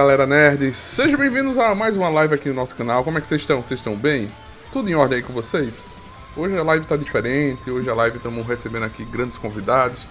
Galera 0.00 0.26
nerd, 0.26 0.72
sejam 0.72 1.18
bem-vindos 1.18 1.58
a 1.58 1.74
mais 1.74 1.94
uma 1.94 2.08
live 2.08 2.34
aqui 2.34 2.48
no 2.48 2.54
nosso 2.54 2.74
canal. 2.74 3.04
Como 3.04 3.18
é 3.18 3.20
que 3.20 3.26
vocês 3.26 3.42
estão? 3.42 3.62
Vocês 3.62 3.80
estão 3.80 3.94
bem? 3.94 4.28
Tudo 4.72 4.88
em 4.88 4.94
ordem 4.94 5.18
aí 5.18 5.22
com 5.22 5.30
vocês? 5.30 5.84
Hoje 6.34 6.56
a 6.56 6.62
live 6.62 6.86
tá 6.86 6.96
diferente, 6.96 7.70
hoje 7.70 7.90
a 7.90 7.94
live 7.94 8.16
estamos 8.16 8.46
recebendo 8.46 8.84
aqui 8.84 9.04
grandes 9.04 9.36
convidados. 9.36 10.06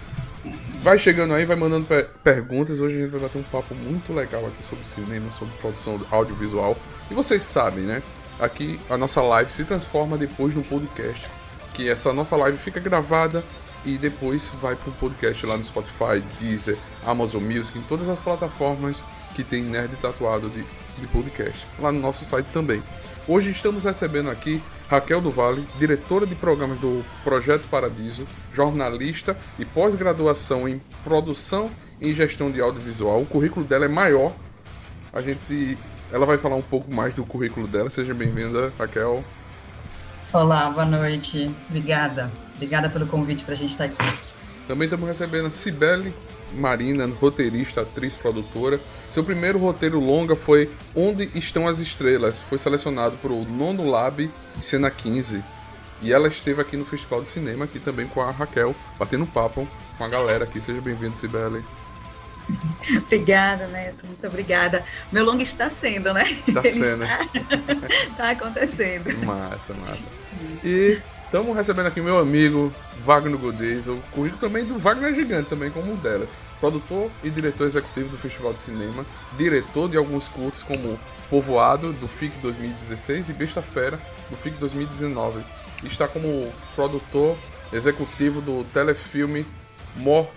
Vai 0.84 1.00
chegando 1.00 1.34
aí, 1.34 1.44
vai 1.44 1.56
mandando 1.56 1.88
perguntas. 2.24 2.80
Hoje 2.80 2.98
a 2.98 3.02
gente 3.02 3.10
vai 3.10 3.20
bater 3.20 3.40
um 3.40 3.44
papo 3.44 3.74
muito 3.74 4.14
legal 4.14 4.46
aqui 4.46 4.64
sobre 4.64 4.86
cinema, 4.86 5.32
sobre 5.32 5.56
produção 5.58 6.00
audiovisual. 6.12 6.78
E 7.10 7.16
vocês 7.16 7.42
sabem, 7.42 7.84
né? 7.84 8.04
Aqui 8.40 8.80
a 8.92 8.96
nossa 8.96 9.24
live 9.24 9.52
se 9.52 9.64
transforma 9.64 10.20
depois 10.20 10.54
no 10.54 10.62
podcast. 10.62 11.28
Que 11.74 11.90
essa 11.90 12.14
nossa 12.14 12.36
live 12.36 12.60
fica 12.60 12.80
gravada 12.80 13.44
e 13.84 13.98
depois 13.98 14.52
vai 14.62 14.76
para 14.76 14.92
um 14.92 14.94
podcast 14.94 15.44
lá 15.48 15.58
no 15.58 15.66
Spotify, 15.66 16.24
Deezer, 16.40 16.78
Amazon 17.04 17.42
Music, 17.42 17.76
em 17.76 17.82
todas 17.82 18.08
as 18.08 18.22
plataformas 18.22 19.04
que 19.40 19.44
tem 19.46 19.64
Nerd 19.64 19.96
Tatuado 20.02 20.50
de, 20.50 20.66
de 20.98 21.08
podcast, 21.08 21.66
lá 21.80 21.94
no 21.94 22.00
nosso 22.00 22.26
site 22.26 22.48
também. 22.48 22.84
Hoje 23.26 23.52
estamos 23.52 23.86
recebendo 23.86 24.30
aqui 24.30 24.62
Raquel 24.90 25.22
do 25.22 25.32
Vale, 25.32 25.66
diretora 25.78 26.28
de 26.28 26.36
programas 26.36 26.78
do 26.80 27.06
Projeto 27.24 27.64
Paradiso, 27.70 28.28
jornalista 28.54 29.38
e 29.58 29.64
pós-graduação 29.64 30.68
em 30.68 30.82
produção 31.06 31.72
e 32.02 32.14
gestão 32.14 32.52
de 32.52 32.60
audiovisual. 32.60 33.22
O 33.22 33.26
currículo 33.26 33.66
dela 33.66 33.86
é 33.86 33.88
maior. 33.88 34.34
A 35.14 35.22
gente, 35.22 35.78
ela 36.12 36.26
vai 36.26 36.38
falar 36.38 36.58
um 36.58 36.62
pouco 36.62 36.94
mais 36.94 37.14
do 37.14 37.24
currículo 37.24 37.66
dela. 37.66 37.90
Seja 37.90 38.14
bem-vinda, 38.14 38.74
Raquel. 38.78 39.24
Olá, 40.34 40.70
boa 40.70 40.86
noite. 40.86 41.50
Obrigada. 41.70 42.30
Obrigada 42.56 42.90
pelo 42.90 43.08
convite 43.08 43.46
para 43.46 43.54
a 43.54 43.58
gente 43.58 43.70
estar 43.70 43.86
aqui. 43.86 44.20
Também 44.68 44.86
estamos 44.86 45.08
recebendo 45.08 45.46
a 45.46 45.50
Cibele 45.50 46.14
Marina, 46.54 47.08
roteirista, 47.20 47.82
atriz, 47.82 48.16
produtora. 48.16 48.82
Seu 49.10 49.24
primeiro 49.24 49.60
roteiro 49.60 50.00
longa 50.00 50.36
foi 50.36 50.70
Onde 50.96 51.30
Estão 51.36 51.68
as 51.68 51.80
Estrelas. 51.80 52.42
Foi 52.42 52.58
selecionado 52.58 53.18
para 53.18 53.32
o 53.32 53.46
Nono 53.46 53.90
Lab 53.90 54.30
Cena 54.62 54.90
15. 54.90 55.44
E 56.02 56.14
ela 56.14 56.28
esteve 56.28 56.62
aqui 56.62 56.78
no 56.78 56.86
Festival 56.86 57.22
de 57.22 57.30
Cinema, 57.30 57.66
aqui 57.66 57.80
também 57.80 58.08
com 58.08 58.22
a 58.22 58.32
Raquel, 58.32 58.74
batendo 58.98 59.26
papo 59.26 59.68
com 59.98 60.04
a 60.04 60.08
galera 60.08 60.46
aqui. 60.46 60.62
Seja 60.62 60.80
bem-vindo, 60.80 61.16
Sibeli. 61.16 61.64
obrigada, 63.04 63.68
Neto. 63.68 64.06
Muito 64.06 64.26
obrigada. 64.26 64.84
Meu 65.12 65.26
longa 65.26 65.44
está 65.44 65.70
sendo, 65.70 66.14
né? 66.14 66.24
Está 66.48 66.64
sendo. 66.64 67.04
Está... 67.04 67.88
está 68.10 68.30
acontecendo. 68.32 69.26
Massa, 69.26 69.74
massa. 69.74 70.06
E 70.64 70.98
Estamos 71.30 71.56
recebendo 71.56 71.86
aqui 71.86 72.02
meu 72.02 72.18
amigo 72.18 72.74
Wagner 73.06 73.38
Godez, 73.38 73.88
o 73.88 73.98
currículo 74.12 74.42
também 74.42 74.66
do 74.66 74.80
Wagner 74.80 75.14
Gigante, 75.14 75.48
também 75.48 75.70
como 75.70 75.94
o 75.94 75.98
dela. 75.98 76.28
Produtor 76.60 77.12
e 77.24 77.30
diretor 77.30 77.68
executivo 77.68 78.10
do 78.10 78.18
Festival 78.18 78.52
de 78.52 78.62
Cinema, 78.62 79.06
diretor 79.38 79.88
de 79.88 79.96
alguns 79.96 80.28
curtos 80.28 80.64
como 80.64 81.00
Povoado, 81.30 81.94
do 81.94 82.08
FIC 82.08 82.36
2016 82.40 83.30
e 83.30 83.34
Besta 83.34 83.62
Fera, 83.62 84.00
do 84.28 84.36
FIC 84.36 84.58
2019. 84.58 85.46
está 85.84 86.08
como 86.08 86.52
produtor 86.76 87.38
executivo 87.72 88.42
do 88.42 88.64
telefilme 88.74 89.46
Mor 89.98 90.28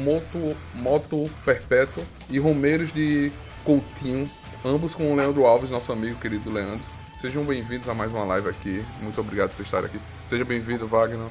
Moto, 0.00 0.56
Moto 0.74 1.30
Perpétuo 1.44 2.02
e 2.28 2.40
Romeiros 2.40 2.92
de 2.92 3.30
Coutinho, 3.62 4.28
ambos 4.64 4.96
com 4.96 5.12
o 5.12 5.14
Leandro 5.14 5.46
Alves, 5.46 5.70
nosso 5.70 5.92
amigo 5.92 6.18
querido 6.18 6.50
Leandro. 6.50 6.99
Sejam 7.20 7.44
bem-vindos 7.44 7.86
a 7.86 7.92
mais 7.92 8.14
uma 8.14 8.24
live 8.24 8.48
aqui. 8.48 8.82
Muito 9.02 9.20
obrigado 9.20 9.50
por 9.50 9.56
vocês 9.56 9.66
estarem 9.66 9.90
aqui. 9.90 10.00
Seja 10.26 10.42
bem-vindo, 10.42 10.86
Wagner. 10.86 11.28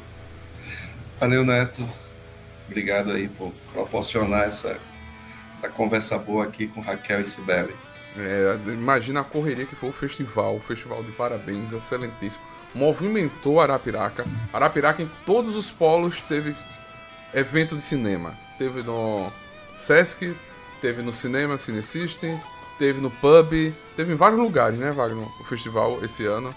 Valeu, 1.19 1.43
Neto. 1.43 1.83
Obrigado 2.67 3.09
aí 3.09 3.27
por 3.27 3.51
proporcionar 3.73 4.43
essa, 4.43 4.77
essa 5.51 5.67
conversa 5.67 6.15
boa 6.15 6.45
aqui 6.45 6.67
com 6.67 6.79
Raquel 6.79 7.21
e 7.21 7.25
Sibeli. 7.25 7.75
É, 8.15 8.59
imagina 8.67 9.21
a 9.21 9.23
correria 9.23 9.65
que 9.65 9.75
foi 9.75 9.89
o 9.89 9.91
festival, 9.91 10.57
o 10.57 10.59
festival 10.59 11.03
de 11.03 11.11
parabéns, 11.13 11.73
excelentíssimo. 11.73 12.45
Movimentou 12.75 13.59
Arapiraca. 13.59 14.27
Arapiraca 14.53 15.01
em 15.01 15.09
todos 15.25 15.55
os 15.55 15.71
polos 15.71 16.21
teve 16.21 16.55
evento 17.33 17.75
de 17.75 17.83
cinema. 17.83 18.37
Teve 18.59 18.83
no 18.83 19.31
Sesc, 19.75 20.37
teve 20.81 21.01
no 21.01 21.11
cinema 21.11 21.57
Cine 21.57 21.81
System, 21.81 22.39
teve 22.79 23.01
no 23.01 23.11
pub, 23.11 23.73
teve 23.95 24.13
em 24.13 24.15
vários 24.15 24.39
lugares, 24.39 24.79
né, 24.79 24.91
Wagner? 24.91 25.27
O 25.39 25.43
festival 25.43 25.99
esse 26.03 26.25
ano. 26.25 26.55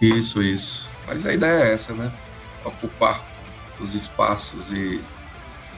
Isso, 0.00 0.42
isso. 0.42 0.88
Mas 1.06 1.24
a 1.26 1.32
ideia 1.32 1.64
é 1.64 1.72
essa, 1.74 1.92
né? 1.92 2.10
Ocupar 2.64 3.22
os 3.78 3.94
espaços 3.94 4.66
e 4.70 5.00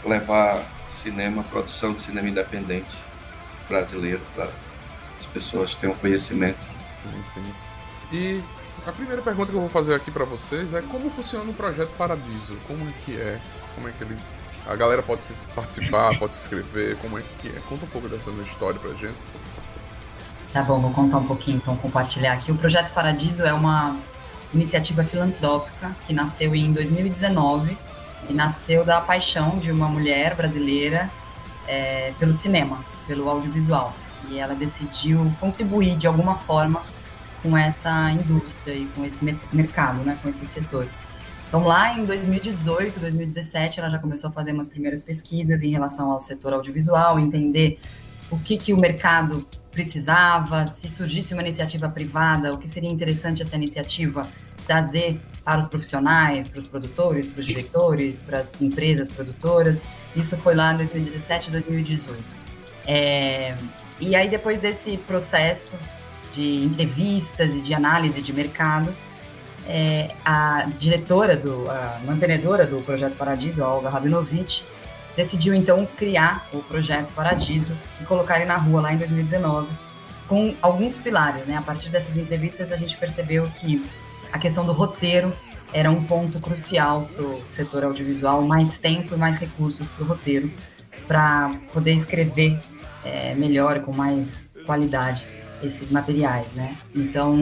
levar 0.04 0.64
cinema, 0.88 1.42
produção 1.42 1.92
de 1.92 2.02
cinema 2.02 2.28
independente 2.28 2.96
brasileiro 3.68 4.22
para 4.34 4.48
as 5.18 5.26
pessoas 5.26 5.74
tenham 5.74 5.94
conhecimento. 5.96 6.64
Sim, 6.94 7.22
sim. 7.34 7.54
E 8.12 8.42
a 8.86 8.92
primeira 8.92 9.20
pergunta 9.20 9.50
que 9.50 9.56
eu 9.56 9.60
vou 9.60 9.68
fazer 9.68 9.94
aqui 9.94 10.12
para 10.12 10.24
vocês 10.24 10.72
é 10.72 10.80
como 10.80 11.10
funciona 11.10 11.50
o 11.50 11.54
projeto 11.54 11.90
Paradiso? 11.98 12.56
Como 12.68 12.88
é 12.88 12.92
que 13.04 13.16
é? 13.16 13.40
Como 13.74 13.88
é 13.88 13.92
que 13.92 14.04
ele 14.04 14.16
a 14.66 14.74
galera 14.74 15.00
pode 15.00 15.22
participar, 15.54 16.18
pode 16.18 16.34
se 16.34 16.42
inscrever, 16.42 16.96
como 16.96 17.16
é 17.16 17.22
que 17.40 17.48
é? 17.48 17.60
Conta 17.68 17.84
um 17.84 17.88
pouco 17.88 18.08
dessa 18.08 18.30
história 18.32 18.78
pra 18.80 18.90
gente. 18.94 19.14
Tá 20.56 20.62
bom, 20.62 20.80
vou 20.80 20.90
contar 20.90 21.18
um 21.18 21.26
pouquinho, 21.26 21.58
então 21.58 21.76
compartilhar 21.76 22.32
aqui. 22.32 22.50
O 22.50 22.56
Projeto 22.56 22.90
Paradiso 22.94 23.44
é 23.44 23.52
uma 23.52 23.94
iniciativa 24.54 25.04
filantrópica 25.04 25.94
que 26.06 26.14
nasceu 26.14 26.56
em 26.56 26.72
2019 26.72 27.76
e 28.30 28.32
nasceu 28.32 28.82
da 28.82 28.98
paixão 29.02 29.58
de 29.58 29.70
uma 29.70 29.86
mulher 29.86 30.34
brasileira 30.34 31.10
é, 31.68 32.14
pelo 32.18 32.32
cinema, 32.32 32.82
pelo 33.06 33.28
audiovisual. 33.28 33.92
E 34.30 34.38
ela 34.38 34.54
decidiu 34.54 35.30
contribuir 35.38 35.94
de 35.94 36.06
alguma 36.06 36.36
forma 36.36 36.80
com 37.42 37.54
essa 37.54 38.10
indústria 38.12 38.72
e 38.72 38.86
com 38.86 39.04
esse 39.04 39.22
mercado, 39.52 40.02
né, 40.04 40.18
com 40.22 40.28
esse 40.30 40.46
setor. 40.46 40.88
Então, 41.48 41.64
lá 41.64 41.98
em 41.98 42.06
2018, 42.06 42.98
2017, 42.98 43.78
ela 43.78 43.90
já 43.90 43.98
começou 43.98 44.30
a 44.30 44.32
fazer 44.32 44.52
umas 44.52 44.68
primeiras 44.68 45.02
pesquisas 45.02 45.62
em 45.62 45.68
relação 45.68 46.10
ao 46.10 46.18
setor 46.18 46.54
audiovisual, 46.54 47.18
entender 47.18 47.78
o 48.30 48.38
que, 48.38 48.56
que 48.56 48.72
o 48.72 48.78
mercado 48.78 49.46
precisava, 49.76 50.66
se 50.66 50.88
surgisse 50.88 51.34
uma 51.34 51.42
iniciativa 51.42 51.86
privada, 51.86 52.54
o 52.54 52.56
que 52.56 52.66
seria 52.66 52.88
interessante 52.88 53.42
essa 53.42 53.54
iniciativa 53.56 54.26
trazer 54.66 55.20
para 55.44 55.60
os 55.60 55.66
profissionais, 55.66 56.48
para 56.48 56.58
os 56.58 56.66
produtores, 56.66 57.28
para 57.28 57.40
os 57.40 57.46
diretores, 57.46 58.22
para 58.22 58.38
as 58.38 58.62
empresas 58.62 59.10
produtoras. 59.10 59.86
Isso 60.16 60.34
foi 60.38 60.54
lá 60.54 60.72
em 60.72 60.78
2017 60.78 61.48
e 61.48 61.52
2018. 61.52 62.24
É, 62.86 63.54
e 64.00 64.16
aí, 64.16 64.30
depois 64.30 64.58
desse 64.58 64.96
processo 64.96 65.78
de 66.32 66.64
entrevistas 66.64 67.54
e 67.54 67.60
de 67.60 67.74
análise 67.74 68.22
de 68.22 68.32
mercado, 68.32 68.92
é, 69.68 70.10
a 70.24 70.66
diretora, 70.78 71.36
do, 71.36 71.70
a 71.70 72.00
mantenedora 72.06 72.66
do 72.66 72.80
Projeto 72.80 73.14
Paradiso, 73.14 73.62
a 73.62 73.68
Olga 73.68 73.90
Rabinovich, 73.90 74.64
decidiu 75.16 75.54
então 75.54 75.86
criar 75.96 76.46
o 76.52 76.58
projeto 76.62 77.12
Paradiso 77.12 77.76
e 78.00 78.04
colocar 78.04 78.36
ele 78.36 78.44
na 78.44 78.56
rua 78.56 78.82
lá 78.82 78.92
em 78.92 78.98
2019 78.98 79.86
com 80.28 80.54
alguns 80.60 80.98
pilares, 80.98 81.46
né? 81.46 81.56
A 81.56 81.62
partir 81.62 81.88
dessas 81.88 82.16
entrevistas 82.16 82.72
a 82.72 82.76
gente 82.76 82.96
percebeu 82.96 83.44
que 83.60 83.84
a 84.32 84.38
questão 84.38 84.66
do 84.66 84.72
roteiro 84.72 85.32
era 85.72 85.90
um 85.90 86.04
ponto 86.04 86.40
crucial 86.40 87.08
para 87.14 87.24
o 87.24 87.42
setor 87.48 87.84
audiovisual, 87.84 88.42
mais 88.42 88.78
tempo 88.78 89.14
e 89.14 89.16
mais 89.16 89.36
recursos 89.36 89.88
para 89.88 90.04
o 90.04 90.06
roteiro 90.06 90.50
para 91.06 91.50
poder 91.72 91.92
escrever 91.92 92.60
é, 93.04 93.34
melhor, 93.34 93.80
com 93.80 93.92
mais 93.92 94.50
qualidade. 94.64 95.24
esses 95.62 95.90
materiais, 95.90 96.52
né? 96.52 96.76
Então, 96.94 97.34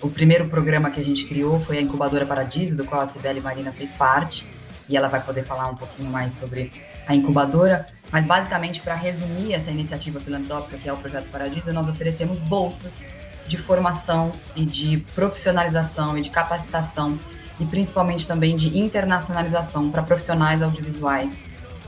o 0.00 0.08
primeiro 0.08 0.48
programa 0.48 0.90
que 0.90 1.00
a 1.00 1.04
gente 1.04 1.26
criou 1.26 1.60
foi 1.60 1.76
a 1.76 1.82
Incubadora 1.82 2.24
Paradiso, 2.24 2.76
do 2.76 2.84
qual 2.84 3.02
a 3.02 3.06
Cibele 3.06 3.40
Marina 3.40 3.72
fez 3.72 3.92
parte, 3.92 4.46
e 4.88 4.96
ela 4.96 5.08
vai 5.08 5.22
poder 5.22 5.44
falar 5.44 5.68
um 5.68 5.74
pouquinho 5.74 6.08
mais 6.08 6.32
sobre 6.32 6.72
a 7.08 7.14
incubadora. 7.14 7.86
Mas, 8.12 8.24
basicamente, 8.24 8.80
para 8.80 8.94
resumir 8.94 9.54
essa 9.54 9.70
iniciativa 9.70 10.20
filantrópica 10.20 10.76
que 10.78 10.88
é 10.88 10.92
o 10.92 10.96
Projeto 10.96 11.28
Paradiso, 11.30 11.72
nós 11.72 11.88
oferecemos 11.88 12.40
bolsas 12.40 13.14
de 13.46 13.56
formação 13.56 14.32
e 14.54 14.64
de 14.64 14.98
profissionalização 15.14 16.16
e 16.16 16.20
de 16.20 16.30
capacitação 16.30 17.18
e 17.58 17.64
principalmente 17.64 18.26
também 18.26 18.56
de 18.56 18.78
internacionalização 18.78 19.90
para 19.90 20.02
profissionais 20.02 20.62
audiovisuais, 20.62 21.42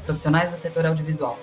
profissionais 0.05 0.51
do 0.51 0.57
setor 0.57 0.87
audiovisual, 0.87 1.39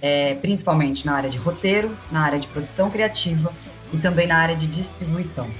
é, 0.00 0.34
principalmente 0.34 1.04
na 1.04 1.14
área 1.14 1.30
de 1.30 1.38
roteiro, 1.38 1.96
na 2.12 2.20
área 2.20 2.38
de 2.38 2.46
produção 2.46 2.90
criativa 2.90 3.52
e 3.92 3.98
também 3.98 4.26
na 4.26 4.36
área 4.36 4.54
de 4.54 4.66
distribuição. 4.66 5.50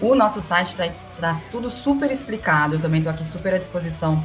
O 0.00 0.14
nosso 0.14 0.40
site 0.40 0.68
está 0.68 0.88
tá 1.18 1.34
tudo 1.50 1.70
super 1.70 2.10
explicado, 2.10 2.76
eu 2.76 2.80
também 2.80 3.00
estou 3.00 3.12
aqui 3.12 3.26
super 3.26 3.54
à 3.54 3.58
disposição 3.58 4.22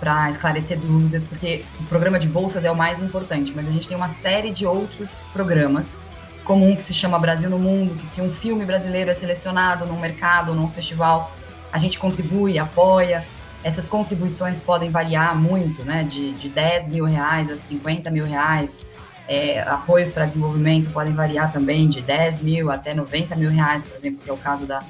para 0.00 0.28
esclarecer 0.30 0.78
dúvidas, 0.78 1.24
porque 1.24 1.64
o 1.80 1.84
programa 1.84 2.18
de 2.18 2.28
bolsas 2.28 2.64
é 2.64 2.70
o 2.70 2.76
mais 2.76 3.02
importante, 3.02 3.52
mas 3.54 3.68
a 3.68 3.70
gente 3.70 3.88
tem 3.88 3.96
uma 3.96 4.08
série 4.08 4.50
de 4.50 4.66
outros 4.66 5.22
programas, 5.32 5.96
como 6.44 6.68
um 6.68 6.76
que 6.76 6.82
se 6.82 6.92
chama 6.92 7.18
Brasil 7.18 7.48
no 7.48 7.58
Mundo, 7.58 7.94
que 7.94 8.06
se 8.06 8.20
um 8.20 8.30
filme 8.30 8.64
brasileiro 8.64 9.10
é 9.10 9.14
selecionado 9.14 9.86
num 9.86 9.98
mercado, 9.98 10.54
num 10.54 10.68
festival, 10.68 11.32
a 11.72 11.78
gente 11.78 11.98
contribui, 11.98 12.58
apoia. 12.58 13.26
Essas 13.62 13.86
contribuições 13.86 14.60
podem 14.60 14.90
variar 14.90 15.34
muito, 15.34 15.82
né? 15.82 16.04
De, 16.04 16.32
de 16.32 16.50
10 16.50 16.90
mil 16.90 17.04
reais 17.04 17.50
a 17.50 17.56
50 17.56 18.10
mil 18.10 18.26
reais. 18.26 18.78
É, 19.26 19.62
apoios 19.62 20.12
para 20.12 20.26
desenvolvimento 20.26 20.90
podem 20.90 21.14
variar 21.14 21.50
também 21.50 21.88
de 21.88 22.02
10 22.02 22.40
mil 22.40 22.70
até 22.70 22.92
90 22.92 23.34
mil 23.36 23.50
reais, 23.50 23.82
por 23.82 23.96
exemplo, 23.96 24.20
que 24.22 24.28
é 24.28 24.32
o 24.32 24.36
caso 24.36 24.66
da, 24.66 24.80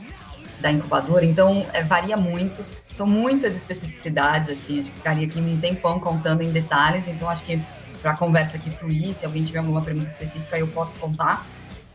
da 0.60 0.70
incubadora. 0.70 1.24
Então, 1.24 1.66
é, 1.72 1.82
varia 1.82 2.16
muito. 2.16 2.64
São 2.94 3.06
muitas 3.06 3.56
especificidades, 3.56 4.50
assim, 4.50 4.74
a 4.74 4.76
gente 4.76 4.92
ficaria 4.92 5.26
aqui 5.26 5.40
um 5.40 5.58
tempão 5.60 5.98
contando 5.98 6.42
em 6.42 6.50
detalhes. 6.50 7.08
Então, 7.08 7.28
acho 7.28 7.44
que 7.44 7.60
para 8.00 8.12
a 8.12 8.16
conversa 8.16 8.56
aqui 8.56 8.70
fluir, 8.70 9.14
se 9.14 9.24
alguém 9.24 9.42
tiver 9.42 9.60
alguma 9.60 9.80
pergunta 9.80 10.08
específica, 10.08 10.58
eu 10.58 10.68
posso 10.68 10.96
contar. 10.96 11.46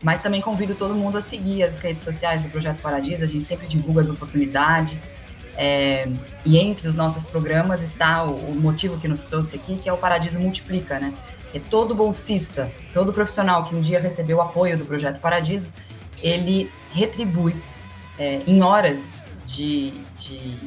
Mas 0.02 0.22
também 0.22 0.40
convido 0.40 0.74
todo 0.74 0.94
mundo 0.94 1.18
a 1.18 1.20
seguir 1.20 1.62
as 1.62 1.78
redes 1.78 2.02
sociais 2.02 2.42
do 2.42 2.48
Projeto 2.48 2.80
Paradiso, 2.80 3.22
a 3.22 3.26
gente 3.26 3.44
sempre 3.44 3.66
divulga 3.66 4.00
as 4.00 4.08
oportunidades. 4.08 5.12
É, 5.56 6.08
e 6.44 6.58
entre 6.58 6.88
os 6.88 6.94
nossos 6.94 7.26
programas 7.26 7.82
está 7.82 8.24
o, 8.24 8.34
o, 8.50 8.54
motivo 8.54 8.98
que 8.98 9.06
nos 9.06 9.22
trouxe 9.24 9.56
aqui, 9.56 9.76
que 9.76 9.88
é 9.88 9.92
o 9.92 9.96
Paradiso 9.96 10.40
Multiplica, 10.40 10.98
né? 10.98 11.12
É 11.52 11.58
todo 11.58 11.94
bolsista, 11.94 12.70
todo 12.94 13.12
profissional 13.12 13.64
que 13.64 13.74
um 13.74 13.80
dia 13.80 14.00
recebeu 14.00 14.38
o 14.38 14.40
apoio 14.40 14.78
do 14.78 14.86
Projeto 14.86 15.20
Paradiso, 15.20 15.70
ele 16.22 16.70
retribui 16.92 17.54
é, 18.20 18.42
em 18.46 18.62
horas 18.62 19.24
de, 19.46 19.94
de 20.14 20.58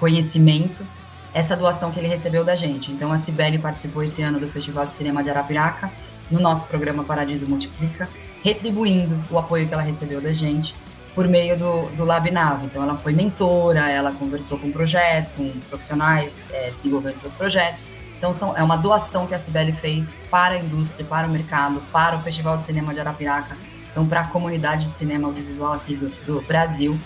conhecimento 0.00 0.84
essa 1.32 1.56
doação 1.56 1.92
que 1.92 2.00
ele 2.00 2.08
recebeu 2.08 2.44
da 2.44 2.54
gente. 2.54 2.90
Então, 2.90 3.12
a 3.12 3.18
Cibele 3.18 3.58
participou 3.58 4.02
esse 4.02 4.22
ano 4.22 4.40
do 4.40 4.48
Festival 4.48 4.86
de 4.86 4.94
Cinema 4.94 5.22
de 5.22 5.30
Arapiraca, 5.30 5.92
no 6.30 6.40
nosso 6.40 6.66
programa 6.66 7.04
Paradiso 7.04 7.46
Multiplica, 7.46 8.08
retribuindo 8.42 9.22
o 9.30 9.38
apoio 9.38 9.68
que 9.68 9.74
ela 9.74 9.82
recebeu 9.82 10.20
da 10.20 10.32
gente 10.32 10.74
por 11.14 11.28
meio 11.28 11.56
do, 11.56 11.90
do 11.90 12.04
LabNav. 12.04 12.64
Então, 12.64 12.82
ela 12.82 12.96
foi 12.96 13.12
mentora, 13.12 13.88
ela 13.90 14.12
conversou 14.12 14.58
com 14.58 14.68
o 14.68 14.72
projeto, 14.72 15.30
com 15.36 15.50
profissionais 15.68 16.44
é, 16.50 16.70
desenvolvendo 16.70 17.18
seus 17.18 17.34
projetos. 17.34 17.86
Então, 18.16 18.32
são, 18.32 18.56
é 18.56 18.62
uma 18.62 18.76
doação 18.76 19.26
que 19.26 19.34
a 19.34 19.38
Cibele 19.38 19.72
fez 19.72 20.16
para 20.30 20.54
a 20.54 20.58
indústria, 20.58 21.04
para 21.04 21.28
o 21.28 21.30
mercado, 21.30 21.82
para 21.92 22.16
o 22.16 22.20
Festival 22.22 22.56
de 22.56 22.64
Cinema 22.64 22.94
de 22.94 23.00
Arapiraca, 23.00 23.56
então, 23.96 24.06
para 24.06 24.20
a 24.20 24.28
comunidade 24.28 24.84
de 24.84 24.90
cinema 24.90 25.26
audiovisual 25.26 25.72
aqui 25.72 25.96
do, 25.96 26.10
do 26.26 26.42
Brasil, 26.42 26.98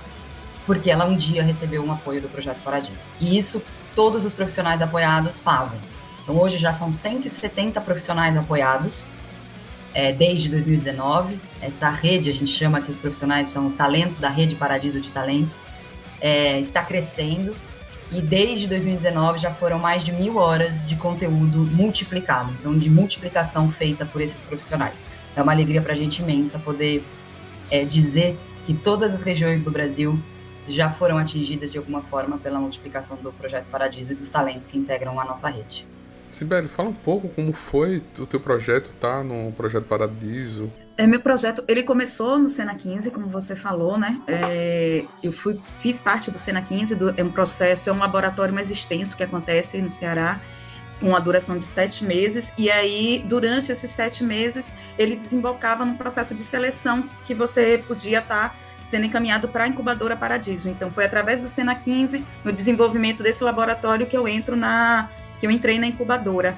porque 0.67 0.91
ela 0.91 1.07
um 1.07 1.17
dia 1.17 1.41
recebeu 1.41 1.85
um 1.85 1.93
apoio 1.93 2.21
do 2.21 2.29
Projeto 2.29 2.61
Paradiso. 2.65 3.07
E 3.21 3.39
isso 3.39 3.63
todos 3.95 4.25
os 4.25 4.33
profissionais 4.33 4.83
apoiados 4.83 5.39
fazem. 5.39 5.79
Então, 6.21 6.37
hoje 6.37 6.59
já 6.59 6.73
são 6.73 6.91
170 6.91 7.81
profissionais 7.83 8.37
apoiados 8.37 9.07
é, 9.95 10.11
desde 10.11 10.49
2019. 10.49 11.39
Essa 11.63 11.89
rede, 11.91 12.29
a 12.29 12.33
gente 12.33 12.51
chama 12.51 12.81
que 12.81 12.91
os 12.91 12.99
profissionais 12.99 13.47
são 13.47 13.71
talentos 13.71 14.19
da 14.19 14.29
rede 14.29 14.57
Paradiso 14.57 15.01
de 15.01 15.13
Talentos, 15.13 15.63
é, 16.21 16.59
está 16.59 16.83
crescendo 16.83 17.55
e 18.11 18.21
desde 18.21 18.67
2019 18.67 19.39
já 19.39 19.53
foram 19.53 19.79
mais 19.79 20.03
de 20.03 20.11
mil 20.11 20.39
horas 20.39 20.89
de 20.89 20.97
conteúdo 20.97 21.59
multiplicado, 21.73 22.53
então 22.59 22.77
de 22.77 22.91
multiplicação 22.91 23.71
feita 23.71 24.05
por 24.05 24.21
esses 24.21 24.43
profissionais. 24.43 25.05
É 25.37 25.43
uma 25.43 25.53
alegria 25.53 25.81
para 25.81 25.93
a 25.93 25.97
gente 25.97 26.23
imensa 26.23 26.59
poder 26.59 27.05
é, 27.71 27.85
dizer 27.85 28.39
que 28.67 28.75
todas 28.75 29.15
as 29.15 29.23
regiões 29.23 29.63
do 29.63 29.71
Brasil 29.71 30.19
já 30.69 30.91
foram 30.91 31.19
atingidas 31.19 31.73
de 31.73 31.79
alguma 31.79 32.03
forma 32.03 32.39
pela 32.39 32.59
multiplicação 32.59 33.17
do 33.17 33.33
Projeto 33.33 33.67
Paradiso 33.67 34.13
e 34.13 34.15
dos 34.15 34.31
talentos 34.31 34.67
que 34.67 34.79
integram 34.79 35.19
a 35.21 35.25
nossa 35.25 35.49
rede. 35.49 35.87
Sibeli, 36.31 36.69
fala 36.69 36.91
um 36.91 36.95
pouco 36.95 37.29
como 37.29 37.53
foi 37.53 38.03
o 38.19 38.27
teu 38.27 38.39
projeto, 38.39 38.91
tá? 39.01 39.23
No 39.23 39.51
Projeto 39.53 39.85
Paradiso. 39.85 40.73
É, 40.97 41.07
meu 41.07 41.21
projeto, 41.21 41.65
ele 41.67 41.83
começou 41.83 42.39
no 42.39 42.49
Sena 42.49 42.75
15, 42.75 43.11
como 43.11 43.27
você 43.27 43.57
falou, 43.57 43.99
né? 43.99 44.21
É, 44.29 45.05
eu 45.23 45.33
fui, 45.33 45.59
fiz 45.79 46.01
parte 46.01 46.31
do 46.31 46.39
Sena 46.39 46.63
15, 46.63 46.95
do, 46.95 47.15
é 47.17 47.25
um 47.25 47.33
processo, 47.33 47.89
é 47.89 47.93
um 47.93 47.99
laboratório 47.99 48.55
mais 48.55 48.71
extenso 48.71 49.17
que 49.17 49.23
acontece 49.23 49.81
no 49.81 49.91
Ceará, 49.91 50.41
com 51.01 51.17
a 51.17 51.19
duração 51.19 51.59
de 51.59 51.67
sete 51.67 52.05
meses, 52.05 52.53
e 52.59 52.71
aí, 52.71 53.25
durante 53.27 53.73
esses 53.73 53.91
sete 53.91 54.23
meses, 54.23 54.75
ele 54.99 55.17
desembocava 55.17 55.85
num 55.85 55.97
processo 55.97 56.35
de 56.35 56.45
seleção 56.45 57.09
que 57.25 57.35
você 57.35 57.83
podia 57.87 58.19
estar 58.19 58.51
tá 58.51 58.57
sendo 58.85 59.07
encaminhado 59.07 59.49
para 59.49 59.65
a 59.65 59.69
incubadora 59.69 60.17
Paradiso. 60.17 60.69
Então, 60.69 60.91
foi 60.91 61.05
através 61.05 61.41
do 61.41 61.49
Sena 61.49 61.75
15, 61.75 62.25
no 62.45 62.53
desenvolvimento 62.53 63.23
desse 63.23 63.43
laboratório, 63.43 64.07
que 64.07 64.17
eu 64.17 64.29
entro 64.29 64.57
na 64.57 65.09
que 65.39 65.47
eu 65.47 65.51
entrei 65.51 65.79
na 65.79 65.87
incubadora. 65.87 66.55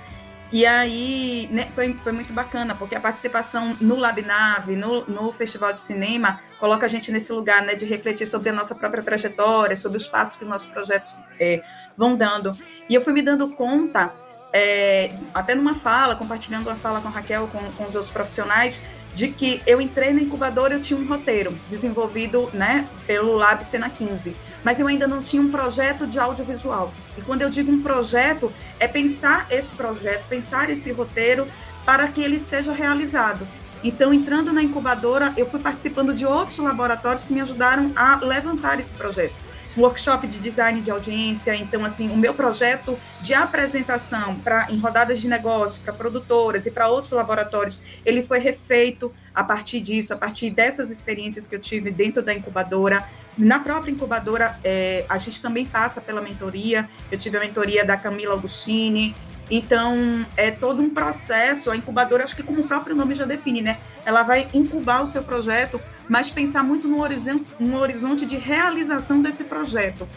E 0.52 0.66
aí 0.66 1.48
né, 1.50 1.70
foi, 1.74 1.94
foi 1.94 2.12
muito 2.12 2.30
bacana, 2.30 2.74
porque 2.74 2.94
a 2.94 3.00
participação 3.00 3.74
no 3.80 3.96
LabNave, 3.96 4.76
no, 4.76 5.06
no 5.06 5.32
Festival 5.32 5.72
de 5.72 5.80
Cinema, 5.80 6.40
coloca 6.58 6.84
a 6.84 6.88
gente 6.88 7.10
nesse 7.10 7.32
lugar 7.32 7.62
né, 7.62 7.74
de 7.74 7.86
refletir 7.86 8.26
sobre 8.26 8.50
a 8.50 8.52
nossa 8.52 8.74
própria 8.74 9.02
trajetória, 9.02 9.74
sobre 9.76 9.96
os 9.96 10.06
passos 10.06 10.36
que 10.36 10.44
os 10.44 10.50
nossos 10.50 10.68
projetos 10.68 11.16
é, 11.40 11.62
vão 11.96 12.14
dando. 12.16 12.52
E 12.86 12.94
eu 12.94 13.00
fui 13.00 13.14
me 13.14 13.22
dando 13.22 13.48
conta, 13.48 14.12
é, 14.52 15.14
até 15.32 15.54
numa 15.54 15.74
fala, 15.74 16.14
compartilhando 16.14 16.66
uma 16.66 16.76
fala 16.76 17.00
com 17.00 17.08
a 17.08 17.10
Raquel, 17.10 17.48
com, 17.48 17.58
com 17.72 17.86
os 17.86 17.94
outros 17.94 18.12
profissionais, 18.12 18.80
de 19.14 19.28
que 19.28 19.62
eu 19.66 19.80
entrei 19.80 20.12
na 20.12 20.22
incubadora, 20.22 20.74
eu 20.74 20.80
tinha 20.80 20.98
um 20.98 21.06
roteiro 21.06 21.54
desenvolvido 21.68 22.48
né, 22.52 22.88
pelo 23.06 23.34
Lab 23.34 23.64
Sena 23.64 23.90
15, 23.90 24.34
mas 24.64 24.80
eu 24.80 24.86
ainda 24.86 25.06
não 25.06 25.22
tinha 25.22 25.42
um 25.42 25.50
projeto 25.50 26.06
de 26.06 26.18
audiovisual. 26.18 26.92
E 27.16 27.22
quando 27.22 27.42
eu 27.42 27.50
digo 27.50 27.70
um 27.70 27.82
projeto, 27.82 28.52
é 28.80 28.88
pensar 28.88 29.46
esse 29.50 29.74
projeto, 29.74 30.26
pensar 30.28 30.70
esse 30.70 30.90
roteiro 30.92 31.46
para 31.84 32.08
que 32.08 32.22
ele 32.22 32.38
seja 32.38 32.72
realizado. 32.72 33.46
Então, 33.84 34.14
entrando 34.14 34.52
na 34.52 34.62
incubadora, 34.62 35.32
eu 35.36 35.44
fui 35.44 35.60
participando 35.60 36.14
de 36.14 36.24
outros 36.24 36.56
laboratórios 36.58 37.24
que 37.24 37.32
me 37.32 37.40
ajudaram 37.40 37.92
a 37.96 38.16
levantar 38.24 38.78
esse 38.78 38.94
projeto 38.94 39.34
workshop 39.76 40.26
de 40.26 40.38
design 40.38 40.80
de 40.80 40.90
audiência. 40.90 41.54
Então, 41.54 41.84
assim, 41.84 42.10
o 42.10 42.16
meu 42.16 42.34
projeto 42.34 42.98
de 43.20 43.34
apresentação 43.34 44.36
para 44.36 44.70
em 44.70 44.78
rodadas 44.78 45.20
de 45.20 45.28
negócio, 45.28 45.80
para 45.82 45.92
produtoras 45.92 46.66
e 46.66 46.70
para 46.70 46.88
outros 46.88 47.12
laboratórios, 47.12 47.80
ele 48.04 48.22
foi 48.22 48.38
refeito 48.38 49.12
a 49.34 49.42
partir 49.42 49.80
disso, 49.80 50.12
a 50.12 50.16
partir 50.16 50.50
dessas 50.50 50.90
experiências 50.90 51.46
que 51.46 51.54
eu 51.54 51.60
tive 51.60 51.90
dentro 51.90 52.22
da 52.22 52.34
incubadora. 52.34 53.08
Na 53.36 53.58
própria 53.58 53.90
incubadora, 53.90 54.58
é, 54.62 55.06
a 55.08 55.16
gente 55.16 55.40
também 55.40 55.64
passa 55.64 56.00
pela 56.00 56.20
mentoria. 56.20 56.88
Eu 57.10 57.18
tive 57.18 57.38
a 57.38 57.40
mentoria 57.40 57.84
da 57.84 57.96
Camila 57.96 58.34
Augustini, 58.34 59.14
então, 59.54 60.24
é 60.34 60.50
todo 60.50 60.80
um 60.80 60.88
processo. 60.88 61.70
A 61.70 61.76
incubadora, 61.76 62.24
acho 62.24 62.34
que 62.34 62.42
como 62.42 62.62
o 62.62 62.66
próprio 62.66 62.96
nome 62.96 63.14
já 63.14 63.26
define, 63.26 63.60
né? 63.60 63.80
Ela 64.02 64.22
vai 64.22 64.48
incubar 64.54 65.02
o 65.02 65.06
seu 65.06 65.22
projeto, 65.22 65.78
mas 66.08 66.30
pensar 66.30 66.62
muito 66.62 66.88
no 66.88 67.02
horizonte, 67.02 67.50
no 67.60 67.78
horizonte 67.78 68.24
de 68.24 68.38
realização 68.38 69.20
desse 69.20 69.44
projeto. 69.44 70.08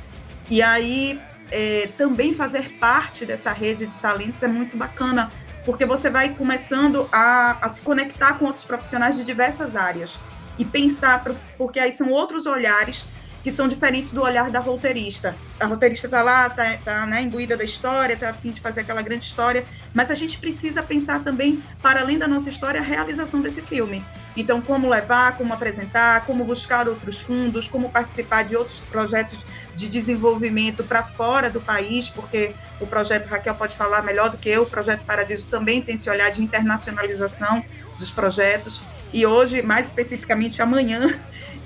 E 0.49 0.61
aí, 0.61 1.19
é, 1.51 1.89
também 1.97 2.33
fazer 2.33 2.79
parte 2.79 3.25
dessa 3.25 3.51
rede 3.51 3.87
de 3.87 3.93
talentos 3.97 4.41
é 4.41 4.47
muito 4.47 4.77
bacana, 4.77 5.29
porque 5.65 5.83
você 5.83 6.09
vai 6.09 6.29
começando 6.29 7.09
a, 7.11 7.57
a 7.61 7.67
se 7.67 7.81
conectar 7.81 8.35
com 8.35 8.45
outros 8.45 8.63
profissionais 8.63 9.17
de 9.17 9.25
diversas 9.25 9.75
áreas 9.75 10.17
e 10.57 10.63
pensar, 10.63 11.21
porque 11.57 11.77
aí 11.77 11.91
são 11.91 12.09
outros 12.09 12.45
olhares 12.45 13.05
que 13.45 13.51
são 13.51 13.67
diferentes 13.67 14.11
do 14.11 14.23
olhar 14.23 14.49
da 14.49 14.59
roteirista. 14.59 15.35
A 15.59 15.67
roteirista 15.67 16.07
está 16.07 16.23
lá, 16.23 16.47
está 16.47 16.77
tá, 16.77 17.05
né, 17.05 17.21
imbuída 17.21 17.55
da 17.55 17.63
história, 17.63 18.15
está 18.15 18.31
afim 18.31 18.49
de 18.49 18.59
fazer 18.59 18.81
aquela 18.81 19.03
grande 19.03 19.23
história, 19.23 19.63
mas 19.93 20.09
a 20.09 20.15
gente 20.15 20.39
precisa 20.39 20.81
pensar 20.81 21.23
também, 21.23 21.63
para 21.79 22.01
além 22.01 22.17
da 22.17 22.27
nossa 22.27 22.49
história, 22.49 22.81
a 22.81 22.83
realização 22.83 23.41
desse 23.41 23.61
filme. 23.61 24.03
Então, 24.35 24.61
como 24.61 24.89
levar, 24.89 25.37
como 25.37 25.53
apresentar, 25.53 26.25
como 26.25 26.43
buscar 26.43 26.89
outros 26.89 27.21
fundos, 27.21 27.67
como 27.67 27.91
participar 27.91 28.45
de 28.45 28.55
outros 28.55 28.79
projetos 28.79 29.45
de 29.75 29.87
desenvolvimento 29.87 30.83
para 30.83 31.03
fora 31.03 31.47
do 31.47 31.61
país, 31.61 32.09
porque 32.09 32.55
o 32.81 32.87
projeto 32.87 33.27
Raquel 33.27 33.53
pode 33.53 33.75
falar 33.75 34.01
melhor 34.01 34.31
do 34.31 34.37
que 34.37 34.49
eu, 34.49 34.63
o 34.63 34.65
projeto 34.65 35.03
Paradiso 35.05 35.45
também 35.51 35.83
tem 35.83 35.93
esse 35.93 36.09
olhar 36.09 36.31
de 36.31 36.41
internacionalização, 36.41 37.63
dos 37.99 38.09
projetos. 38.09 38.81
E 39.13 39.23
hoje, 39.23 39.61
mais 39.61 39.85
especificamente 39.85 40.63
amanhã, 40.63 41.15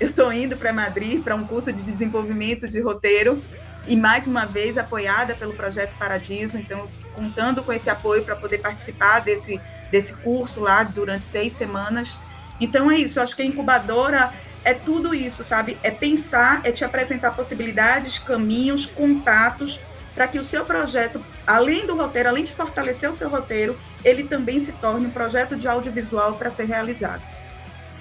eu 0.00 0.08
estou 0.08 0.32
indo 0.32 0.56
para 0.56 0.72
Madrid 0.72 1.22
para 1.22 1.34
um 1.36 1.46
curso 1.46 1.70
de 1.72 1.82
desenvolvimento 1.82 2.66
de 2.66 2.80
roteiro 2.80 3.40
e 3.86 3.94
mais 3.94 4.26
uma 4.26 4.46
vez 4.46 4.78
apoiada 4.78 5.34
pelo 5.34 5.52
projeto 5.52 5.94
Paradiso, 5.98 6.56
então 6.56 6.88
contando 7.14 7.62
com 7.62 7.72
esse 7.72 7.90
apoio 7.90 8.24
para 8.24 8.34
poder 8.34 8.58
participar 8.58 9.20
desse 9.20 9.60
desse 9.90 10.14
curso 10.14 10.60
lá 10.60 10.82
durante 10.84 11.24
seis 11.24 11.52
semanas. 11.52 12.18
Então 12.60 12.90
é 12.90 12.96
isso, 12.96 13.20
acho 13.20 13.34
que 13.34 13.42
a 13.42 13.44
incubadora 13.44 14.32
é 14.64 14.72
tudo 14.72 15.14
isso, 15.14 15.42
sabe? 15.42 15.76
É 15.82 15.90
pensar, 15.90 16.60
é 16.64 16.70
te 16.70 16.84
apresentar 16.84 17.32
possibilidades, 17.32 18.18
caminhos, 18.18 18.86
contatos, 18.86 19.80
para 20.14 20.28
que 20.28 20.38
o 20.38 20.44
seu 20.44 20.64
projeto, 20.64 21.20
além 21.46 21.86
do 21.86 21.96
roteiro, 21.96 22.28
além 22.28 22.44
de 22.44 22.52
fortalecer 22.52 23.10
o 23.10 23.14
seu 23.14 23.28
roteiro, 23.28 23.78
ele 24.04 24.24
também 24.24 24.60
se 24.60 24.72
torne 24.72 25.06
um 25.06 25.10
projeto 25.10 25.56
de 25.56 25.66
audiovisual 25.66 26.34
para 26.34 26.50
ser 26.50 26.66
realizado. 26.66 27.22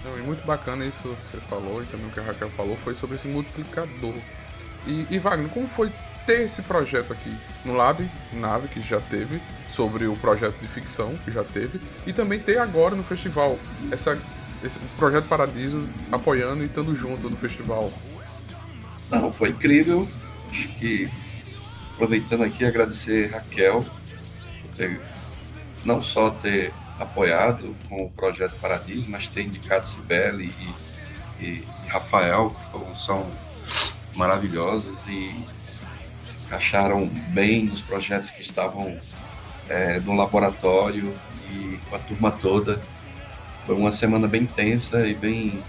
Não, 0.03 0.18
e 0.18 0.22
muito 0.22 0.46
bacana 0.46 0.86
isso 0.86 1.15
que 1.22 1.27
você 1.27 1.38
falou, 1.38 1.84
e 1.84 1.86
também 1.86 2.08
o 2.08 2.12
que 2.12 2.20
a 2.20 2.24
Raquel 2.24 2.50
falou, 2.51 2.77
foi 2.84 2.94
sobre 2.94 3.15
esse 3.15 3.27
multiplicador. 3.27 4.15
E, 4.86 5.06
e 5.10 5.20
Wagner, 5.20 5.50
como 5.50 5.68
foi 5.68 5.91
ter 6.25 6.41
esse 6.41 6.62
projeto 6.62 7.12
aqui 7.12 7.36
no 7.65 7.75
Lab, 7.75 8.10
Nave, 8.32 8.68
que 8.68 8.79
já 8.82 9.01
teve, 9.01 9.41
sobre 9.72 10.08
o 10.08 10.15
projeto 10.15 10.58
de 10.60 10.68
ficção, 10.68 11.18
que 11.25 11.32
já 11.32 11.44
teve, 11.44 11.82
e 12.06 12.13
também 12.13 12.39
ter 12.39 12.60
agora 12.60 12.96
no 12.96 13.03
festival 13.03 13.60
essa, 13.91 14.18
esse 14.63 14.79
projeto 14.98 15.27
Paradiso 15.27 15.88
apoiando 16.12 16.63
e 16.63 16.68
estando 16.68 16.96
junto 16.96 17.29
no 17.29 17.36
festival? 17.36 17.91
Não, 19.10 19.34
foi 19.34 19.50
incrível. 19.50 20.08
Acho 20.50 20.68
que 20.75 21.10
aproveitando 21.94 22.44
aqui 22.44 22.63
agradecer 22.63 23.32
Raquel 23.32 23.84
por 24.62 24.75
ter, 24.75 25.01
não 25.84 26.00
só 26.00 26.29
ter 26.29 26.74
apoiado 27.00 27.75
com 27.88 28.03
o 28.03 28.10
projeto 28.10 28.56
Paradiso, 28.60 29.10
mas 29.10 29.27
ter 29.27 29.44
indicado 29.44 29.88
Sibeli 29.88 30.53
e, 31.39 31.44
e, 31.44 31.68
Rafael, 31.88 32.50
que 32.51 32.72
foram, 32.72 32.96
são 32.96 33.32
maravilhosos 34.13 35.00
e 35.08 35.34
se 36.22 36.38
encaixaram 36.46 37.08
bem 37.29 37.65
nos 37.65 37.82
projetos 37.82 38.29
que 38.32 38.41
estavam 38.41 39.00
é, 39.70 40.00
no 40.01 40.13
laboratório 40.13 41.13
e 41.50 41.79
com 41.89 41.96
a 41.96 42.00
turma 42.00 42.32
toda. 42.32 42.82
Foi 43.65 43.75
uma 43.75 43.91
semana 43.91 44.27
bem 44.27 44.46
tensa 44.46 45.08
e 45.08 45.13
bem, 45.13 45.63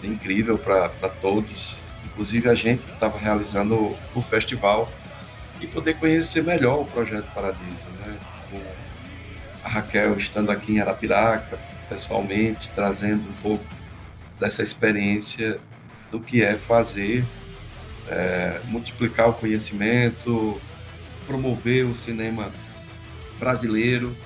bem 0.00 0.12
incrível 0.12 0.56
para 0.58 1.08
todos, 1.20 1.74
inclusive 2.04 2.48
a 2.48 2.54
gente 2.54 2.84
que 2.84 2.92
estava 2.92 3.18
realizando 3.18 3.96
o 4.14 4.22
festival 4.22 4.88
e 5.60 5.66
poder 5.66 5.96
conhecer 5.98 6.44
melhor 6.44 6.82
o 6.82 6.84
projeto 6.84 7.28
Paradiso, 7.34 7.88
né? 7.97 7.97
A 9.68 9.70
Raquel 9.70 10.16
estando 10.16 10.50
aqui 10.50 10.72
em 10.72 10.80
Arapiraca, 10.80 11.58
pessoalmente, 11.88 12.70
trazendo 12.70 13.28
um 13.28 13.34
pouco 13.42 13.64
dessa 14.40 14.62
experiência 14.62 15.60
do 16.10 16.18
que 16.18 16.42
é 16.42 16.56
fazer, 16.56 17.24
é, 18.08 18.60
multiplicar 18.64 19.28
o 19.28 19.34
conhecimento, 19.34 20.58
promover 21.26 21.84
o 21.84 21.94
cinema 21.94 22.50
brasileiro. 23.38 24.16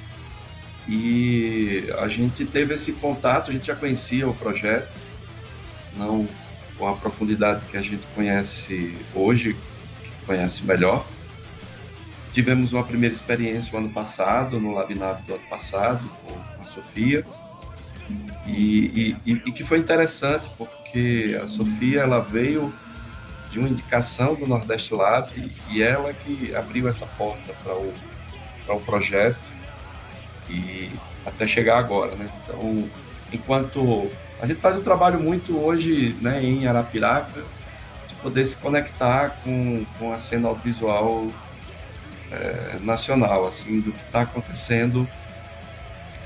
E 0.88 1.92
a 1.98 2.06
gente 2.06 2.44
teve 2.44 2.74
esse 2.74 2.92
contato, 2.92 3.50
a 3.50 3.52
gente 3.52 3.66
já 3.66 3.74
conhecia 3.74 4.28
o 4.28 4.34
projeto, 4.34 4.96
não 5.96 6.26
com 6.78 6.86
a 6.86 6.94
profundidade 6.94 7.66
que 7.66 7.76
a 7.76 7.82
gente 7.82 8.06
conhece 8.14 8.96
hoje, 9.14 9.56
conhece 10.24 10.64
melhor. 10.64 11.04
Tivemos 12.32 12.72
uma 12.72 12.82
primeira 12.82 13.14
experiência 13.14 13.74
o 13.74 13.78
ano 13.78 13.90
passado, 13.90 14.58
no 14.58 14.72
Labinave 14.72 15.22
do 15.22 15.34
ano 15.34 15.44
passado, 15.50 16.10
com 16.24 16.62
a 16.62 16.64
Sofia, 16.64 17.24
e, 18.46 19.16
e, 19.24 19.32
e, 19.46 19.52
que 19.52 19.62
foi 19.64 19.78
interessante, 19.78 20.48
porque 20.56 21.38
a 21.40 21.46
Sofia 21.46 22.00
ela 22.00 22.20
veio 22.20 22.72
de 23.50 23.58
uma 23.58 23.68
indicação 23.68 24.34
do 24.34 24.46
Nordeste 24.46 24.94
Lab 24.94 25.30
e 25.70 25.82
ela 25.82 26.12
que 26.12 26.54
abriu 26.54 26.88
essa 26.88 27.06
porta 27.06 27.52
para 27.62 27.74
o 27.74 27.92
o 28.68 28.80
projeto 28.80 29.50
e 30.48 30.90
até 31.24 31.46
chegar 31.46 31.78
agora, 31.78 32.14
né? 32.14 32.28
Então, 32.42 32.88
enquanto 33.32 34.10
a 34.40 34.46
gente 34.46 34.60
faz 34.60 34.76
um 34.76 34.82
trabalho 34.82 35.20
muito 35.20 35.56
hoje, 35.56 36.16
né, 36.20 36.42
em 36.42 36.66
Arapiraca, 36.66 37.44
de 38.08 38.14
poder 38.16 38.44
se 38.44 38.56
conectar 38.56 39.40
com, 39.42 39.84
com 39.98 40.12
a 40.12 40.18
cena 40.18 40.48
audiovisual 40.48 41.28
é, 42.32 42.78
nacional, 42.80 43.46
assim, 43.46 43.80
do 43.80 43.92
que 43.92 44.02
está 44.02 44.22
acontecendo 44.22 45.06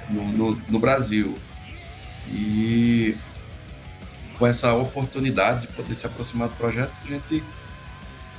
no, 0.08 0.25
no, 0.28 0.54
no 0.68 0.78
Brasil. 0.78 1.34
E 2.28 3.16
com 4.38 4.46
essa 4.46 4.72
oportunidade 4.72 5.66
de 5.66 5.72
poder 5.72 5.94
se 5.94 6.06
aproximar 6.06 6.48
do 6.48 6.56
projeto, 6.56 6.92
a 7.04 7.08
gente 7.08 7.42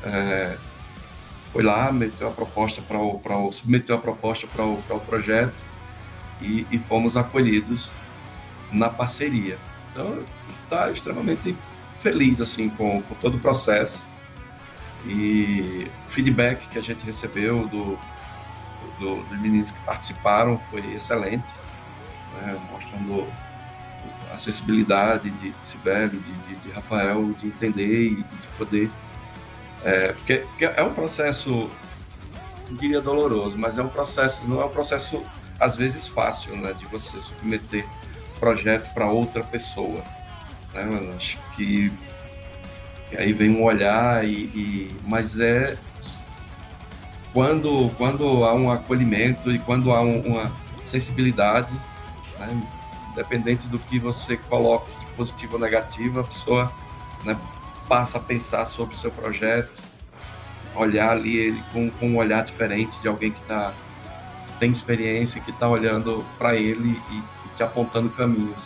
é, 0.03 0.57
foi 1.51 1.63
lá, 1.63 1.91
meteu 1.91 2.27
a 2.27 2.31
proposta 2.31 2.81
para 2.81 2.97
o, 2.97 3.21
o, 3.23 3.51
submeteu 3.51 3.95
a 3.95 3.99
proposta 3.99 4.47
para 4.47 4.63
o, 4.63 4.81
para 4.83 4.95
o 4.95 4.99
projeto 4.99 5.65
e, 6.41 6.65
e 6.71 6.77
fomos 6.77 7.17
acolhidos 7.17 7.89
na 8.71 8.89
parceria. 8.89 9.57
Então, 9.91 10.23
está 10.63 10.89
extremamente 10.91 11.55
feliz 11.99 12.39
assim 12.39 12.69
com, 12.69 13.01
com 13.01 13.15
todo 13.15 13.35
o 13.35 13.39
processo 13.39 14.03
e 15.07 15.91
o 16.05 16.09
feedback 16.09 16.67
que 16.67 16.77
a 16.77 16.81
gente 16.81 17.05
recebeu 17.05 17.67
do, 17.67 17.97
do, 18.99 19.23
dos 19.23 19.39
meninos 19.39 19.71
que 19.71 19.79
participaram 19.79 20.59
foi 20.69 20.81
excelente, 20.93 21.47
né, 22.41 22.59
mostrando 22.71 23.27
a 24.31 24.35
acessibilidade 24.35 25.29
de 25.29 25.53
Sibélio, 25.61 26.19
de, 26.19 26.33
de, 26.33 26.55
de, 26.55 26.71
Rafael, 26.71 27.33
de 27.33 27.47
entender 27.47 28.05
e 28.05 28.15
de 28.15 28.47
poder 28.57 28.91
é, 29.83 30.11
porque, 30.13 30.35
porque, 30.37 30.65
é 30.65 30.83
um 30.83 30.93
processo, 30.93 31.69
diria 32.71 33.01
doloroso, 33.01 33.57
mas 33.57 33.77
é 33.77 33.83
um 33.83 33.87
processo, 33.87 34.45
não 34.47 34.61
é 34.61 34.65
um 34.65 34.69
processo 34.69 35.23
às 35.59 35.75
vezes 35.75 36.07
fácil, 36.07 36.55
né, 36.57 36.73
de 36.73 36.85
você 36.85 37.19
submeter 37.19 37.85
projeto 38.39 38.93
para 38.93 39.07
outra 39.07 39.43
pessoa. 39.43 40.03
Né, 40.73 40.87
eu 40.91 41.15
acho 41.15 41.39
que 41.55 41.91
aí 43.15 43.31
vem 43.31 43.51
um 43.51 43.63
olhar 43.63 44.25
e, 44.25 44.33
e, 44.33 44.95
mas 45.05 45.39
é 45.39 45.77
quando 47.33 47.89
quando 47.97 48.43
há 48.43 48.53
um 48.53 48.71
acolhimento 48.71 49.51
e 49.51 49.59
quando 49.59 49.91
há 49.91 50.01
um, 50.01 50.19
uma 50.21 50.51
sensibilidade, 50.83 51.71
né, 52.39 52.67
independente 53.11 53.67
do 53.67 53.77
que 53.77 53.99
você 53.99 54.37
coloque 54.37 54.89
de 54.99 55.05
positivo 55.13 55.55
ou 55.55 55.59
negativo, 55.59 56.19
a 56.19 56.23
pessoa 56.23 56.71
né, 57.23 57.37
passa 57.87 58.17
a 58.17 58.21
pensar 58.21 58.65
sobre 58.65 58.95
o 58.95 58.97
seu 58.97 59.11
projeto, 59.11 59.81
olhar 60.75 61.11
ali 61.11 61.35
ele 61.37 61.63
com, 61.73 61.89
com 61.89 62.09
um 62.09 62.17
olhar 62.17 62.43
diferente 62.43 62.99
de 62.99 63.07
alguém 63.07 63.31
que 63.31 63.41
tá, 63.43 63.73
tem 64.59 64.71
experiência, 64.71 65.41
que 65.41 65.51
está 65.51 65.67
olhando 65.67 66.23
para 66.37 66.55
ele 66.55 67.01
e, 67.11 67.17
e, 67.17 67.23
te 67.55 67.63
apontando 67.63 68.09
caminhos. 68.09 68.63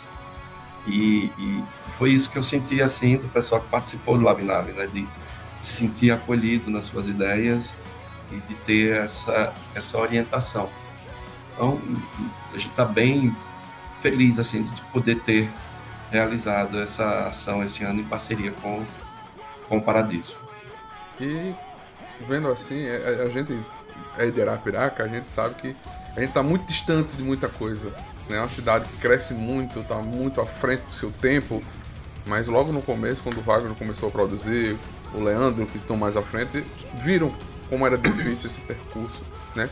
E, 0.86 1.30
e, 1.38 1.64
foi 1.98 2.10
isso 2.10 2.30
que 2.30 2.38
eu 2.38 2.42
senti 2.42 2.82
assim 2.82 3.16
do 3.16 3.28
pessoal 3.28 3.60
que 3.60 3.68
participou 3.68 4.18
do 4.18 4.24
Labinave, 4.24 4.72
né? 4.72 4.86
De, 4.86 5.02
de 5.02 5.08
se 5.60 5.72
sentir 5.74 6.10
acolhido 6.10 6.70
nas 6.70 6.84
suas 6.84 7.06
ideias 7.06 7.74
e 8.30 8.36
de 8.36 8.54
ter 8.54 8.96
essa, 8.96 9.52
essa 9.74 9.98
orientação. 9.98 10.68
Então, 11.52 11.80
a 12.52 12.58
gente 12.58 12.70
está 12.70 12.84
bem 12.84 13.34
feliz 14.00 14.38
assim 14.38 14.62
de 14.62 14.80
poder 14.92 15.20
ter 15.20 15.50
realizado 16.10 16.80
essa 16.80 17.26
ação 17.26 17.62
esse 17.62 17.84
ano 17.84 18.00
em 18.00 18.04
parceria 18.04 18.50
com 18.50 18.84
com 19.72 19.78
o 19.78 19.82
Paradiso. 19.82 20.36
E 21.18 21.54
vendo 22.20 22.48
assim, 22.48 22.84
a, 22.84 22.92
é, 22.92 23.14
é, 23.14 23.22
a 23.22 23.28
gente 23.30 23.58
é 24.18 24.30
de 24.30 24.42
Arapiraca, 24.42 25.02
a 25.02 25.08
gente 25.08 25.26
sabe 25.26 25.54
que 25.54 25.76
a 26.14 26.20
gente 26.20 26.28
está 26.28 26.42
muito 26.42 26.66
distante 26.66 27.16
de 27.16 27.22
muita 27.22 27.48
coisa. 27.48 27.88
Né? 28.28 28.36
É 28.36 28.40
uma 28.40 28.50
cidade 28.50 28.84
que 28.84 28.96
cresce 28.98 29.32
muito, 29.32 29.80
está 29.80 29.96
muito 29.96 30.42
à 30.42 30.46
frente 30.46 30.82
do 30.82 30.92
seu 30.92 31.10
tempo, 31.10 31.62
mas 32.26 32.46
logo 32.46 32.72
no 32.72 32.82
começo, 32.82 33.22
quando 33.22 33.38
o 33.38 33.42
Wagner 33.42 33.74
começou 33.74 34.08
a 34.08 34.12
produzir, 34.12 34.76
o 35.14 35.20
Leandro, 35.20 35.66
que 35.66 35.76
estão 35.76 35.96
mais 35.96 36.16
à 36.16 36.22
frente, 36.22 36.64
viram 36.94 37.34
como 37.68 37.86
era 37.86 37.96
difícil 37.98 38.48
esse 38.48 38.60
percurso, 38.60 39.22
né? 39.54 39.68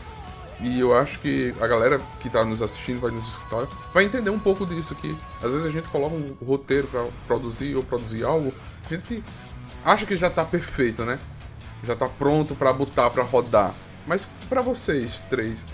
E 0.59 0.79
eu 0.79 0.95
acho 0.95 1.19
que 1.19 1.53
a 1.59 1.65
galera 1.65 1.99
que 2.19 2.27
está 2.27 2.45
nos 2.45 2.61
assistindo, 2.61 2.99
vai 2.99 3.09
nos 3.09 3.27
escutar, 3.29 3.67
vai 3.93 4.03
entender 4.03 4.29
um 4.29 4.39
pouco 4.39 4.65
disso, 4.65 4.93
que 4.93 5.15
às 5.41 5.51
vezes 5.51 5.65
a 5.65 5.71
gente 5.71 5.89
coloca 5.89 6.15
um 6.15 6.35
roteiro 6.45 6.87
para 6.87 7.05
produzir 7.25 7.75
ou 7.75 7.83
produzir 7.83 8.23
algo, 8.23 8.53
a 8.85 8.89
gente 8.93 9.23
acha 9.83 10.05
que 10.05 10.15
já 10.15 10.29
tá 10.29 10.45
perfeito, 10.45 11.03
né? 11.03 11.17
Já 11.83 11.95
tá 11.95 12.07
pronto 12.07 12.53
para 12.55 12.71
botar 12.71 13.09
para 13.09 13.23
rodar. 13.23 13.73
Mas 14.05 14.27
para 14.47 14.61
vocês 14.61 15.23
três, 15.29 15.65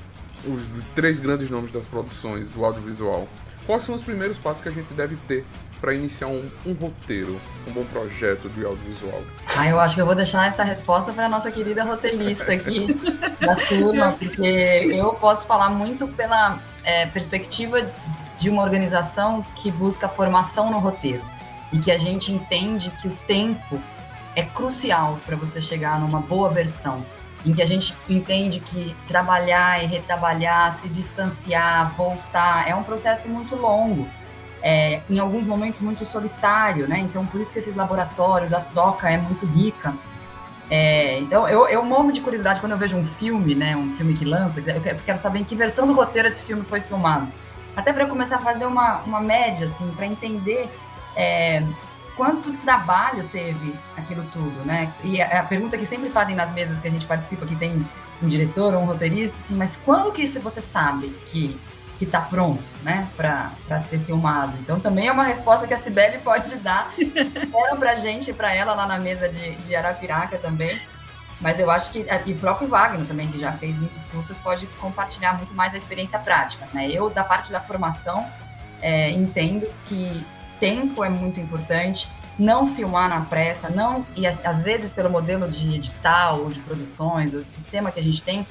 os 0.46 0.82
três 0.96 1.20
grandes 1.20 1.50
nomes 1.50 1.72
das 1.72 1.86
produções 1.86 2.48
do 2.48 2.64
audiovisual, 2.64 3.28
quais 3.66 3.84
são 3.84 3.94
os 3.94 4.04
primeiros 4.04 4.38
passos 4.38 4.62
que 4.62 4.70
a 4.70 4.72
gente 4.72 4.94
deve 4.94 5.18
ter 5.28 5.46
para 5.80 5.94
iniciar 5.94 6.28
um, 6.28 6.50
um, 6.66 6.74
roteiro, 6.74 7.40
um 7.68 7.72
bom 7.72 7.84
projeto 7.86 8.50
de 8.50 8.66
audiovisual? 8.66 9.22
Ah, 9.56 9.68
eu 9.68 9.80
acho 9.80 9.96
que 9.96 10.02
eu 10.02 10.06
vou 10.06 10.16
deixar 10.16 10.48
essa 10.48 10.64
resposta 10.64 11.14
para 11.14 11.30
nossa 11.30 11.52
querida 11.52 11.84
roteirista 11.84 12.52
aqui 12.52 12.88
da 13.40 13.56
turma, 13.56 14.12
porque 14.12 14.92
eu 14.94 15.14
posso 15.14 15.46
falar 15.46 15.70
muito 15.70 16.08
pela 16.08 16.60
é, 16.84 17.06
perspectiva 17.08 17.92
de 18.38 18.50
uma 18.50 18.64
organização 18.64 19.46
que 19.56 19.72
busca 19.72 20.08
formação 20.08 20.72
no 20.72 20.80
roteiro 20.80 21.24
e 21.72 21.80
que 21.80 21.92
a 21.92 21.98
gente 21.98 22.32
entende 22.32 22.92
que 23.02 23.08
o 23.08 23.16
tempo 23.28 23.82
é 24.36 24.44
crucial 24.44 25.20
para 25.26 25.36
você 25.36 25.62
chegar 25.62 26.00
numa 26.00 26.20
boa 26.20 26.50
versão, 26.50 27.04
em 27.46 27.54
que 27.54 27.62
a 27.62 27.66
gente 27.66 27.96
entende 28.08 28.60
que 28.60 28.96
trabalhar 29.08 29.84
e 29.84 29.88
retrabalhar, 29.88 30.72
se 30.72 30.88
distanciar, 30.90 31.92
voltar, 31.96 32.70
é 32.70 32.76
um 32.76 32.84
processo 32.84 33.28
muito 33.30 33.56
longo. 33.56 34.08
É, 34.62 35.02
em 35.10 35.20
alguns 35.20 35.46
momentos 35.46 35.80
muito 35.82 36.06
solitário, 36.06 36.88
né? 36.88 37.00
Então, 37.00 37.26
por 37.26 37.40
isso 37.40 37.54
que 37.54 37.60
esses 37.60 37.76
laboratórios, 37.76 38.54
a 38.54 38.60
troca 38.60 39.10
é 39.10 39.18
muito 39.18 39.46
rica. 39.46 39.94
É, 40.70 41.20
então, 41.20 41.48
eu, 41.48 41.68
eu 41.68 41.86
morro 41.86 42.12
de 42.12 42.20
curiosidade 42.22 42.60
quando 42.60 42.74
eu 42.74 42.78
vejo 42.78 42.98
um 42.98 43.06
filme, 43.06 43.56
né? 43.56 43.76
Um 43.76 43.96
filme 43.96 44.14
que 44.14 44.26
lança, 44.26 44.60
eu 44.60 44.82
quero 45.06 45.18
saber 45.18 45.40
em 45.40 45.44
que 45.44 45.56
versão 45.56 45.88
do 45.88 45.94
roteiro 45.94 46.28
esse 46.28 46.44
filme 46.44 46.66
foi 46.68 46.82
filmado. 46.82 47.28
Até 47.76 47.94
para 47.94 48.08
começar 48.08 48.38
a 48.38 48.40
fazer 48.40 48.66
uma, 48.66 48.98
uma 49.02 49.22
média, 49.22 49.68
assim, 49.68 49.90
para 49.92 50.08
entender 50.08 50.68
é, 51.16 51.64
quanto 52.18 52.52
trabalho 52.58 53.30
teve 53.32 53.74
aquilo 53.96 54.26
tudo, 54.34 54.66
né? 54.66 54.92
E 55.04 55.22
a, 55.22 55.42
a, 55.42 55.44
pergunta 55.44 55.78
que 55.78 55.86
sempre 55.86 56.10
fazem 56.10 56.36
nas 56.36 56.52
mesas 56.52 56.80
que 56.80 56.88
a 56.88 56.92
gente 56.92 57.06
participa, 57.06 57.46
que 57.46 57.56
tem 57.56 57.86
um 58.22 58.28
diretor 58.28 58.74
ou 58.74 58.82
um 58.82 58.86
roteirista, 58.86 59.38
assim, 59.38 59.56
mas 59.56 59.78
quando 59.78 60.12
que 60.12 60.26
você 60.26 60.62
sabe 60.62 61.10
que 61.26 61.58
que 61.98 62.06
está 62.06 62.22
pronto, 62.22 62.64
né, 62.84 63.08
para 63.16 63.80
ser 63.82 64.00
filmado. 64.00 64.58
Então 64.60 64.80
também 64.80 65.08
é 65.08 65.12
uma 65.12 65.24
resposta 65.24 65.68
que 65.68 65.74
a 65.74 65.78
Cibele 65.78 66.20
pode 66.20 66.56
dar, 66.58 66.94
deram 66.98 67.78
para 67.78 67.96
gente 67.96 68.30
e 68.30 68.34
para 68.34 68.54
ela 68.54 68.74
lá 68.76 68.86
na 68.86 69.00
mesa 69.00 69.28
de, 69.28 69.56
de 69.56 69.76
Arapiraca 69.76 70.38
também. 70.38 70.80
Mas 71.40 71.60
eu 71.60 71.70
acho 71.70 71.92
que 71.92 72.06
e 72.26 72.34
o 72.34 72.38
próprio 72.38 72.68
Wagner 72.68 73.06
também, 73.06 73.28
que 73.28 73.40
já 73.40 73.52
fez 73.54 73.78
muitos 73.78 74.04
curtas, 74.06 74.38
pode 74.40 74.66
compartilhar 74.80 75.38
muito 75.38 75.54
mais 75.54 75.74
a 75.74 75.78
experiência 75.78 76.18
prática. 76.18 76.68
Né? 76.74 76.90
Eu, 76.90 77.10
da 77.10 77.24
parte 77.24 77.52
da 77.52 77.62
formação, 77.62 78.26
é, 78.82 79.12
entendo 79.12 79.68
que 79.86 80.26
tempo 80.60 81.04
é 81.04 81.10
muito 81.10 81.40
importante, 81.40 82.10
não 82.38 82.68
filmar 82.68 83.10
na 83.10 83.22
pressa, 83.22 83.70
não 83.70 84.06
e 84.16 84.26
às 84.28 84.64
vezes 84.64 84.92
pelo 84.94 85.10
modelo 85.10 85.48
de 85.48 85.76
edital 85.76 86.42
ou 86.42 86.50
de 86.50 86.60
produções 86.60 87.34
ou 87.34 87.42
de 87.42 87.50
sistema 87.50 87.92
que 87.92 88.00
a 88.00 88.04
gente 88.04 88.22
tem, 88.22 88.46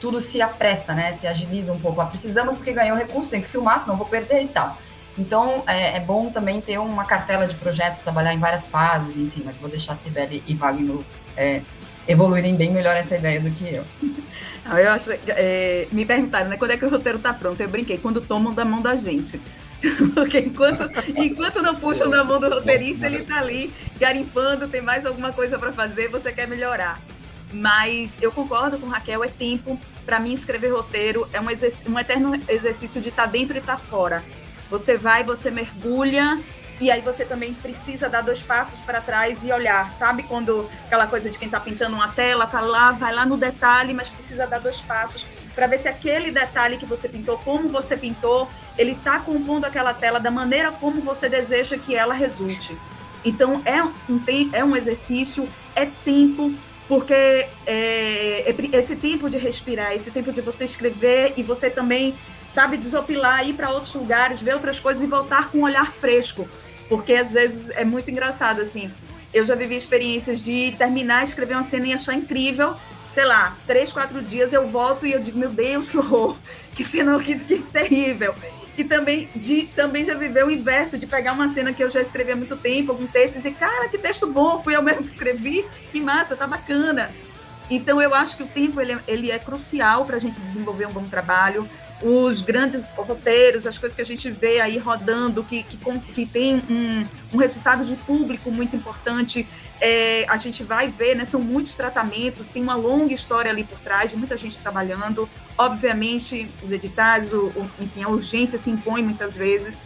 tudo 0.00 0.20
se 0.20 0.40
apressa, 0.40 0.94
né? 0.94 1.12
Se 1.12 1.26
agiliza 1.26 1.72
um 1.72 1.78
pouco. 1.78 2.00
Ah, 2.00 2.06
precisamos 2.06 2.56
porque 2.56 2.72
ganhou 2.72 2.96
recurso, 2.96 3.30
tem 3.30 3.42
que 3.42 3.48
filmar, 3.48 3.80
senão 3.80 3.96
vou 3.96 4.06
perder 4.06 4.42
e 4.42 4.48
tal. 4.48 4.78
Então 5.16 5.64
é, 5.66 5.96
é, 5.96 6.00
bom 6.00 6.30
também 6.30 6.60
ter 6.60 6.78
uma 6.78 7.04
cartela 7.04 7.46
de 7.46 7.56
projetos, 7.56 7.98
trabalhar 7.98 8.32
em 8.32 8.38
várias 8.38 8.66
fases, 8.66 9.16
enfim. 9.16 9.42
Mas 9.44 9.56
vou 9.56 9.68
deixar 9.68 9.94
a 9.94 9.96
Sibeli 9.96 10.42
e 10.46 10.54
Wagner 10.54 10.98
é, 11.36 11.62
evoluírem 12.06 12.54
bem 12.54 12.70
melhor 12.70 12.96
essa 12.96 13.16
ideia 13.16 13.40
do 13.40 13.50
que 13.50 13.74
eu. 13.74 13.84
Ah, 14.70 14.82
eu 14.82 14.90
acho, 14.90 15.10
é, 15.28 15.88
me 15.90 16.04
perguntaram, 16.04 16.50
né? 16.50 16.58
Quando 16.58 16.72
é 16.72 16.76
que 16.76 16.84
o 16.84 16.90
roteiro 16.90 17.18
tá 17.18 17.32
pronto? 17.32 17.58
Eu 17.58 17.70
brinquei, 17.70 17.96
quando 17.96 18.20
tomam 18.20 18.52
da 18.52 18.66
mão 18.66 18.82
da 18.82 18.96
gente. 18.96 19.40
Porque 20.14 20.40
enquanto, 20.40 20.90
enquanto 21.16 21.62
não 21.62 21.74
puxam 21.74 22.10
da 22.10 22.22
mão 22.22 22.38
do 22.38 22.50
roteirista, 22.50 23.06
ele 23.06 23.18
está 23.18 23.38
ali 23.38 23.72
garimpando, 23.98 24.68
tem 24.68 24.82
mais 24.82 25.06
alguma 25.06 25.32
coisa 25.32 25.58
para 25.58 25.72
fazer, 25.72 26.08
você 26.08 26.32
quer 26.32 26.46
melhorar. 26.46 27.00
Mas 27.52 28.12
eu 28.20 28.30
concordo 28.30 28.78
com 28.78 28.86
Raquel, 28.86 29.24
é 29.24 29.28
tempo. 29.28 29.80
Para 30.04 30.20
mim, 30.20 30.32
escrever 30.32 30.72
roteiro 30.72 31.28
é 31.32 31.40
um, 31.40 31.46
um 31.92 31.98
eterno 31.98 32.34
exercício 32.48 33.00
de 33.00 33.08
estar 33.08 33.24
tá 33.24 33.28
dentro 33.28 33.56
e 33.56 33.60
estar 33.60 33.76
tá 33.76 33.82
fora. 33.82 34.22
Você 34.70 34.96
vai, 34.96 35.24
você 35.24 35.50
mergulha 35.50 36.38
e 36.80 36.90
aí 36.90 37.00
você 37.00 37.24
também 37.24 37.54
precisa 37.54 38.08
dar 38.08 38.20
dois 38.20 38.40
passos 38.40 38.78
para 38.80 39.00
trás 39.00 39.42
e 39.42 39.50
olhar, 39.50 39.90
sabe? 39.92 40.22
Quando 40.22 40.68
aquela 40.86 41.06
coisa 41.06 41.28
de 41.28 41.38
quem 41.38 41.46
está 41.46 41.58
pintando 41.58 41.96
uma 41.96 42.08
tela, 42.08 42.46
tá 42.46 42.60
lá, 42.60 42.92
vai 42.92 43.12
lá 43.12 43.26
no 43.26 43.36
detalhe, 43.36 43.92
mas 43.92 44.08
precisa 44.08 44.46
dar 44.46 44.60
dois 44.60 44.80
passos 44.80 45.26
para 45.58 45.66
ver 45.66 45.78
se 45.78 45.88
aquele 45.88 46.30
detalhe 46.30 46.76
que 46.76 46.86
você 46.86 47.08
pintou, 47.08 47.36
como 47.38 47.68
você 47.68 47.96
pintou, 47.96 48.48
ele 48.76 48.92
está 48.92 49.18
compondo 49.18 49.64
aquela 49.64 49.92
tela 49.92 50.20
da 50.20 50.30
maneira 50.30 50.70
como 50.70 51.00
você 51.00 51.28
deseja 51.28 51.76
que 51.76 51.96
ela 51.96 52.14
resulte. 52.14 52.78
Então 53.24 53.60
é 53.64 53.82
um, 53.82 53.92
é 54.52 54.64
um 54.64 54.76
exercício, 54.76 55.48
é 55.74 55.86
tempo, 56.04 56.54
porque 56.88 57.12
é, 57.14 57.46
é, 57.66 58.54
esse 58.72 58.96
tempo 58.96 59.28
de 59.28 59.36
respirar, 59.36 59.92
esse 59.92 60.10
tempo 60.10 60.32
de 60.32 60.40
você 60.40 60.64
escrever 60.64 61.34
e 61.36 61.42
você 61.42 61.68
também, 61.68 62.18
sabe, 62.50 62.78
desopilar, 62.78 63.46
ir 63.46 63.52
para 63.52 63.70
outros 63.70 63.94
lugares, 63.94 64.40
ver 64.40 64.54
outras 64.54 64.80
coisas 64.80 65.02
e 65.02 65.06
voltar 65.06 65.50
com 65.50 65.58
um 65.58 65.64
olhar 65.64 65.92
fresco. 65.92 66.48
Porque 66.88 67.12
às 67.12 67.30
vezes 67.30 67.68
é 67.70 67.84
muito 67.84 68.10
engraçado, 68.10 68.62
assim. 68.62 68.90
Eu 69.34 69.44
já 69.44 69.54
vivi 69.54 69.76
experiências 69.76 70.42
de 70.42 70.74
terminar, 70.78 71.22
escrever 71.22 71.54
uma 71.54 71.62
cena 71.62 71.88
e 71.88 71.92
achar 71.92 72.14
incrível, 72.14 72.74
sei 73.12 73.26
lá, 73.26 73.54
três, 73.66 73.92
quatro 73.92 74.22
dias 74.22 74.54
eu 74.54 74.66
volto 74.66 75.06
e 75.06 75.12
eu 75.12 75.20
digo, 75.20 75.38
meu 75.38 75.50
Deus, 75.50 75.90
que 75.90 75.98
horror, 75.98 76.36
que 76.74 76.82
cena 76.82 77.18
que, 77.22 77.38
que 77.38 77.58
terrível. 77.58 78.34
E 78.78 78.84
também, 78.84 79.28
de, 79.34 79.64
também 79.74 80.04
já 80.04 80.14
viveu 80.14 80.46
o 80.46 80.50
inverso, 80.52 80.96
de 80.96 81.04
pegar 81.04 81.32
uma 81.32 81.48
cena 81.48 81.72
que 81.72 81.82
eu 81.82 81.90
já 81.90 82.00
escrevi 82.00 82.30
há 82.30 82.36
muito 82.36 82.56
tempo, 82.56 82.92
algum 82.92 83.08
texto, 83.08 83.34
e 83.34 83.38
dizer, 83.38 83.54
cara, 83.54 83.88
que 83.88 83.98
texto 83.98 84.28
bom, 84.28 84.62
fui 84.62 84.76
eu 84.76 84.82
mesmo 84.82 85.02
que 85.02 85.08
escrevi, 85.08 85.66
que 85.90 86.00
massa, 86.00 86.36
tá 86.36 86.46
bacana. 86.46 87.10
Então, 87.68 88.00
eu 88.00 88.14
acho 88.14 88.36
que 88.36 88.44
o 88.44 88.46
tempo 88.46 88.80
ele, 88.80 88.92
é, 88.92 89.00
ele 89.08 89.30
é 89.32 89.38
crucial 89.38 90.04
para 90.04 90.16
a 90.16 90.20
gente 90.20 90.40
desenvolver 90.40 90.86
um 90.86 90.92
bom 90.92 91.04
trabalho 91.08 91.68
os 92.02 92.40
grandes 92.40 92.92
roteiros, 92.92 93.66
as 93.66 93.76
coisas 93.76 93.96
que 93.96 94.02
a 94.02 94.04
gente 94.04 94.30
vê 94.30 94.60
aí 94.60 94.78
rodando, 94.78 95.42
que, 95.42 95.62
que, 95.62 95.76
que 96.14 96.26
tem 96.26 96.62
um, 96.70 97.04
um 97.34 97.38
resultado 97.38 97.84
de 97.84 97.96
público 97.96 98.50
muito 98.50 98.76
importante, 98.76 99.48
é, 99.80 100.26
a 100.28 100.36
gente 100.36 100.62
vai 100.62 100.88
ver, 100.88 101.14
né, 101.14 101.24
são 101.24 101.40
muitos 101.40 101.74
tratamentos, 101.74 102.50
tem 102.50 102.62
uma 102.62 102.74
longa 102.74 103.14
história 103.14 103.50
ali 103.50 103.64
por 103.64 103.78
trás, 103.78 104.10
de 104.10 104.16
muita 104.16 104.36
gente 104.36 104.58
trabalhando. 104.58 105.28
Obviamente, 105.56 106.50
os 106.62 106.70
editais, 106.70 107.32
o, 107.32 107.46
o, 107.46 107.70
enfim, 107.80 108.02
a 108.02 108.08
urgência 108.08 108.58
se 108.58 108.70
impõe 108.70 109.02
muitas 109.02 109.36
vezes. 109.36 109.80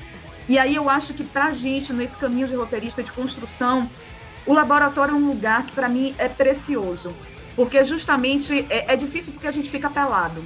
E 0.48 0.58
aí 0.58 0.74
eu 0.74 0.88
acho 0.88 1.14
que 1.14 1.24
para 1.24 1.46
a 1.46 1.52
gente, 1.52 1.92
nesse 1.92 2.16
caminho 2.16 2.48
de 2.48 2.54
roteirista 2.54 3.02
de 3.02 3.12
construção, 3.12 3.88
o 4.46 4.52
laboratório 4.52 5.12
é 5.12 5.16
um 5.16 5.28
lugar 5.28 5.64
que 5.64 5.72
para 5.72 5.88
mim 5.88 6.14
é 6.18 6.28
precioso, 6.28 7.14
porque 7.54 7.84
justamente 7.84 8.66
é, 8.68 8.92
é 8.92 8.96
difícil 8.96 9.32
porque 9.32 9.46
a 9.46 9.52
gente 9.52 9.70
fica 9.70 9.88
pelado 9.88 10.42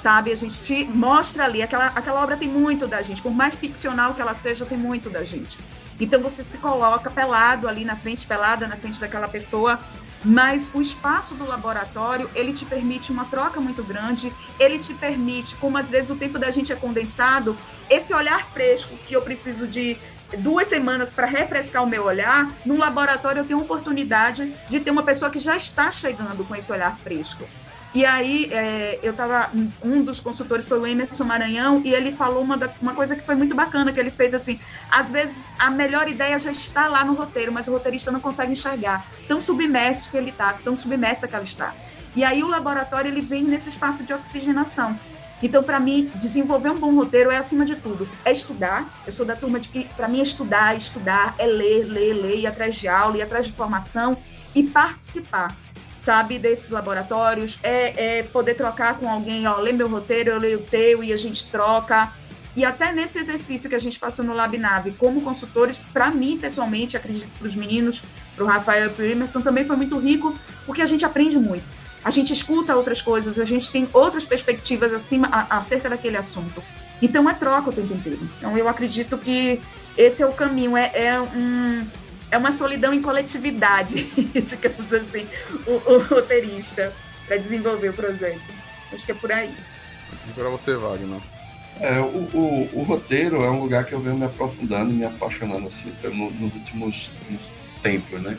sabe? 0.00 0.32
A 0.32 0.36
gente 0.36 0.62
te 0.62 0.84
mostra 0.84 1.44
ali, 1.44 1.62
aquela, 1.62 1.86
aquela 1.88 2.22
obra 2.22 2.34
tem 2.34 2.48
muito 2.48 2.86
da 2.86 3.02
gente, 3.02 3.20
por 3.20 3.32
mais 3.32 3.54
ficcional 3.54 4.14
que 4.14 4.20
ela 4.22 4.34
seja, 4.34 4.64
tem 4.64 4.78
muito 4.78 5.10
da 5.10 5.22
gente. 5.24 5.58
Então 6.00 6.20
você 6.20 6.42
se 6.42 6.58
coloca 6.58 7.10
pelado 7.10 7.68
ali 7.68 7.84
na 7.84 7.96
frente, 7.96 8.26
pelada 8.26 8.66
na 8.66 8.76
frente 8.76 8.98
daquela 8.98 9.28
pessoa, 9.28 9.78
mas 10.24 10.70
o 10.74 10.80
espaço 10.80 11.34
do 11.34 11.46
laboratório, 11.46 12.30
ele 12.34 12.52
te 12.52 12.64
permite 12.64 13.10
uma 13.10 13.24
troca 13.24 13.60
muito 13.60 13.82
grande, 13.82 14.32
ele 14.58 14.78
te 14.78 14.92
permite, 14.94 15.56
como 15.56 15.78
às 15.78 15.90
vezes 15.90 16.10
o 16.10 16.16
tempo 16.16 16.38
da 16.38 16.50
gente 16.50 16.72
é 16.72 16.76
condensado, 16.76 17.56
esse 17.88 18.12
olhar 18.12 18.46
fresco 18.52 18.94
que 19.06 19.14
eu 19.14 19.22
preciso 19.22 19.66
de 19.66 19.96
duas 20.38 20.68
semanas 20.68 21.10
para 21.10 21.26
refrescar 21.26 21.82
o 21.82 21.86
meu 21.86 22.04
olhar, 22.04 22.50
no 22.64 22.76
laboratório 22.76 23.40
eu 23.40 23.46
tenho 23.46 23.58
a 23.58 23.62
oportunidade 23.62 24.54
de 24.68 24.78
ter 24.78 24.90
uma 24.90 25.02
pessoa 25.02 25.30
que 25.30 25.38
já 25.38 25.56
está 25.56 25.90
chegando 25.90 26.44
com 26.46 26.54
esse 26.54 26.70
olhar 26.70 26.96
fresco. 26.98 27.44
E 27.92 28.06
aí, 28.06 28.48
é, 28.52 29.00
eu 29.02 29.12
tava. 29.12 29.50
Um 29.82 30.04
dos 30.04 30.20
consultores 30.20 30.68
foi 30.68 30.78
o 30.78 30.86
Emerson 30.86 31.24
Maranhão, 31.24 31.82
e 31.84 31.92
ele 31.92 32.12
falou 32.12 32.42
uma, 32.42 32.56
uma 32.80 32.94
coisa 32.94 33.16
que 33.16 33.22
foi 33.22 33.34
muito 33.34 33.54
bacana, 33.54 33.92
que 33.92 33.98
ele 33.98 34.12
fez 34.12 34.32
assim: 34.32 34.60
às 34.90 35.10
vezes 35.10 35.44
a 35.58 35.70
melhor 35.70 36.08
ideia 36.08 36.38
já 36.38 36.52
está 36.52 36.86
lá 36.86 37.04
no 37.04 37.14
roteiro, 37.14 37.50
mas 37.50 37.66
o 37.66 37.72
roteirista 37.72 38.12
não 38.12 38.20
consegue 38.20 38.52
enxergar. 38.52 39.04
Tão 39.26 39.40
submerso 39.40 40.08
que 40.08 40.16
ele 40.16 40.30
está, 40.30 40.52
tão 40.52 40.76
submersa 40.76 41.26
que 41.26 41.34
ela 41.34 41.44
está. 41.44 41.74
E 42.14 42.22
aí 42.22 42.44
o 42.44 42.48
laboratório 42.48 43.10
ele 43.10 43.20
vem 43.20 43.42
nesse 43.42 43.68
espaço 43.68 44.04
de 44.04 44.12
oxigenação. 44.12 44.98
Então, 45.42 45.62
para 45.62 45.80
mim, 45.80 46.12
desenvolver 46.16 46.70
um 46.70 46.78
bom 46.78 46.94
roteiro 46.94 47.30
é 47.30 47.38
acima 47.38 47.64
de 47.64 47.74
tudo. 47.74 48.06
É 48.24 48.30
estudar. 48.30 49.02
Eu 49.06 49.12
sou 49.12 49.24
da 49.24 49.34
turma 49.34 49.58
de 49.58 49.68
que, 49.68 49.84
para 49.96 50.06
mim, 50.06 50.20
é 50.20 50.22
estudar, 50.22 50.76
estudar, 50.76 51.34
é 51.38 51.46
ler, 51.46 51.84
ler, 51.84 52.12
ler, 52.12 52.38
ir 52.40 52.46
atrás 52.46 52.74
de 52.74 52.86
aula, 52.86 53.16
ir 53.16 53.22
atrás 53.22 53.46
de 53.46 53.52
formação 53.52 54.16
e 54.54 54.62
participar 54.64 55.56
sabe, 56.00 56.38
desses 56.38 56.70
laboratórios, 56.70 57.58
é, 57.62 58.20
é 58.20 58.22
poder 58.22 58.54
trocar 58.54 58.98
com 58.98 59.06
alguém, 59.06 59.46
ó, 59.46 59.58
lê 59.58 59.70
meu 59.70 59.86
roteiro, 59.86 60.30
eu 60.30 60.38
leio 60.38 60.58
o 60.58 60.62
teu 60.62 61.04
e 61.04 61.12
a 61.12 61.16
gente 61.16 61.46
troca. 61.48 62.10
E 62.56 62.64
até 62.64 62.90
nesse 62.90 63.18
exercício 63.18 63.68
que 63.68 63.76
a 63.76 63.78
gente 63.78 63.98
passou 63.98 64.24
no 64.24 64.32
LabNave 64.32 64.92
como 64.92 65.20
consultores, 65.20 65.78
para 65.92 66.10
mim, 66.10 66.38
pessoalmente, 66.38 66.96
acredito 66.96 67.28
para 67.38 67.46
os 67.46 67.54
meninos, 67.54 68.02
para 68.34 68.42
o 68.42 68.46
Rafael 68.46 68.86
e 68.86 68.88
para 68.88 69.04
o 69.04 69.06
Emerson, 69.06 69.42
também 69.42 69.62
foi 69.62 69.76
muito 69.76 69.98
rico, 69.98 70.34
porque 70.64 70.80
a 70.80 70.86
gente 70.86 71.04
aprende 71.04 71.38
muito. 71.38 71.64
A 72.02 72.10
gente 72.10 72.32
escuta 72.32 72.74
outras 72.74 73.02
coisas, 73.02 73.38
a 73.38 73.44
gente 73.44 73.70
tem 73.70 73.86
outras 73.92 74.24
perspectivas 74.24 74.94
acima 74.94 75.28
a, 75.30 75.58
acerca 75.58 75.90
daquele 75.90 76.16
assunto. 76.16 76.62
Então 77.02 77.28
é 77.28 77.34
troca 77.34 77.68
o 77.68 77.72
tempo 77.74 77.92
inteiro. 77.92 78.20
Então 78.38 78.56
eu 78.56 78.66
acredito 78.68 79.18
que 79.18 79.60
esse 79.98 80.22
é 80.22 80.26
o 80.26 80.32
caminho, 80.32 80.78
é, 80.78 80.90
é 80.94 81.20
um, 81.20 81.86
é 82.30 82.38
uma 82.38 82.52
solidão 82.52 82.92
em 82.92 83.02
coletividade, 83.02 84.04
digamos 84.34 84.92
assim, 84.92 85.26
o, 85.66 85.72
o 85.92 85.98
roteirista 85.98 86.92
para 87.26 87.36
desenvolver 87.36 87.90
o 87.90 87.92
projeto. 87.92 88.40
Acho 88.92 89.04
que 89.04 89.12
é 89.12 89.14
por 89.14 89.30
aí. 89.30 89.54
E 90.28 90.32
para 90.32 90.48
você, 90.48 90.74
Wagner? 90.74 91.20
É, 91.80 91.98
o, 91.98 92.28
o, 92.34 92.70
o, 92.80 92.82
roteiro 92.82 93.42
é 93.42 93.50
um 93.50 93.60
lugar 93.60 93.84
que 93.84 93.92
eu 93.92 94.00
venho 94.00 94.16
me 94.16 94.24
aprofundando 94.24 94.90
e 94.90 94.94
me 94.94 95.04
apaixonando 95.04 95.68
assim, 95.68 95.92
nos 96.38 96.54
últimos 96.54 97.10
nos 97.30 97.50
tempos, 97.80 98.20
né? 98.20 98.36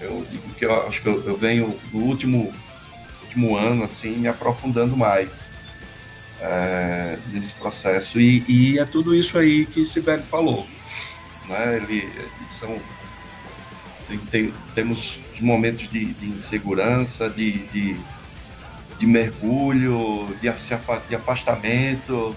Eu 0.00 0.26
digo 0.30 0.52
que 0.54 0.66
eu 0.66 0.86
acho 0.86 1.00
que 1.00 1.08
eu, 1.08 1.24
eu 1.24 1.36
venho 1.36 1.80
no 1.92 2.00
último, 2.00 2.52
último 3.22 3.56
ano 3.56 3.84
assim 3.84 4.10
me 4.16 4.28
aprofundando 4.28 4.96
mais. 4.96 5.46
é, 6.40 7.18
desse 7.28 7.52
processo. 7.54 8.20
E, 8.20 8.44
e, 8.48 8.78
é 8.78 8.84
tudo 8.84 9.14
isso 9.14 9.38
aí 9.38 9.66
que 9.66 9.84
Sibeli 9.84 10.22
falou. 10.22 10.66
Né? 11.48 11.76
Ele, 11.76 12.08
são, 12.48 12.80
tem, 14.08 14.18
tem, 14.18 14.54
temos 14.74 15.18
momentos 15.40 15.88
de, 15.88 16.06
de 16.06 16.26
insegurança, 16.26 17.28
de, 17.28 17.58
de, 17.68 17.96
de, 18.98 19.06
mergulho, 19.06 20.26
de, 20.40 20.50
de 21.08 21.14
afastamento, 21.14 22.34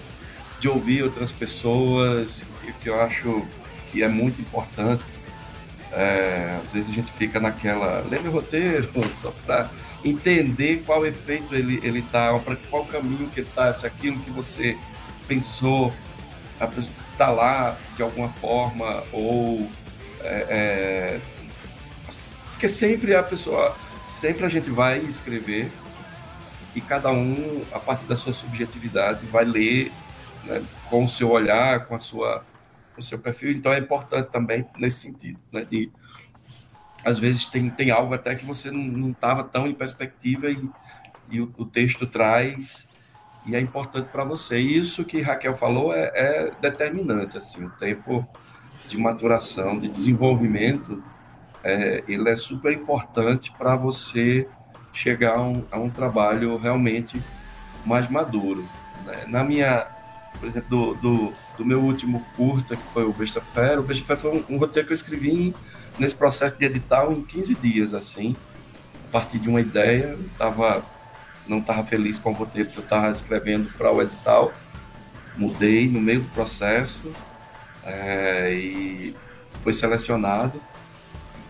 de 0.60 0.68
ouvir 0.68 1.02
outras 1.02 1.32
pessoas, 1.32 2.44
que 2.80 2.88
eu 2.88 3.00
acho 3.00 3.46
que 3.90 4.02
é 4.02 4.08
muito 4.08 4.40
importante. 4.40 5.02
É, 5.92 6.60
às 6.64 6.72
vezes 6.72 6.90
a 6.90 6.94
gente 6.94 7.10
fica 7.12 7.40
naquela, 7.40 8.06
lembra 8.08 8.30
o 8.30 8.34
roteiro, 8.34 8.88
só 9.20 9.32
para 9.44 9.70
entender 10.04 10.82
qual 10.86 11.04
efeito 11.04 11.54
ele 11.54 11.80
ele 11.82 12.00
tá, 12.00 12.38
para 12.38 12.56
qual 12.70 12.84
caminho 12.86 13.28
que 13.28 13.40
ele 13.40 13.48
tá, 13.54 13.72
se 13.74 13.86
aquilo 13.86 14.18
que 14.20 14.30
você 14.30 14.76
pensou 15.26 15.92
está 17.12 17.30
lá 17.30 17.76
de 17.96 18.02
alguma 18.02 18.28
forma 18.28 19.02
ou 19.12 19.68
é, 20.22 20.46
é, 20.48 21.20
porque 22.60 22.68
sempre 22.68 23.14
a 23.16 23.22
pessoa, 23.22 23.74
sempre 24.04 24.44
a 24.44 24.48
gente 24.50 24.68
vai 24.68 24.98
escrever 24.98 25.72
e 26.74 26.80
cada 26.82 27.10
um 27.10 27.64
a 27.72 27.80
partir 27.80 28.04
da 28.04 28.14
sua 28.14 28.34
subjetividade 28.34 29.24
vai 29.24 29.46
ler 29.46 29.90
né, 30.44 30.62
com 30.90 31.04
o 31.04 31.08
seu 31.08 31.30
olhar, 31.30 31.86
com 31.86 31.94
a 31.94 31.98
sua 31.98 32.44
o 32.98 33.02
seu 33.02 33.18
perfil. 33.18 33.52
Então 33.52 33.72
é 33.72 33.78
importante 33.78 34.26
também 34.26 34.66
nesse 34.76 35.00
sentido, 35.00 35.40
né, 35.50 35.64
de 35.64 35.90
às 37.02 37.18
vezes 37.18 37.46
tem, 37.46 37.70
tem 37.70 37.90
algo 37.90 38.12
até 38.12 38.34
que 38.34 38.44
você 38.44 38.70
não 38.70 39.08
estava 39.08 39.42
tão 39.42 39.66
em 39.66 39.72
perspectiva 39.72 40.50
e, 40.50 40.68
e 41.30 41.40
o, 41.40 41.50
o, 41.56 41.64
texto 41.64 42.06
traz 42.06 42.86
e 43.46 43.56
é 43.56 43.58
importante 43.58 44.10
para 44.10 44.22
você. 44.22 44.60
E 44.60 44.76
isso 44.76 45.02
que 45.02 45.22
Raquel 45.22 45.56
falou 45.56 45.94
é, 45.94 46.12
é, 46.14 46.52
determinante, 46.60 47.38
assim, 47.38 47.64
o 47.64 47.70
tempo 47.70 48.28
de 48.86 48.98
maturação, 48.98 49.78
de 49.78 49.88
desenvolvimento, 49.88 51.02
é, 51.62 52.02
ele 52.08 52.28
é 52.28 52.36
super 52.36 52.72
importante 52.72 53.52
para 53.56 53.76
você 53.76 54.46
chegar 54.92 55.36
a 55.36 55.42
um, 55.42 55.64
a 55.70 55.78
um, 55.78 55.90
trabalho 55.90 56.56
realmente 56.56 57.22
mais 57.84 58.10
maduro. 58.10 58.66
Né? 59.04 59.24
Na 59.28 59.44
minha, 59.44 59.86
por 60.38 60.48
exemplo, 60.48 60.68
do, 60.68 60.94
do, 60.94 61.32
do, 61.58 61.64
meu 61.64 61.80
último 61.80 62.24
curta, 62.36 62.76
que 62.76 62.86
foi 62.92 63.04
o 63.04 63.12
Besta 63.12 63.40
Fera, 63.40 63.80
o 63.80 63.84
Besta 63.84 64.04
Fera 64.04 64.18
foi 64.18 64.32
um, 64.32 64.54
um 64.54 64.58
roteiro 64.58 64.86
que 64.86 64.92
eu 64.92 64.96
escrevi 64.96 65.30
em 65.30 65.54
nesse 65.98 66.14
processo 66.14 66.56
de 66.56 66.64
edital 66.64 67.12
em 67.12 67.22
15 67.22 67.54
dias, 67.56 67.94
assim, 67.94 68.34
a 69.08 69.12
partir 69.12 69.38
de 69.38 69.48
uma 69.48 69.60
ideia, 69.60 70.18
tava, 70.38 70.82
não 71.46 71.58
estava 71.58 71.84
feliz 71.84 72.18
com 72.18 72.30
o 72.30 72.32
roteiro 72.32 72.70
que 72.70 72.78
eu 72.78 72.82
estava 72.82 73.10
escrevendo 73.10 73.70
para 73.76 73.92
o 73.92 74.00
edital, 74.00 74.52
mudei 75.36 75.88
no 75.88 76.00
meio 76.00 76.20
do 76.20 76.28
processo 76.28 77.12
é, 77.84 78.52
e 78.52 79.14
foi 79.60 79.74
selecionado 79.74 80.60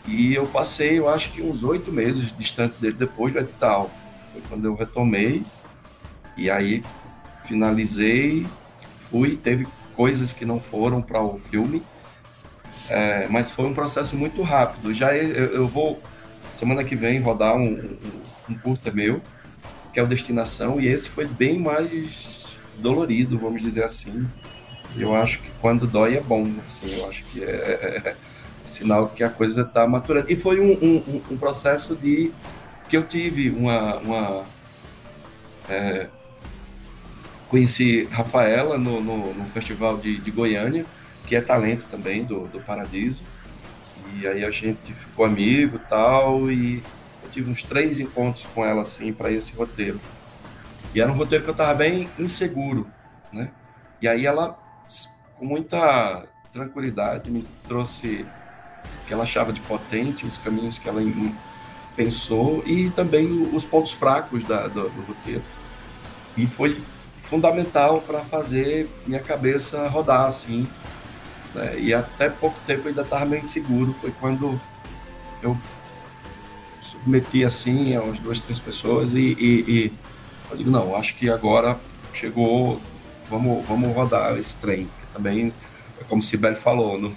e 0.07 0.35
eu 0.35 0.47
passei, 0.47 0.99
eu 0.99 1.09
acho 1.09 1.31
que 1.33 1.43
uns 1.43 1.63
oito 1.63 1.93
meses 1.93 2.35
distante 2.37 2.75
dele 2.81 2.97
depois 2.99 3.33
do 3.33 3.39
edital, 3.39 3.91
foi 4.33 4.43
quando 4.49 4.65
eu 4.65 4.75
retomei 4.75 5.43
e 6.37 6.51
aí 6.51 6.83
finalizei, 7.45 8.47
fui, 8.99 9.37
teve 9.37 9.67
coisas 9.95 10.33
que 10.33 10.45
não 10.45 10.61
foram 10.61 11.03
para 11.03 11.23
o 11.23 11.39
filme, 11.39 11.83
é, 12.89 13.27
mas 13.29 13.53
foi 13.53 13.67
um 13.67 13.75
processo 13.75 14.17
muito 14.17 14.43
rápido. 14.43 14.95
Já 14.95 15.15
eu, 15.15 15.47
eu 15.47 15.69
vou, 15.69 16.01
semana 16.55 16.83
que 16.83 16.97
vem, 16.97 17.21
rodar 17.21 17.57
um, 17.57 17.75
um, 17.75 17.99
um 18.51 18.55
curta 18.55 18.91
meu, 18.91 19.21
que 19.93 20.01
é 20.01 20.03
o 20.03 20.07
Destinação, 20.07 20.81
e 20.81 20.87
esse 20.87 21.09
foi 21.09 21.27
bem 21.27 21.59
mais 21.59 22.59
dolorido, 22.79 23.39
vamos 23.39 23.63
dizer 23.63 23.85
assim. 23.85 24.27
Eu 24.97 25.15
acho 25.15 25.41
que 25.41 25.51
quando 25.61 25.87
dói 25.87 26.17
é 26.17 26.21
bom, 26.21 26.43
assim, 26.67 26.99
eu 26.99 27.09
acho 27.09 27.23
que 27.25 27.43
é, 27.45 27.47
é, 27.47 28.09
é 28.09 28.17
sinal 28.71 29.09
que 29.09 29.23
a 29.23 29.29
coisa 29.29 29.63
está 29.63 29.87
maturando. 29.87 30.31
E 30.31 30.37
foi 30.37 30.61
um, 30.61 30.73
um, 30.73 31.23
um, 31.31 31.37
processo 31.37 31.95
de 31.97 32.33
que 32.89 32.97
eu 32.97 33.05
tive 33.05 33.51
uma, 33.51 33.97
uma 33.99 34.45
é, 35.69 36.09
conheci 37.49 38.05
Rafaela 38.11 38.79
no, 38.79 39.01
no, 39.01 39.35
no 39.35 39.45
festival 39.47 39.97
de, 39.97 40.19
de 40.19 40.31
Goiânia 40.31 40.85
que 41.31 41.37
é 41.37 41.41
talento 41.41 41.87
também 41.89 42.25
do, 42.25 42.49
do 42.49 42.61
Paradiso. 42.61 43.23
E 44.17 44.27
aí 44.27 44.45
a 44.45 44.51
gente 44.51 44.93
ficou 44.93 45.25
amigo 45.25 45.79
tal, 45.89 46.51
e 46.51 46.83
eu 47.23 47.31
tive 47.31 47.49
uns 47.49 47.63
três 47.63 48.01
encontros 48.01 48.47
com 48.47 48.65
ela, 48.65 48.83
assim, 48.83 49.13
para 49.13 49.31
esse 49.31 49.53
roteiro. 49.53 50.01
E 50.93 51.01
era 51.01 51.09
um 51.09 51.15
roteiro 51.15 51.45
que 51.45 51.51
eu 51.51 51.53
estava 51.53 51.73
bem 51.73 52.09
inseguro, 52.19 52.89
né? 53.33 53.53
E 54.03 54.09
aí 54.09 54.27
ela, 54.27 54.59
com 55.39 55.45
muita 55.45 56.27
tranquilidade, 56.53 57.31
me 57.31 57.47
trouxe 57.69 58.27
que 59.07 59.13
ela 59.13 59.25
achava 59.25 59.53
de 59.53 59.61
potente, 59.61 60.27
os 60.27 60.37
caminhos 60.37 60.79
que 60.79 60.89
ela 60.89 61.03
pensou 61.97 62.63
e 62.67 62.91
também 62.91 63.49
os 63.53 63.65
pontos 63.65 63.93
fracos 63.93 64.45
da, 64.45 64.69
do, 64.69 64.89
do 64.89 65.03
roteiro. 65.03 65.43
E 66.37 66.47
foi 66.47 66.81
fundamental 67.25 68.01
para 68.01 68.21
fazer 68.21 68.89
minha 69.07 69.21
cabeça 69.21 69.87
rodar, 69.89 70.27
assim, 70.27 70.67
né? 71.55 71.79
E 71.79 71.93
até 71.93 72.29
pouco 72.29 72.59
tempo 72.67 72.89
ainda 72.89 73.03
estava 73.03 73.25
meio 73.25 73.43
inseguro. 73.43 73.93
Foi 73.95 74.13
quando 74.21 74.61
eu 75.43 75.57
submeti 76.81 77.45
assim 77.45 77.95
a 77.95 78.03
umas 78.03 78.19
duas, 78.19 78.41
três 78.41 78.59
pessoas 78.59 79.13
e, 79.13 79.37
e, 79.39 79.65
e 79.69 79.93
eu 80.51 80.57
digo, 80.57 80.71
não, 80.71 80.97
acho 80.97 81.15
que 81.17 81.31
agora 81.31 81.79
chegou, 82.13 82.81
vamos, 83.29 83.67
vamos 83.67 83.95
rodar 83.95 84.37
esse 84.39 84.55
trem. 84.57 84.89
Também, 85.13 85.53
é 86.01 86.05
como 86.05 86.21
o 86.21 86.25
Sibeli 86.25 86.57
falou, 86.57 86.99
no, 87.01 87.17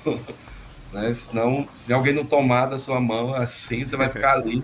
né? 0.94 1.12
Senão, 1.14 1.68
se 1.76 1.92
alguém 1.92 2.14
não 2.14 2.24
tomar 2.24 2.68
da 2.68 2.78
sua 2.78 3.02
mão 3.02 3.34
assim, 3.34 3.84
você 3.84 3.98
vai 3.98 4.10
ficar 4.10 4.34
ali 4.34 4.64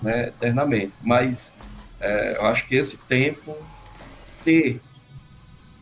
né, 0.00 0.28
eternamente. 0.28 0.92
Mas 1.02 1.52
é, 2.00 2.36
eu 2.36 2.46
acho 2.46 2.66
que 2.66 2.76
esse 2.76 2.96
tempo, 2.98 3.54
ter 4.44 4.80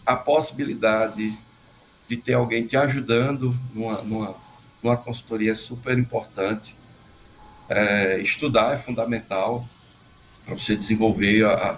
a 0.06 0.16
possibilidade 0.16 1.36
de 2.08 2.16
ter 2.16 2.34
alguém 2.34 2.66
te 2.66 2.76
ajudando 2.76 3.54
numa, 3.74 4.00
numa, 4.02 4.34
numa 4.82 4.96
consultoria 4.96 5.52
é 5.52 5.54
super 5.54 5.98
importante. 5.98 6.74
É, 7.68 8.20
estudar 8.20 8.74
é 8.74 8.76
fundamental 8.76 9.66
para 10.44 10.54
você 10.54 10.76
desenvolver 10.76 11.44
a, 11.46 11.52
a, 11.52 11.76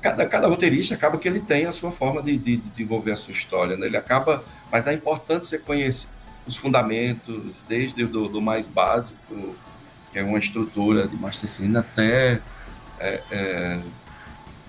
cada, 0.00 0.26
cada 0.26 0.48
roteirista 0.48 0.94
acaba 0.94 1.18
que 1.18 1.28
ele 1.28 1.40
tem 1.40 1.66
a 1.66 1.72
sua 1.72 1.92
forma 1.92 2.22
de, 2.22 2.36
de, 2.36 2.56
de 2.56 2.68
desenvolver 2.70 3.12
a 3.12 3.16
sua 3.16 3.32
história, 3.32 3.76
né? 3.76 3.86
Ele 3.86 3.96
acaba, 3.96 4.42
mas 4.70 4.86
é 4.86 4.92
importante 4.92 5.46
você 5.46 5.58
conhecer 5.58 6.08
os 6.46 6.56
fundamentos, 6.56 7.42
desde 7.68 8.04
do, 8.04 8.28
do 8.28 8.40
mais 8.40 8.66
básico, 8.66 9.54
que 10.10 10.18
é 10.18 10.24
uma 10.24 10.38
estrutura 10.38 11.06
de 11.06 11.16
Mastercine, 11.16 11.76
até 11.76 12.40
é, 12.98 13.22
é, 13.30 13.80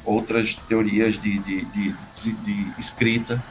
outras 0.06 0.56
teorias 0.56 1.20
de, 1.20 1.40
de, 1.40 1.66
de, 1.66 1.96
de, 2.32 2.74
escrita. 2.78 3.44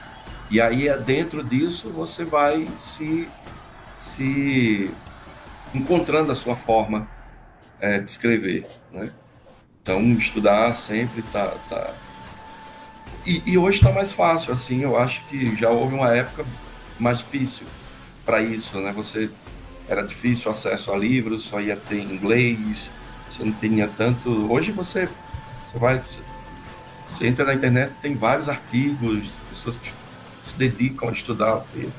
E 0.50 0.60
aí, 0.60 0.88
é 0.88 0.96
dentro 0.96 1.42
disso, 1.42 1.90
você 1.90 2.24
vai 2.24 2.68
se, 2.76 3.28
se 3.98 4.90
encontrando 5.74 6.30
a 6.30 6.34
sua 6.34 6.54
forma 6.54 7.08
é, 7.80 7.98
de 7.98 8.08
escrever, 8.08 8.66
né? 8.92 9.10
Então, 9.82 10.00
estudar 10.12 10.72
sempre 10.74 11.22
tá... 11.22 11.48
tá... 11.68 11.92
E, 13.26 13.42
e 13.46 13.58
hoje 13.58 13.78
está 13.78 13.92
mais 13.92 14.12
fácil, 14.12 14.52
assim, 14.52 14.82
eu 14.82 14.96
acho 14.96 15.24
que 15.26 15.56
já 15.56 15.70
houve 15.70 15.94
uma 15.94 16.14
época 16.14 16.44
mais 16.98 17.18
difícil 17.18 17.66
para 18.24 18.40
isso, 18.40 18.78
né? 18.80 18.92
Você 18.92 19.30
era 19.88 20.02
difícil 20.02 20.48
o 20.48 20.52
acesso 20.52 20.92
a 20.92 20.96
livros, 20.96 21.42
só 21.42 21.60
ia 21.60 21.76
ter 21.76 22.00
inglês, 22.00 22.90
você 23.30 23.44
não 23.44 23.52
tinha 23.52 23.88
tanto. 23.88 24.30
Hoje 24.52 24.72
você, 24.72 25.08
você 25.66 25.78
vai, 25.78 26.02
você, 27.08 27.26
entra 27.26 27.44
na 27.44 27.54
internet, 27.54 27.92
tem 28.00 28.14
vários 28.14 28.48
artigos, 28.48 29.30
pessoas 29.48 29.76
que 29.76 29.90
se 30.42 30.54
dedicam 30.56 31.08
a 31.08 31.12
estudar 31.12 31.54
aqui, 31.54 31.90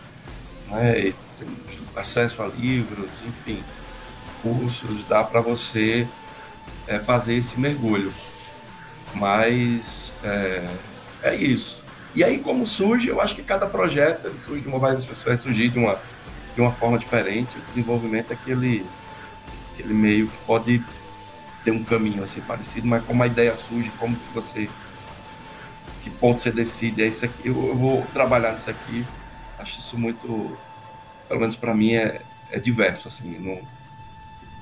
né? 0.70 1.14
acesso 1.96 2.42
a 2.42 2.48
livros, 2.48 3.10
enfim, 3.28 3.64
cursos, 4.42 5.04
dá 5.08 5.24
para 5.24 5.42
você 5.42 6.08
é, 6.88 7.00
fazer 7.00 7.36
esse 7.36 7.60
mergulho. 7.60 8.14
Mas 9.14 10.12
é, 10.24 10.68
é, 11.22 11.36
isso. 11.36 11.82
E 12.16 12.24
aí, 12.24 12.40
como 12.40 12.66
surge, 12.66 13.08
eu 13.08 13.22
acho 13.22 13.36
que 13.36 13.44
cada 13.44 13.66
projeto 13.66 14.30
surge 14.38 14.62
de 14.62 14.68
uma, 14.68 14.80
vai 14.80 15.00
surgir 15.38 15.70
de 15.70 15.80
uma, 15.80 16.00
de 16.56 16.62
uma 16.62 16.72
forma 16.72 16.98
diferente. 16.98 17.58
O 17.58 17.62
desenvolvimento 17.62 18.32
é 18.32 18.34
aquele, 18.34 18.86
aquele 19.74 19.94
meio 19.94 20.28
que 20.28 20.38
pode 20.46 20.84
ter 21.64 21.72
um 21.72 21.84
caminho 21.84 22.24
assim 22.24 22.42
parecido, 22.42 22.88
mas 22.88 23.04
como 23.06 23.24
a 23.24 23.28
ideia 23.28 23.56
surge, 23.56 23.90
como 23.92 24.16
que 24.16 24.34
você 24.34 24.70
que 26.04 26.10
ponto 26.10 26.42
você 26.42 26.52
decide, 26.52 27.02
é 27.02 27.08
isso 27.08 27.24
aqui, 27.24 27.48
eu, 27.48 27.68
eu 27.68 27.76
vou 27.76 28.06
trabalhar 28.12 28.52
nisso 28.52 28.70
aqui. 28.70 29.06
Acho 29.58 29.80
isso 29.80 29.98
muito, 29.98 30.58
pelo 31.30 31.40
menos 31.40 31.56
para 31.56 31.74
mim, 31.74 31.94
é, 31.94 32.22
é 32.52 32.60
diverso, 32.60 33.08
assim, 33.08 33.40
não, 33.40 33.62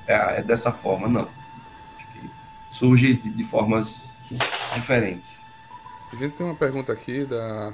é, 0.08 0.40
é 0.40 0.44
dessa 0.44 0.72
forma, 0.72 1.08
não. 1.08 1.28
surge 2.70 3.16
de, 3.16 3.32
de 3.32 3.44
formas 3.44 4.14
diferentes. 4.76 5.42
A 6.14 6.16
gente 6.16 6.36
tem 6.36 6.46
uma 6.46 6.56
pergunta 6.56 6.94
aqui 6.94 7.26
da 7.26 7.74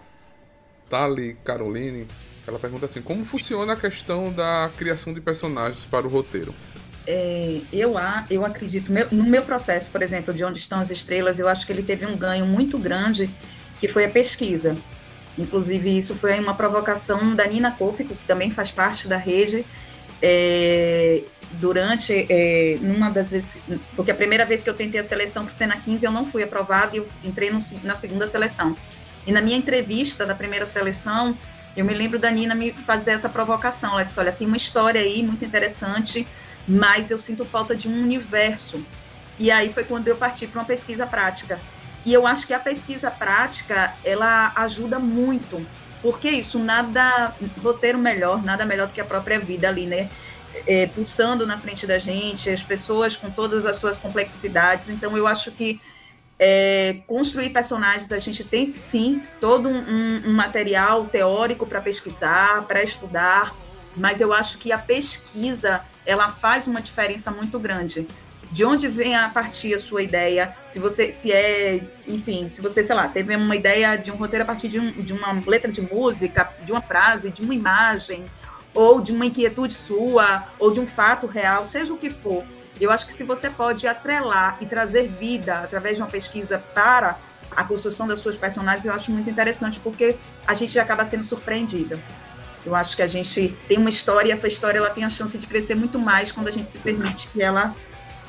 Tali 0.89 1.35
Caroline. 1.43 2.07
Ela 2.47 2.57
pergunta 2.57 2.85
assim: 2.85 3.01
como 3.01 3.25
funciona 3.25 3.73
a 3.73 3.75
questão 3.75 4.31
da 4.31 4.71
criação 4.77 5.13
de 5.13 5.19
personagens 5.19 5.85
para 5.85 6.07
o 6.07 6.09
roteiro? 6.09 6.55
É, 7.05 7.61
eu, 7.71 7.95
eu 8.29 8.45
acredito, 8.45 8.91
meu, 8.91 9.07
no 9.11 9.23
meu 9.23 9.43
processo, 9.43 9.89
por 9.91 10.01
exemplo, 10.01 10.33
de 10.33 10.43
Onde 10.43 10.59
Estão 10.59 10.79
as 10.79 10.89
Estrelas, 10.89 11.39
eu 11.39 11.47
acho 11.47 11.65
que 11.65 11.71
ele 11.71 11.83
teve 11.83 12.05
um 12.05 12.17
ganho 12.17 12.45
muito 12.45 12.77
grande, 12.77 13.29
que 13.79 13.87
foi 13.87 14.05
a 14.05 14.09
pesquisa. 14.09 14.75
Inclusive, 15.37 15.97
isso 15.97 16.15
foi 16.15 16.37
uma 16.39 16.53
provocação 16.53 17.35
da 17.35 17.45
Nina 17.45 17.71
Cópico, 17.71 18.15
que 18.15 18.27
também 18.27 18.51
faz 18.51 18.71
parte 18.71 19.07
da 19.07 19.17
rede, 19.17 19.65
é, 20.21 21.23
durante, 21.53 22.25
é, 22.29 22.77
numa 22.81 23.09
das 23.09 23.31
vezes, 23.31 23.57
porque 23.95 24.11
a 24.11 24.15
primeira 24.15 24.45
vez 24.45 24.61
que 24.63 24.69
eu 24.69 24.73
tentei 24.73 24.99
a 24.99 25.03
seleção 25.03 25.45
para 25.45 25.51
o 25.51 25.53
Sena 25.53 25.77
15, 25.77 26.05
eu 26.05 26.11
não 26.11 26.25
fui 26.25 26.43
aprovada 26.43 26.95
e 26.95 26.99
eu 26.99 27.07
entrei 27.23 27.49
no, 27.49 27.59
na 27.83 27.95
segunda 27.95 28.27
seleção. 28.27 28.75
E 29.25 29.31
na 29.31 29.41
minha 29.41 29.57
entrevista 29.57 30.25
da 30.25 30.33
primeira 30.33 30.65
seleção, 30.65 31.37
eu 31.77 31.85
me 31.85 31.93
lembro 31.93 32.17
da 32.17 32.31
Nina 32.31 32.55
me 32.55 32.73
fazer 32.73 33.11
essa 33.11 33.29
provocação. 33.29 33.93
Ela 33.93 34.03
disse: 34.03 34.19
Olha, 34.19 34.31
tem 34.31 34.47
uma 34.47 34.57
história 34.57 34.99
aí 34.99 35.21
muito 35.21 35.45
interessante, 35.45 36.27
mas 36.67 37.11
eu 37.11 37.19
sinto 37.19 37.45
falta 37.45 37.75
de 37.75 37.87
um 37.87 38.01
universo. 38.01 38.83
E 39.37 39.51
aí 39.51 39.71
foi 39.71 39.83
quando 39.83 40.07
eu 40.07 40.17
parti 40.17 40.47
para 40.47 40.59
uma 40.59 40.65
pesquisa 40.65 41.05
prática. 41.05 41.59
E 42.03 42.11
eu 42.11 42.25
acho 42.25 42.47
que 42.47 42.53
a 42.53 42.59
pesquisa 42.59 43.11
prática 43.11 43.93
ela 44.03 44.51
ajuda 44.55 44.97
muito, 44.97 45.63
porque 46.01 46.29
isso 46.29 46.57
nada 46.57 47.35
roteiro 47.61 47.99
melhor, 47.99 48.43
nada 48.43 48.65
melhor 48.65 48.87
do 48.87 48.93
que 48.93 49.01
a 49.01 49.05
própria 49.05 49.39
vida 49.39 49.67
ali, 49.67 49.85
né? 49.85 50.09
É, 50.65 50.87
pulsando 50.87 51.45
na 51.45 51.59
frente 51.59 51.85
da 51.85 51.99
gente, 51.99 52.49
as 52.49 52.63
pessoas 52.63 53.15
com 53.15 53.29
todas 53.29 53.67
as 53.67 53.75
suas 53.75 53.99
complexidades. 53.99 54.89
Então 54.89 55.15
eu 55.15 55.27
acho 55.27 55.51
que 55.51 55.79
é, 56.39 56.97
construir 57.07 57.49
personagens, 57.49 58.11
a 58.11 58.19
gente 58.19 58.43
tem 58.43 58.73
sim 58.77 59.23
todo 59.41 59.67
um, 59.67 60.21
um 60.27 60.33
material 60.33 61.05
teórico 61.05 61.65
para 61.65 61.81
pesquisar, 61.81 62.63
para 62.63 62.83
estudar, 62.83 63.55
mas 63.95 64.21
eu 64.21 64.31
acho 64.31 64.57
que 64.57 64.71
a 64.71 64.77
pesquisa 64.77 65.81
ela 66.05 66.29
faz 66.29 66.67
uma 66.67 66.81
diferença 66.81 67.31
muito 67.31 67.57
grande. 67.59 68.07
De 68.49 68.63
onde 68.63 68.87
vem 68.87 69.13
a 69.13 69.27
partir 69.27 69.73
a 69.73 69.79
sua 69.79 70.01
ideia? 70.01 70.55
Se 70.67 70.79
você, 70.79 71.11
se 71.11 71.33
é, 71.33 71.81
enfim, 72.07 72.47
se 72.47 72.61
você, 72.61 72.81
sei 72.81 72.95
lá, 72.95 73.07
teve 73.09 73.35
uma 73.35 73.55
ideia 73.55 73.97
de 73.97 74.09
um 74.09 74.15
roteiro 74.15 74.43
a 74.43 74.45
partir 74.47 74.69
de, 74.69 74.79
um, 74.79 74.89
de 74.91 75.11
uma 75.11 75.33
letra 75.45 75.69
de 75.69 75.81
música, 75.81 76.49
de 76.63 76.71
uma 76.71 76.81
frase, 76.81 77.29
de 77.29 77.41
uma 77.41 77.53
imagem, 77.53 78.23
ou 78.73 79.01
de 79.01 79.11
uma 79.11 79.25
inquietude 79.25 79.73
sua, 79.73 80.47
ou 80.59 80.71
de 80.71 80.79
um 80.79 80.87
fato 80.87 81.27
real, 81.27 81.65
seja 81.65 81.93
o 81.93 81.97
que 81.97 82.09
for 82.09 82.45
eu 82.85 82.91
acho 82.91 83.05
que 83.05 83.13
se 83.13 83.23
você 83.23 83.49
pode 83.49 83.87
atrelar 83.87 84.57
e 84.61 84.65
trazer 84.65 85.07
vida 85.07 85.59
através 85.59 85.97
de 85.97 86.03
uma 86.03 86.09
pesquisa 86.09 86.59
para 86.59 87.17
a 87.55 87.63
construção 87.63 88.07
das 88.07 88.19
suas 88.19 88.35
personagens, 88.35 88.85
eu 88.85 88.93
acho 88.93 89.11
muito 89.11 89.29
interessante, 89.29 89.79
porque 89.79 90.15
a 90.45 90.53
gente 90.53 90.77
acaba 90.79 91.05
sendo 91.05 91.23
surpreendida. 91.23 91.99
Eu 92.65 92.75
acho 92.75 92.95
que 92.95 93.01
a 93.01 93.07
gente 93.07 93.55
tem 93.67 93.77
uma 93.77 93.89
história 93.89 94.29
e 94.29 94.31
essa 94.31 94.47
história 94.47 94.77
ela 94.77 94.89
tem 94.89 95.03
a 95.03 95.09
chance 95.09 95.37
de 95.37 95.47
crescer 95.47 95.73
muito 95.73 95.97
mais 95.97 96.31
quando 96.31 96.49
a 96.49 96.51
gente 96.51 96.69
se 96.69 96.77
permite 96.79 97.29
que 97.29 97.41
ela 97.41 97.73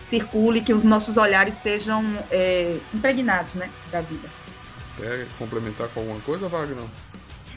circule, 0.00 0.62
que 0.62 0.72
os 0.72 0.84
nossos 0.84 1.16
olhares 1.16 1.54
sejam 1.54 2.02
é, 2.30 2.78
impregnados 2.94 3.54
né, 3.56 3.68
da 3.90 4.00
vida. 4.00 4.28
Quer 4.96 5.26
complementar 5.38 5.88
com 5.88 6.00
alguma 6.00 6.20
coisa, 6.20 6.48
Wagner? 6.48 6.84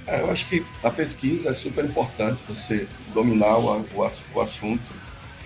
É, 0.08 0.21
eu 0.21 0.32
acho 0.32 0.47
que 0.47 0.65
a 0.84 0.89
pesquisa 0.89 1.51
é 1.51 1.54
super 1.54 1.86
importante, 1.86 2.43
você 2.47 2.88
dominar 3.13 3.58
o, 3.58 3.82
o, 3.93 4.12
o 4.34 4.41
assunto 4.41 4.91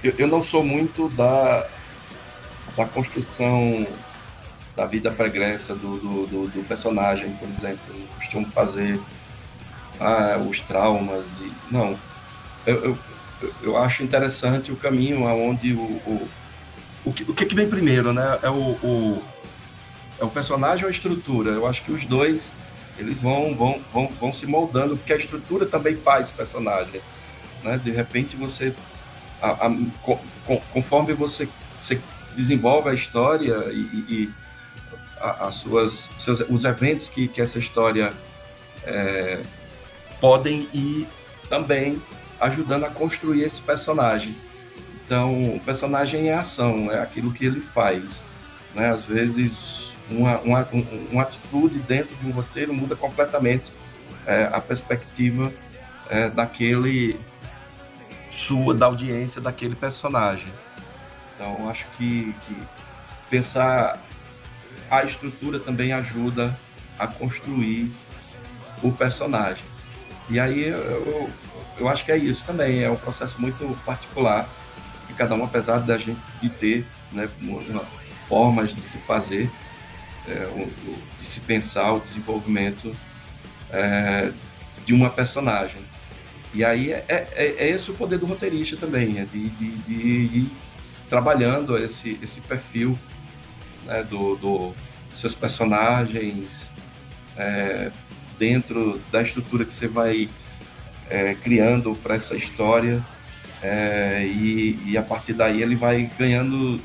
eu, 0.06 0.14
eu 0.18 0.28
não 0.28 0.42
sou 0.42 0.64
muito 0.64 1.10
da, 1.10 1.68
da 2.78 2.86
construção 2.86 3.88
da 4.76 4.86
vida 4.86 5.12
pregressa 5.12 5.74
do, 5.74 5.98
do, 5.98 6.28
do, 6.28 6.48
do 6.50 6.64
personagem, 6.68 7.32
por 7.34 7.48
exemplo. 7.48 7.80
Eu 7.90 8.08
costumo 8.18 8.46
fazer 8.52 9.00
ah, 10.00 10.38
os 10.38 10.60
traumas 10.60 11.26
e. 11.42 11.52
Não. 11.72 11.98
Eu, 12.66 12.98
eu, 13.42 13.54
eu 13.62 13.78
acho 13.78 14.04
interessante 14.04 14.72
o 14.72 14.76
caminho 14.76 15.28
aonde 15.28 15.74
o. 15.74 15.82
o, 15.82 16.28
o, 17.06 17.14
que, 17.14 17.24
o 17.24 17.34
que 17.34 17.56
vem 17.56 17.70
primeiro, 17.70 18.14
né? 18.14 18.40
É 18.44 18.50
o, 18.50 18.72
o, 18.84 19.24
é 20.20 20.26
o 20.26 20.30
personagem 20.30 20.84
ou 20.84 20.90
a 20.90 20.92
estrutura? 20.92 21.52
Eu 21.52 21.66
acho 21.66 21.84
que 21.84 21.92
os 21.92 22.06
dois 22.06 22.52
eles 22.98 23.22
vão, 23.22 23.56
vão, 23.56 23.82
vão, 23.94 24.08
vão 24.20 24.34
se 24.34 24.46
moldando, 24.46 24.96
porque 24.96 25.14
a 25.14 25.18
estrutura 25.18 25.66
também 25.66 25.96
faz 25.96 26.32
personagem. 26.32 27.02
Né? 27.64 27.80
De 27.84 27.92
repente 27.92 28.36
você 28.36 28.74
a, 29.42 29.68
a, 29.68 29.72
conforme 30.72 31.14
você, 31.14 31.48
você, 31.80 32.00
desenvolve 32.34 32.90
a 32.90 32.94
história 32.94 33.72
e, 33.72 33.80
e 34.10 34.30
as 35.20 35.56
suas, 35.56 36.10
seus, 36.18 36.42
os 36.42 36.66
eventos 36.66 37.08
que, 37.08 37.28
que 37.28 37.42
essa 37.42 37.58
história 37.58 38.14
é, 38.84 39.42
podem 40.20 40.68
ir 40.74 41.08
também 41.50 42.02
ajudando 42.40 42.84
a 42.86 42.90
construir 42.90 43.44
esse 43.44 43.62
personagem. 43.62 44.36
Então, 45.04 45.56
o 45.56 45.60
personagem 45.60 46.30
é 46.30 46.34
ação, 46.34 46.92
é 46.92 47.00
aquilo 47.00 47.32
que 47.32 47.46
ele 47.46 47.62
faz. 47.62 48.22
Né? 48.74 48.90
Às 48.90 49.06
vezes, 49.06 49.96
uma, 50.10 50.40
uma, 50.40 50.68
uma 51.12 51.22
atitude 51.22 51.80
dentro 51.80 52.16
de 52.16 52.28
um 52.28 52.32
roteiro 52.32 52.74
muda 52.74 52.96
completamente 52.96 53.72
é, 54.26 54.50
a 54.52 54.60
perspectiva 54.60 55.52
é, 56.10 56.30
daquele 56.30 57.20
sua, 58.36 58.74
da 58.74 58.86
audiência 58.86 59.40
daquele 59.40 59.76
personagem. 59.76 60.52
Então, 61.34 61.70
acho 61.70 61.86
que, 61.98 62.36
que 62.46 62.58
pensar 63.30 64.00
a 64.92 65.04
estrutura 65.04 65.60
também 65.60 65.94
ajuda 65.94 66.56
a 67.00 67.08
construir 67.08 67.92
o 68.84 68.92
personagem. 68.92 69.64
E 70.30 70.40
aí 70.40 70.68
eu, 70.68 71.30
eu 71.78 71.90
acho 71.90 72.04
que 72.04 72.12
é 72.12 72.18
isso 72.18 72.44
também, 72.46 72.84
é 72.84 72.90
um 72.90 72.96
processo 72.96 73.40
muito 73.40 73.78
particular, 73.86 74.50
e 75.10 75.14
cada 75.14 75.36
um, 75.36 75.44
apesar 75.44 75.80
da 75.80 75.98
gente 75.98 76.20
de 76.42 76.50
ter 76.50 76.86
né, 77.12 77.30
uma, 77.42 77.84
formas 78.28 78.74
de 78.74 78.82
se 78.82 78.98
fazer, 78.98 79.50
é, 80.28 80.68
de 81.18 81.26
se 81.26 81.40
pensar 81.42 81.94
o 81.94 82.00
desenvolvimento 82.00 82.96
é, 83.70 84.32
de 84.86 84.94
uma 84.94 85.10
personagem. 85.10 85.82
E 86.56 86.64
aí 86.64 86.94
é, 86.94 87.04
é, 87.10 87.56
é, 87.58 87.70
esse 87.70 87.92
o 87.92 87.94
poder 87.94 88.18
do 88.18 88.26
roteirista 88.26 88.78
também, 88.78 89.20
é 89.20 89.26
de, 89.26 89.50
de, 89.50 89.72
de 89.80 89.94
ir 89.94 90.52
trabalhando 91.10 91.78
esse, 91.78 92.18
esse 92.22 92.40
perfil 92.40 92.98
né, 93.84 94.02
do, 94.04 94.38
do, 94.38 94.74
dos 95.10 95.20
seus 95.20 95.36
personagens 95.36 96.70
é, 97.36 97.92
dentro 98.40 99.02
da 99.12 99.22
estrutura 99.22 99.66
que 99.66 99.74
você 99.74 99.86
vai 99.86 100.30
é, 101.10 101.34
criando 101.36 101.94
para 101.94 102.16
essa 102.16 102.38
história. 102.38 103.04
É, 103.62 104.26
e, 104.26 104.80
e 104.86 104.98
a 104.98 105.04
partir 105.04 105.34
daí 105.34 105.62
ele 105.62 105.76
vai 105.76 106.10
ganhando 106.18 106.80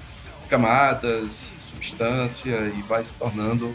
camadas, 0.48 1.52
substância 1.62 2.72
e 2.76 2.82
vai 2.82 3.04
se 3.04 3.14
tornando 3.14 3.72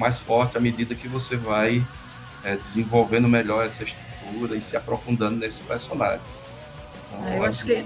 mais 0.00 0.18
forte 0.18 0.58
à 0.58 0.60
medida 0.60 0.96
que 0.96 1.06
você 1.06 1.36
vai 1.36 1.86
é, 2.42 2.56
desenvolvendo 2.56 3.28
melhor 3.28 3.64
essa 3.64 3.84
estrutura 3.84 4.08
e 4.54 4.60
se 4.60 4.76
aprofundando 4.76 5.36
nesse 5.36 5.62
personagem. 5.62 6.20
Então, 7.12 7.34
eu 7.34 7.44
acho 7.44 7.64
que, 7.64 7.84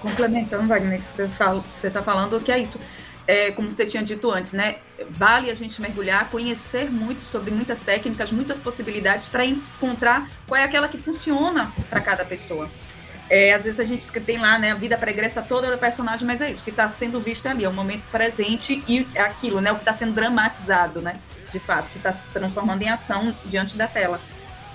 complementando, 0.00 0.66
Wagner, 0.66 1.00
você 1.00 1.86
está 1.86 2.02
falando 2.02 2.40
que 2.40 2.52
é 2.52 2.58
isso. 2.58 2.78
É, 3.26 3.52
como 3.52 3.70
você 3.70 3.86
tinha 3.86 4.02
dito 4.02 4.30
antes, 4.30 4.52
né? 4.52 4.78
Vale 5.08 5.50
a 5.50 5.54
gente 5.54 5.80
mergulhar, 5.80 6.28
conhecer 6.28 6.90
muito 6.90 7.22
sobre 7.22 7.52
muitas 7.52 7.80
técnicas, 7.80 8.32
muitas 8.32 8.58
possibilidades 8.58 9.28
para 9.28 9.44
encontrar 9.44 10.28
qual 10.46 10.60
é 10.60 10.64
aquela 10.64 10.88
que 10.88 10.98
funciona 10.98 11.72
para 11.88 12.00
cada 12.00 12.24
pessoa. 12.24 12.68
É, 13.30 13.54
às 13.54 13.62
vezes 13.62 13.80
a 13.80 13.84
gente 13.84 14.10
tem 14.20 14.38
lá 14.38 14.58
né, 14.58 14.72
a 14.72 14.74
vida 14.74 14.98
pregressa 14.98 15.40
toda 15.40 15.70
do 15.70 15.78
personagem, 15.78 16.26
mas 16.26 16.40
é 16.40 16.50
isso, 16.50 16.60
o 16.60 16.64
que 16.64 16.70
está 16.70 16.88
sendo 16.90 17.20
visto 17.20 17.46
ali, 17.46 17.64
é 17.64 17.68
o 17.68 17.72
momento 17.72 18.02
presente 18.10 18.82
e 18.88 19.06
é 19.14 19.22
aquilo, 19.22 19.60
né? 19.60 19.70
O 19.72 19.76
que 19.76 19.82
está 19.82 19.94
sendo 19.94 20.12
dramatizado, 20.12 21.00
né? 21.00 21.14
De 21.50 21.58
fato, 21.58 21.88
que 21.90 21.98
está 21.98 22.12
se 22.12 22.26
transformando 22.32 22.82
em 22.82 22.88
ação 22.88 23.34
diante 23.46 23.76
da 23.76 23.86
tela. 23.86 24.20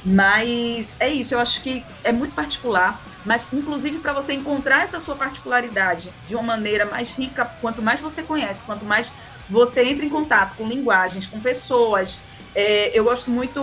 Mas 0.07 0.95
é 1.01 1.09
isso, 1.09 1.33
eu 1.33 1.39
acho 1.39 1.61
que 1.61 1.83
é 2.01 2.13
muito 2.13 2.33
particular, 2.33 3.01
mas 3.25 3.51
inclusive 3.51 3.99
para 3.99 4.13
você 4.13 4.31
encontrar 4.31 4.83
essa 4.83 5.01
sua 5.01 5.17
particularidade 5.17 6.13
de 6.25 6.33
uma 6.33 6.43
maneira 6.43 6.85
mais 6.85 7.11
rica, 7.11 7.43
quanto 7.59 7.81
mais 7.81 7.99
você 7.99 8.23
conhece, 8.23 8.63
quanto 8.63 8.85
mais 8.85 9.11
você 9.49 9.83
entra 9.83 10.05
em 10.05 10.09
contato 10.09 10.55
com 10.55 10.65
linguagens, 10.65 11.27
com 11.27 11.41
pessoas. 11.41 12.19
É, 12.55 12.97
eu 12.97 13.03
gosto 13.03 13.29
muito, 13.29 13.59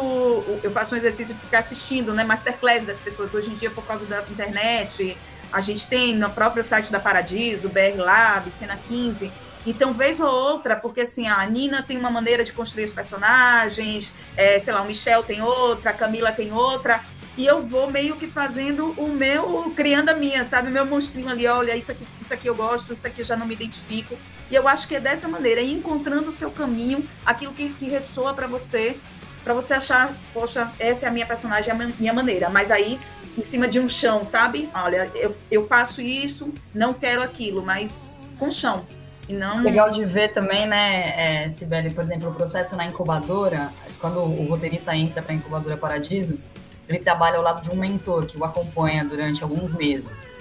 eu 0.63 0.71
faço 0.71 0.95
um 0.95 0.99
exercício 0.99 1.35
de 1.35 1.41
ficar 1.41 1.61
assistindo, 1.61 2.13
né, 2.13 2.25
masterclass 2.25 2.85
das 2.85 3.01
pessoas. 3.01 3.35
Hoje 3.35 3.51
em 3.51 3.55
dia, 3.55 3.71
por 3.71 3.87
causa 3.87 4.05
da 4.05 4.21
internet, 4.31 5.17
a 5.51 5.63
gente 5.63 5.87
tem 5.87 6.15
no 6.15 6.29
próprio 6.29 6.63
site 6.63 6.93
da 6.93 7.01
Paradiso, 7.01 7.71
BR 7.71 7.97
Lab, 7.97 8.51
Cena 8.51 8.79
15, 8.87 9.33
então, 9.67 9.93
vez 9.93 10.21
ou 10.21 10.29
outra, 10.29 10.77
porque 10.77 11.03
assim, 11.03 11.27
a 11.27 11.45
Nina 11.47 11.83
tem 11.83 11.97
uma 11.97 12.11
maneira 12.11 12.45
de 12.45 12.53
construir 12.53 12.85
os 12.85 12.93
personagens, 12.93 14.15
é, 14.37 14.61
sei 14.61 14.73
lá, 14.73 14.83
o 14.83 14.87
Michel 14.87 15.23
tem 15.23 15.41
outra, 15.43 15.91
a 15.91 15.95
Camila 15.95 16.33
tem 16.33 16.53
outra. 16.53 17.01
e 17.37 17.47
eu 17.47 17.63
vou 17.63 17.91
meio 17.91 18.17
que 18.17 18.29
fazendo 18.29 18.93
o 18.93 19.09
meu, 19.09 19.73
criando 19.75 20.11
a 20.11 20.15
minha, 20.15 20.45
sabe? 20.45 20.69
O 20.69 20.71
meu 20.71 20.85
monstrinho 20.85 21.29
ali, 21.29 21.47
olha, 21.47 21.75
isso 21.77 21.91
aqui, 21.91 22.07
isso 22.21 22.33
aqui 22.33 22.47
eu 22.47 22.55
gosto, 22.55 22.95
isso 22.95 23.07
aqui 23.07 23.23
eu 23.23 23.25
já 23.25 23.37
não 23.37 23.47
me 23.47 23.55
identifico. 23.55 24.17
E 24.51 24.55
eu 24.55 24.69
acho 24.69 24.87
que 24.87 24.95
é 24.95 25.01
dessa 25.01 25.27
maneira, 25.27 25.61
ir 25.61 25.73
encontrando 25.73 26.29
o 26.29 26.33
seu 26.33 26.51
caminho, 26.51 27.09
aquilo 27.25 27.53
que, 27.53 27.71
que 27.71 27.89
ressoa 27.89 28.35
para 28.35 28.47
você, 28.47 28.99
para 29.43 29.53
você 29.53 29.75
achar, 29.75 30.17
poxa, 30.33 30.71
essa 30.79 31.07
é 31.07 31.09
a 31.09 31.13
minha 31.13 31.27
personagem, 31.27 31.73
a 31.73 31.75
minha 31.75 32.13
maneira. 32.13 32.49
Mas 32.49 32.71
aí, 32.71 33.01
em 33.37 33.43
cima 33.43 33.67
de 33.67 33.81
um 33.81 33.89
chão, 33.89 34.25
sabe? 34.25 34.69
Olha, 34.73 35.11
eu, 35.15 35.37
eu 35.51 35.67
faço 35.67 36.01
isso, 36.01 36.53
não 36.73 36.95
quero 36.95 37.23
aquilo, 37.23 37.63
mas 37.63 38.13
com 38.39 38.51
chão. 38.51 38.87
Não... 39.29 39.63
Legal 39.63 39.91
de 39.91 40.05
ver 40.05 40.29
também, 40.33 40.67
né, 40.67 41.45
é, 41.45 41.49
Sibeli, 41.49 41.91
por 41.91 42.05
exemplo, 42.05 42.29
o 42.31 42.35
processo 42.35 42.77
na 42.77 42.85
incubadora, 42.85 43.71
quando 44.01 44.21
o 44.21 44.49
roteirista 44.49 44.95
entra 44.95 45.23
para 45.23 45.33
a 45.33 45.37
incubadora 45.37 45.77
Paradiso, 45.77 46.41
ele 46.89 46.99
trabalha 46.99 47.39
ao 47.39 47.43
lado 47.43 47.63
de 47.63 47.71
um 47.71 47.79
mentor 47.79 48.27
que 48.27 48.37
o 48.37 48.45
acompanha 48.45 49.05
durante 49.05 49.43
alguns 49.43 49.75
meses, 49.75 50.37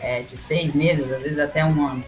é, 0.00 0.22
de 0.22 0.36
seis 0.36 0.72
meses, 0.72 1.10
às 1.10 1.22
vezes 1.22 1.38
até 1.38 1.64
um 1.64 1.86
ano. 1.86 2.04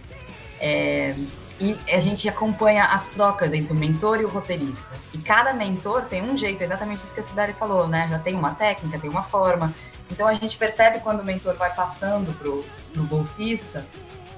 É, 0.61 1.15
e 1.61 1.77
a 1.93 2.01
gente 2.01 2.27
acompanha 2.29 2.85
as 2.85 3.09
trocas 3.09 3.53
entre 3.53 3.73
o 3.73 3.77
mentor 3.77 4.21
e 4.21 4.25
o 4.25 4.29
roteirista. 4.29 4.89
E 5.13 5.19
cada 5.19 5.53
mentor 5.53 6.05
tem 6.05 6.23
um 6.23 6.37
jeito, 6.37 6.63
exatamente 6.63 7.01
isso 7.01 7.13
que 7.13 7.21
a 7.21 7.25
Cidade 7.25 7.53
falou, 7.53 7.87
né? 7.87 8.09
Já 8.09 8.19
tem 8.19 8.35
uma 8.35 8.55
técnica, 8.55 8.99
tem 8.99 9.11
uma 9.11 9.23
forma. 9.23 9.75
Então 10.11 10.27
a 10.27 10.33
gente 10.33 10.57
percebe 10.57 11.01
quando 11.01 11.21
o 11.21 11.25
mentor 11.25 11.55
vai 11.57 11.73
passando 11.75 12.33
pro, 12.39 12.65
pro 12.93 13.03
bolsista 13.03 13.85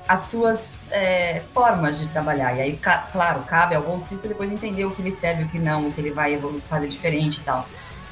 as 0.07 0.23
suas 0.23 0.87
é, 0.91 1.43
formas 1.53 1.99
de 1.99 2.09
trabalhar. 2.09 2.55
E 2.57 2.61
aí, 2.61 2.77
ca 2.77 3.09
claro, 3.12 3.43
cabe 3.43 3.75
ao 3.75 3.83
bolsista 3.83 4.29
depois 4.29 4.51
entender 4.51 4.85
o 4.85 4.91
que 4.91 5.03
lhe 5.03 5.12
serve, 5.12 5.45
o 5.45 5.49
que 5.49 5.59
não, 5.59 5.88
o 5.88 5.93
que 5.93 6.01
ele 6.01 6.11
vai 6.11 6.41
fazer 6.69 6.88
diferente 6.88 7.41
e 7.41 7.45
tal. 7.45 7.67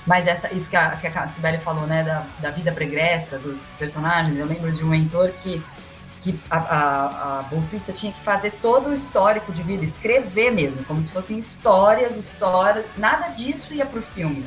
Mas 0.06 0.26
essa, 0.26 0.52
isso 0.54 0.70
que 0.70 0.76
a, 0.76 0.96
que 0.96 1.06
a 1.06 1.26
Sibeli 1.26 1.58
falou, 1.58 1.86
né, 1.86 2.02
da, 2.02 2.26
da 2.38 2.50
vida 2.50 2.72
pregressa 2.72 3.38
dos 3.38 3.74
personagens, 3.78 4.38
eu 4.38 4.46
lembro 4.46 4.72
de 4.72 4.82
um 4.82 4.88
mentor 4.88 5.30
que, 5.42 5.62
que 6.22 6.40
a, 6.50 6.56
a, 6.56 7.38
a, 7.40 7.42
bolsista 7.42 7.92
tinha 7.92 8.12
que 8.12 8.20
fazer 8.20 8.52
todo 8.62 8.90
o 8.90 8.92
histórico 8.94 9.52
de 9.52 9.62
vida, 9.62 9.84
escrever 9.84 10.50
mesmo, 10.50 10.84
como 10.84 11.02
se 11.02 11.10
fossem 11.10 11.38
histórias, 11.38 12.16
histórias, 12.16 12.86
nada 12.96 13.28
disso 13.28 13.74
ia 13.74 13.84
pro 13.84 14.02
filme. 14.02 14.46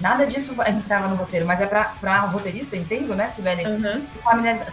Nada 0.00 0.26
disso 0.26 0.54
entrava 0.66 1.06
no 1.08 1.14
roteiro, 1.14 1.46
mas 1.46 1.60
é 1.60 1.66
para 1.66 2.26
o 2.26 2.30
roteirista, 2.30 2.76
entendo, 2.76 3.14
né, 3.14 3.28
Sibeli? 3.28 3.64
Uhum. 3.64 4.04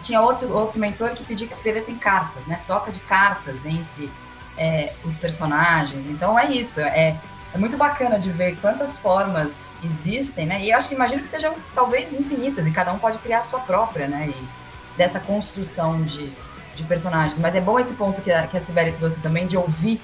Tinha 0.00 0.20
outro, 0.20 0.52
outro 0.52 0.78
mentor 0.80 1.10
que 1.10 1.24
pedia 1.24 1.46
que 1.46 1.54
escrevessem 1.54 1.96
cartas, 1.96 2.44
né? 2.46 2.60
Troca 2.66 2.90
de 2.90 3.00
cartas 3.00 3.64
entre 3.64 4.10
é, 4.58 4.92
os 5.04 5.16
personagens. 5.16 6.08
Então 6.08 6.38
é 6.38 6.46
isso, 6.46 6.80
é, 6.80 7.16
é 7.54 7.58
muito 7.58 7.76
bacana 7.76 8.18
de 8.18 8.30
ver 8.32 8.56
quantas 8.60 8.96
formas 8.96 9.68
existem, 9.84 10.46
né? 10.46 10.60
E 10.62 10.70
eu 10.70 10.76
acho 10.76 10.88
que 10.88 10.94
imagino 10.94 11.22
que 11.22 11.28
sejam 11.28 11.54
talvez 11.74 12.12
infinitas, 12.12 12.66
e 12.66 12.72
cada 12.72 12.92
um 12.92 12.98
pode 12.98 13.18
criar 13.18 13.40
a 13.40 13.42
sua 13.44 13.60
própria, 13.60 14.08
né? 14.08 14.28
E 14.28 14.48
dessa 14.96 15.20
construção 15.20 16.02
de, 16.02 16.30
de 16.74 16.82
personagens. 16.82 17.38
Mas 17.38 17.54
é 17.54 17.60
bom 17.60 17.78
esse 17.78 17.94
ponto 17.94 18.20
que 18.20 18.30
a, 18.30 18.46
que 18.46 18.56
a 18.56 18.60
Sibeli 18.60 18.92
trouxe 18.92 19.20
também, 19.20 19.46
de 19.46 19.56
ouvir 19.56 20.00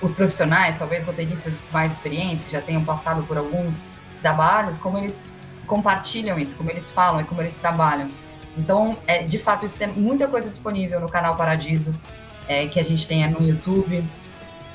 os 0.00 0.12
profissionais, 0.12 0.78
talvez 0.78 1.04
roteiristas 1.04 1.66
mais 1.70 1.92
experientes, 1.92 2.46
que 2.46 2.52
já 2.52 2.62
tenham 2.62 2.82
passado 2.84 3.22
por 3.24 3.36
alguns 3.36 3.92
trabalhos, 4.20 4.78
como 4.78 4.98
eles 4.98 5.32
compartilham 5.66 6.38
isso, 6.38 6.56
como 6.56 6.70
eles 6.70 6.90
falam 6.90 7.20
e 7.20 7.24
como 7.24 7.40
eles 7.40 7.56
trabalham. 7.56 8.10
Então, 8.56 8.98
é, 9.06 9.22
de 9.22 9.38
fato, 9.38 9.64
isso 9.64 9.78
tem 9.78 9.88
muita 9.88 10.26
coisa 10.26 10.48
disponível 10.48 11.00
no 11.00 11.08
canal 11.08 11.36
Paradiso, 11.36 11.94
é, 12.48 12.66
que 12.66 12.80
a 12.80 12.84
gente 12.84 13.06
tem 13.06 13.28
no 13.30 13.40
YouTube 13.46 14.04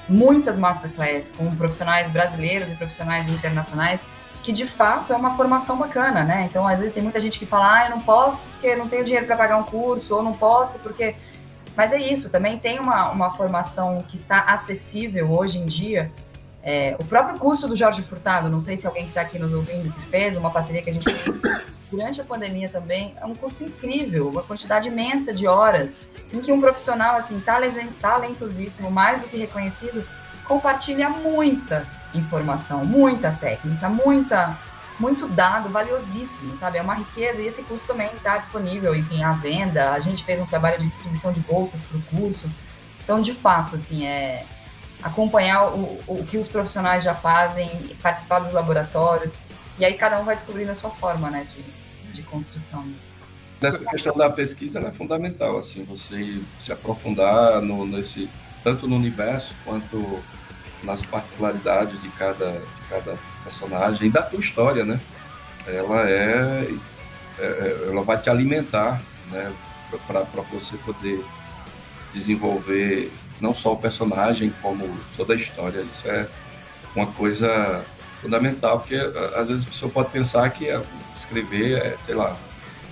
muitas 0.07 0.57
masterclass 0.57 1.33
com 1.35 1.55
profissionais 1.55 2.09
brasileiros 2.09 2.71
e 2.71 2.75
profissionais 2.75 3.27
internacionais, 3.27 4.07
que 4.43 4.51
de 4.51 4.65
fato 4.65 5.11
é 5.11 5.15
uma 5.15 5.35
formação 5.35 5.77
bacana, 5.77 6.23
né? 6.23 6.47
Então, 6.49 6.67
às 6.67 6.79
vezes 6.79 6.93
tem 6.93 7.01
muita 7.01 7.19
gente 7.19 7.39
que 7.39 7.45
fala, 7.45 7.79
ah, 7.79 7.85
eu 7.85 7.89
não 7.89 8.01
posso 8.01 8.49
porque 8.49 8.75
não 8.75 8.87
tenho 8.87 9.03
dinheiro 9.03 9.25
para 9.25 9.35
pagar 9.35 9.57
um 9.57 9.63
curso, 9.63 10.15
ou 10.15 10.21
não 10.21 10.33
posso 10.33 10.79
porque. 10.79 11.15
Mas 11.75 11.91
é 11.91 11.97
isso, 11.97 12.29
também 12.29 12.57
tem 12.57 12.79
uma, 12.79 13.09
uma 13.09 13.35
formação 13.35 14.03
que 14.07 14.15
está 14.15 14.41
acessível 14.41 15.31
hoje 15.31 15.59
em 15.59 15.65
dia. 15.65 16.11
É, 16.67 16.95
o 16.99 17.05
próprio 17.05 17.37
curso 17.37 17.67
do 17.67 17.75
Jorge 17.75 18.01
Furtado, 18.01 18.49
não 18.49 18.59
sei 18.59 18.75
se 18.75 18.87
alguém 18.87 19.03
que 19.03 19.09
está 19.09 19.21
aqui 19.21 19.37
nos 19.37 19.53
ouvindo 19.53 19.93
que 19.93 20.01
fez, 20.07 20.35
uma 20.35 20.49
parceria 20.49 20.81
que 20.81 20.89
a 20.89 20.93
gente 20.93 21.03
fez 21.03 21.63
durante 21.91 22.19
a 22.19 22.23
pandemia 22.23 22.67
também, 22.69 23.13
é 23.21 23.23
um 23.23 23.35
curso 23.35 23.63
incrível, 23.63 24.29
uma 24.29 24.41
quantidade 24.41 24.87
imensa 24.87 25.31
de 25.31 25.45
horas, 25.45 26.01
em 26.33 26.41
que 26.41 26.51
um 26.51 26.59
profissional, 26.59 27.17
assim, 27.17 27.39
talentosíssimo, 28.01 28.89
mais 28.89 29.21
do 29.21 29.27
que 29.27 29.37
reconhecido, 29.37 30.03
compartilha 30.47 31.07
muita 31.07 31.87
informação, 32.15 32.83
muita 32.83 33.29
técnica, 33.29 33.87
muita, 33.87 34.57
muito 34.99 35.27
dado 35.27 35.69
valiosíssimo, 35.69 36.55
sabe? 36.55 36.79
É 36.79 36.81
uma 36.81 36.95
riqueza 36.95 37.43
e 37.43 37.45
esse 37.45 37.61
curso 37.61 37.85
também 37.85 38.11
está 38.15 38.39
disponível, 38.39 38.95
enfim, 38.95 39.21
à 39.21 39.33
venda. 39.33 39.91
A 39.91 39.99
gente 39.99 40.23
fez 40.23 40.39
um 40.41 40.47
trabalho 40.47 40.79
de 40.79 40.87
distribuição 40.87 41.31
de 41.31 41.41
bolsas 41.41 41.83
para 41.83 41.97
o 41.97 42.01
curso. 42.03 42.49
Então, 43.03 43.21
de 43.21 43.33
fato, 43.33 43.75
assim, 43.75 44.07
é 44.07 44.45
acompanhar 45.05 45.67
o, 45.67 45.99
o 46.07 46.25
que 46.25 46.35
os 46.35 46.47
profissionais 46.47 47.03
já 47.03 47.13
fazem, 47.13 47.69
participar 48.01 48.39
dos 48.39 48.51
laboratórios, 48.51 49.39
e 49.77 49.85
aí 49.85 49.93
cada 49.93 50.19
um 50.19 50.25
vai 50.25 50.35
descobrindo 50.35 50.71
a 50.71 50.75
sua 50.75 50.89
forma, 50.89 51.29
né, 51.29 51.45
de, 51.55 52.11
de 52.11 52.23
construção. 52.23 52.83
Essa 53.61 53.85
questão 53.85 54.17
da 54.17 54.31
pesquisa 54.31 54.79
é 54.79 54.91
fundamental, 54.91 55.57
assim, 55.57 55.83
você 55.83 56.41
se 56.57 56.71
aprofundar 56.71 57.61
no, 57.61 57.85
nesse, 57.85 58.27
tanto 58.63 58.87
no 58.87 58.95
universo 58.95 59.55
quanto 59.63 60.23
nas 60.83 61.03
particularidades 61.03 62.01
de 62.01 62.09
cada, 62.09 62.53
de 62.53 62.89
cada 62.89 63.17
personagem 63.43 64.07
e 64.07 64.09
da 64.11 64.23
tua 64.23 64.39
história, 64.39 64.83
né? 64.83 64.99
Ela 65.67 66.09
é, 66.09 66.67
é, 67.39 67.43
é 67.43 67.87
ela 67.89 68.01
vai 68.01 68.19
te 68.19 68.29
alimentar, 68.29 69.01
né, 69.31 69.53
para 70.07 70.41
você 70.51 70.77
poder 70.77 71.23
desenvolver 72.11 73.11
não 73.39 73.53
só 73.53 73.73
o 73.73 73.77
personagem 73.77 74.53
como 74.61 74.89
toda 75.15 75.33
a 75.33 75.35
história. 75.35 75.81
Isso 75.81 76.07
é 76.09 76.27
uma 76.95 77.07
coisa 77.07 77.83
fundamental, 78.21 78.79
porque 78.79 78.95
às 79.35 79.47
vezes 79.47 79.63
a 79.65 79.69
pessoa 79.69 79.91
pode 79.91 80.09
pensar 80.09 80.49
que 80.49 80.69
é, 80.69 80.81
escrever 81.15 81.77
é, 81.77 81.97
sei 81.97 82.15
lá, 82.15 82.37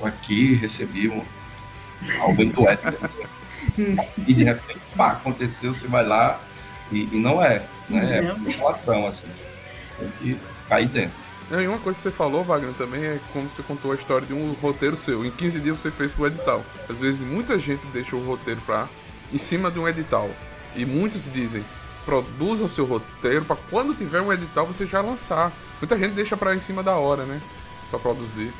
aqui 0.03 0.53
recebi 0.55 1.09
um, 1.09 1.23
algo 2.21 2.45
do 2.45 2.63
e 4.27 4.33
de 4.33 4.43
repente, 4.43 4.81
pá, 4.95 5.11
aconteceu, 5.11 5.73
você 5.73 5.87
vai 5.87 6.05
lá 6.05 6.39
e, 6.91 7.07
e 7.11 7.19
não 7.19 7.41
é, 7.41 7.63
né? 7.89 8.19
É 8.19 8.51
relação, 8.51 9.07
assim. 9.07 9.27
Você 9.79 9.91
tem 9.97 10.09
que 10.19 10.39
cair 10.67 10.87
dentro. 10.87 11.23
E 11.51 11.67
uma 11.67 11.77
coisa 11.77 11.97
que 11.97 12.03
você 12.03 12.11
falou, 12.11 12.43
Wagner, 12.43 12.73
também 12.73 13.03
é 13.03 13.19
como 13.31 13.49
você 13.49 13.61
contou 13.61 13.91
a 13.91 13.95
história 13.95 14.25
de 14.25 14.33
um 14.33 14.53
roteiro 14.53 14.95
seu. 14.95 15.25
Em 15.25 15.31
15 15.31 15.59
dias 15.59 15.77
você 15.77 15.91
fez 15.91 16.11
pro 16.11 16.27
edital. 16.27 16.63
Às 16.89 16.97
vezes 16.97 17.21
muita 17.21 17.59
gente 17.59 17.85
deixa 17.87 18.15
o 18.15 18.25
roteiro 18.25 18.61
pra, 18.65 18.87
em 19.31 19.37
cima 19.37 19.71
de 19.71 19.79
um 19.79 19.87
edital. 19.87 20.29
E 20.75 20.85
muitos 20.85 21.31
dizem, 21.31 21.63
produza 22.05 22.65
o 22.65 22.69
seu 22.69 22.85
roteiro 22.85 23.45
para 23.45 23.55
quando 23.55 23.93
tiver 23.93 24.21
um 24.21 24.31
edital 24.31 24.65
você 24.65 24.85
já 24.85 25.01
lançar. 25.01 25.51
Muita 25.79 25.97
gente 25.97 26.13
deixa 26.13 26.35
para 26.35 26.55
em 26.55 26.59
cima 26.59 26.83
da 26.83 26.95
hora, 26.95 27.25
né? 27.25 27.41
Para 27.89 27.99
produzir. 27.99 28.53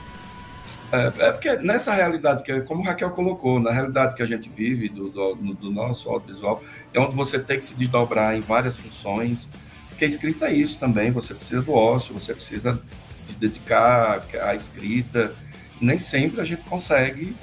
É, 0.92 1.12
é, 1.18 1.32
porque 1.32 1.56
nessa 1.58 1.92
realidade, 1.92 2.44
que 2.44 2.62
como 2.62 2.84
Raquel 2.84 3.10
colocou, 3.10 3.60
na 3.60 3.72
realidade 3.72 4.14
que 4.14 4.22
a 4.22 4.28
gente 4.28 4.48
vive 4.48 4.90
do, 4.90 5.10
do, 5.10 5.36
do, 5.36 5.72
nosso 5.72 6.08
audiovisual, 6.08 6.64
é 6.94 7.00
onde 7.00 7.16
você 7.16 7.40
tem 7.40 7.58
que 7.58 7.66
se 7.66 7.74
desdobrar 7.74 8.36
em 8.36 8.42
várias 8.42 8.78
funções, 8.78 9.50
porque 9.90 10.06
a 10.06 10.08
escrita 10.08 10.50
é 10.50 10.54
isso 10.54 10.80
também, 10.80 11.10
você 11.10 11.34
precisa 11.34 11.64
do 11.64 11.74
ócio, 11.74 12.14
você 12.14 12.32
precisa 12.32 12.80
de 13.26 13.34
dedicar 13.34 14.24
à 14.44 14.54
escrita, 14.54 15.34
nem 15.82 15.98
sempre 15.98 16.40
a 16.40 16.44
gente 16.44 16.64
consegue 16.66 17.36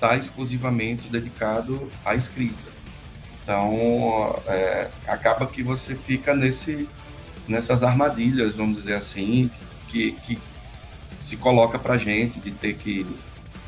estar 0.00 0.16
exclusivamente 0.16 1.08
dedicado 1.08 1.90
à 2.02 2.14
escrita. 2.14 2.70
Então, 3.42 4.34
é, 4.46 4.88
acaba 5.06 5.46
que 5.46 5.62
você 5.62 5.94
fica 5.94 6.34
nesse, 6.34 6.88
nessas 7.46 7.82
armadilhas, 7.82 8.54
vamos 8.54 8.78
dizer 8.78 8.94
assim, 8.94 9.50
que, 9.88 10.12
que 10.12 10.38
se 11.20 11.36
coloca 11.36 11.78
para 11.78 11.98
gente 11.98 12.40
de 12.40 12.50
ter 12.50 12.74
que 12.74 13.06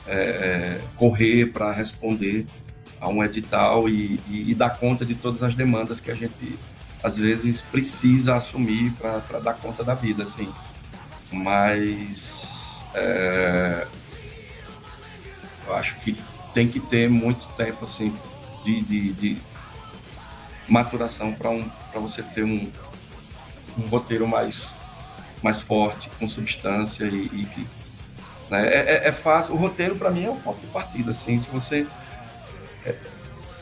é, 0.06 0.14
é 0.14 0.80
correr 0.96 1.52
para 1.52 1.70
responder 1.70 2.46
a 2.98 3.08
um 3.08 3.22
edital 3.22 3.88
e, 3.88 4.18
e, 4.28 4.50
e, 4.50 4.54
dar 4.54 4.70
conta 4.70 5.04
de 5.04 5.14
todas 5.14 5.42
as 5.42 5.54
demandas 5.54 6.00
que 6.00 6.10
a 6.10 6.14
gente 6.14 6.58
às 7.02 7.16
vezes 7.16 7.60
precisa 7.60 8.36
assumir 8.36 8.92
para 8.92 9.40
dar 9.40 9.54
conta 9.54 9.84
da 9.84 9.94
vida, 9.94 10.22
assim. 10.22 10.48
Mas 11.32 12.80
é, 12.94 13.86
acho 15.74 15.96
que 15.96 16.18
tem 16.52 16.68
que 16.68 16.80
ter 16.80 17.08
muito 17.08 17.46
tempo 17.56 17.84
assim 17.84 18.14
de, 18.64 18.80
de, 18.82 19.12
de 19.12 19.42
maturação 20.68 21.32
para 21.32 21.50
um, 21.50 21.70
você 21.94 22.22
ter 22.22 22.44
um, 22.44 22.70
um 23.78 23.86
roteiro 23.88 24.26
mais, 24.26 24.74
mais 25.42 25.60
forte, 25.60 26.08
com 26.18 26.28
substância 26.28 27.04
e, 27.04 27.24
e 27.26 27.46
que. 27.46 27.66
Né, 28.50 28.66
é, 28.66 28.78
é, 28.78 29.08
é, 29.08 29.12
fácil. 29.12 29.54
O 29.54 29.58
roteiro, 29.58 29.96
para 29.96 30.10
mim, 30.10 30.24
é 30.24 30.30
o 30.30 30.36
ponto 30.36 30.60
de 30.60 30.66
partida. 30.68 31.10
Assim, 31.10 31.38
se 31.38 31.48
você. 31.48 31.86
É, 32.84 32.94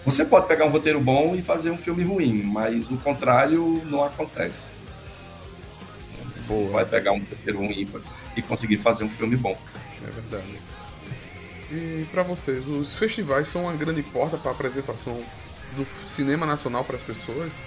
você 0.05 0.25
pode 0.25 0.47
pegar 0.47 0.65
um 0.65 0.71
roteiro 0.71 1.01
bom 1.01 1.35
e 1.35 1.43
fazer 1.43 1.71
um 1.71 1.77
filme 1.77 2.03
ruim, 2.03 2.43
mas 2.43 2.91
o 2.91 2.97
contrário 2.97 3.83
não 3.85 4.03
acontece. 4.03 4.69
Você 6.25 6.41
vai 6.71 6.85
pegar 6.85 7.13
um 7.13 7.19
roteiro 7.19 7.59
ruim. 7.59 7.89
E 8.37 8.43
conseguir 8.43 8.77
fazer 8.77 9.03
um 9.05 9.09
filme 9.09 9.37
bom. 9.37 9.59
É 10.03 10.07
verdade. 10.07 10.59
E 11.71 12.07
para 12.11 12.23
vocês, 12.23 12.67
os 12.67 12.95
festivais 12.95 13.49
são 13.49 13.63
uma 13.63 13.73
grande 13.75 14.03
porta 14.03 14.37
para 14.37 14.51
a 14.51 14.55
apresentação 14.55 15.23
do 15.77 15.85
cinema 15.85 16.45
nacional 16.45 16.85
para 16.85 16.97
as 16.97 17.03
pessoas? 17.03 17.63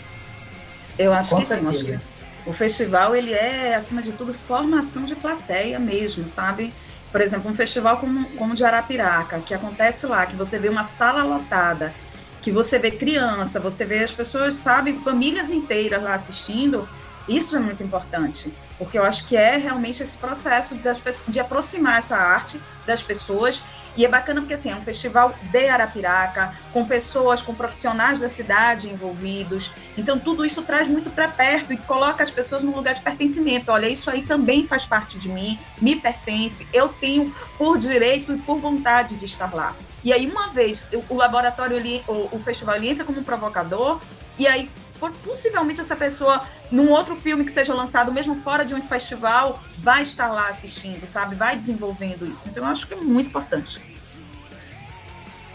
Eu 0.98 1.14
acho 1.14 1.30
Com 1.30 1.40
que 1.40 1.46
certeza. 1.46 1.72
sim. 1.72 1.94
Acho 1.94 2.04
que 2.04 2.50
o 2.50 2.54
festival 2.54 3.16
ele 3.16 3.34
é 3.34 3.76
acima 3.76 4.02
de 4.02 4.12
tudo 4.12 4.34
formação 4.34 5.06
de 5.06 5.16
plateia 5.16 5.80
mesmo, 5.80 6.28
sabe? 6.28 6.74
Por 7.12 7.22
exemplo, 7.22 7.50
um 7.50 7.54
festival 7.54 7.98
como, 7.98 8.26
como 8.32 8.56
de 8.56 8.66
Arapiraca, 8.66 9.40
que 9.40 9.54
acontece 9.54 10.06
lá, 10.06 10.26
que 10.26 10.36
você 10.36 10.60
vê 10.60 10.68
uma 10.68 10.84
sala 10.84 11.24
lotada, 11.24 11.94
que 12.42 12.52
você 12.52 12.78
vê 12.78 12.92
criança, 12.92 13.60
você 13.60 13.86
vê 13.86 14.04
as 14.04 14.12
pessoas, 14.12 14.56
sabe, 14.56 15.00
famílias 15.04 15.50
inteiras 15.50 16.04
lá 16.04 16.16
assistindo, 16.16 16.90
isso 17.28 17.56
é 17.56 17.60
muito 17.60 17.82
importante, 17.82 18.54
porque 18.78 18.98
eu 18.98 19.04
acho 19.04 19.26
que 19.26 19.38
é 19.38 19.56
realmente 19.56 20.04
esse 20.04 20.18
processo 20.18 20.76
das, 20.76 21.00
de 21.28 21.40
aproximar 21.40 22.00
essa 22.00 22.18
arte 22.18 22.62
das 22.86 23.02
pessoas 23.02 23.62
e 23.96 24.06
é 24.06 24.08
bacana 24.08 24.42
porque 24.42 24.54
assim, 24.54 24.72
é 24.72 24.76
um 24.76 24.82
festival 24.82 25.36
de 25.52 25.68
Arapiraca, 25.68 26.54
com 26.72 26.86
pessoas, 26.86 27.42
com 27.42 27.54
profissionais 27.54 28.20
da 28.20 28.30
cidade 28.30 28.90
envolvidos. 28.90 29.72
Então 29.98 30.20
tudo 30.20 30.46
isso 30.46 30.62
traz 30.64 30.88
muito 30.88 31.10
para 31.10 31.28
perto 31.28 31.74
e 31.74 31.78
coloca 31.78 32.24
as 32.24 32.32
pessoas 32.32 32.64
num 32.64 32.76
lugar 32.76 32.94
de 32.96 33.02
pertencimento. 33.02 33.72
Olha, 33.72 33.88
isso 33.88 34.10
aí 34.10 34.24
também 34.24 34.66
faz 34.66 34.86
parte 34.86 35.18
de 35.18 35.30
mim, 35.30 35.60
me 35.82 35.96
pertence, 35.96 36.68
eu 36.74 36.90
tenho 36.90 37.34
por 37.58 37.78
direito 37.78 38.34
e 38.34 38.38
por 38.38 38.60
vontade 38.60 39.16
de 39.16 39.26
estar 39.26 39.54
lá. 39.54 39.76
E 40.04 40.12
aí 40.12 40.30
uma 40.30 40.50
vez 40.50 40.88
o 41.10 41.16
laboratório 41.16 41.78
ali, 41.78 42.04
o, 42.08 42.36
o 42.36 42.40
festival 42.40 42.76
ele 42.76 42.90
entra 42.90 43.06
como 43.06 43.24
provocador 43.24 44.02
e 44.38 44.48
aí 44.48 44.70
possivelmente 45.12 45.82
essa 45.82 45.96
pessoa, 45.96 46.44
num 46.72 46.90
outro 46.90 47.16
filme 47.16 47.44
que 47.44 47.52
seja 47.52 47.74
lançado, 47.74 48.12
mesmo 48.12 48.36
fora 48.36 48.64
de 48.64 48.74
um 48.74 48.82
festival, 48.82 49.62
vai 49.78 50.04
estar 50.04 50.28
lá 50.28 50.50
assistindo, 50.50 51.06
sabe? 51.06 51.36
Vai 51.36 51.56
desenvolvendo 51.56 52.26
isso. 52.26 52.48
Então, 52.48 52.64
eu 52.64 52.70
acho 52.70 52.88
que 52.88 52.94
é 52.94 52.98
muito 52.98 53.28
importante. 53.28 53.82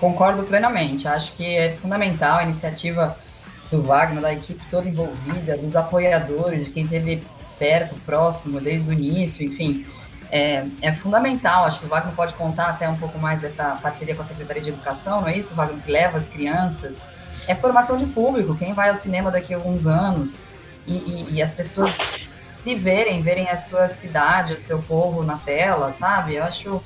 Concordo 0.01 0.44
plenamente. 0.44 1.09
Acho 1.09 1.32
que 1.32 1.57
é 1.57 1.76
fundamental 1.76 2.38
a 2.38 2.44
iniciativa 2.44 3.18
do 3.70 3.82
Wagner, 3.82 4.22
da 4.22 4.32
equipe 4.32 4.62
toda 4.70 4.88
envolvida, 4.88 5.57
dos 5.57 5.76
apoiadores, 5.76 6.66
de 6.66 6.70
quem 6.72 6.84
esteve 6.84 7.22
perto, 7.59 7.94
próximo, 8.07 8.61
desde 8.61 8.88
o 8.88 8.92
início, 8.92 9.44
enfim. 9.44 9.84
É, 10.30 10.66
é, 10.82 10.92
fundamental. 10.92 11.64
Acho 11.64 11.80
que 11.80 11.86
o 11.86 11.88
Wagner 11.88 12.14
pode 12.14 12.34
contar 12.34 12.68
até 12.68 12.88
um 12.88 12.96
pouco 12.96 13.18
mais 13.18 13.40
dessa 13.40 13.78
parceria 13.82 14.14
com 14.14 14.22
a 14.22 14.24
Secretaria 14.24 14.62
de 14.62 14.70
Educação, 14.70 15.22
não 15.22 15.28
é 15.28 15.36
isso, 15.36 15.55
Wagner? 15.55 15.82
Que 15.82 15.90
leva 15.90 16.18
as 16.18 16.28
crianças 16.28 17.03
é 17.49 17.55
formação 17.55 17.96
de 17.96 18.07
público. 18.07 18.55
Quem 18.55 18.74
vai 18.74 18.90
ao 18.90 18.96
cinema 18.96 19.30
daqui 19.30 19.55
a 19.55 19.57
alguns 19.57 19.86
anos 19.86 20.44
e, 20.86 20.92
e, 20.92 21.28
e 21.32 21.42
as 21.42 21.53
pessoas 21.53 21.96
se 22.62 22.74
verem, 22.74 23.22
verem 23.22 23.49
a 23.49 23.57
sua 23.57 23.88
cidade, 23.88 24.53
o 24.53 24.59
seu 24.59 24.82
povo 24.82 25.24
na 25.24 25.38
tela, 25.38 25.90
sabe? 25.92 26.34
Eu 26.34 26.44
acho 26.44 26.82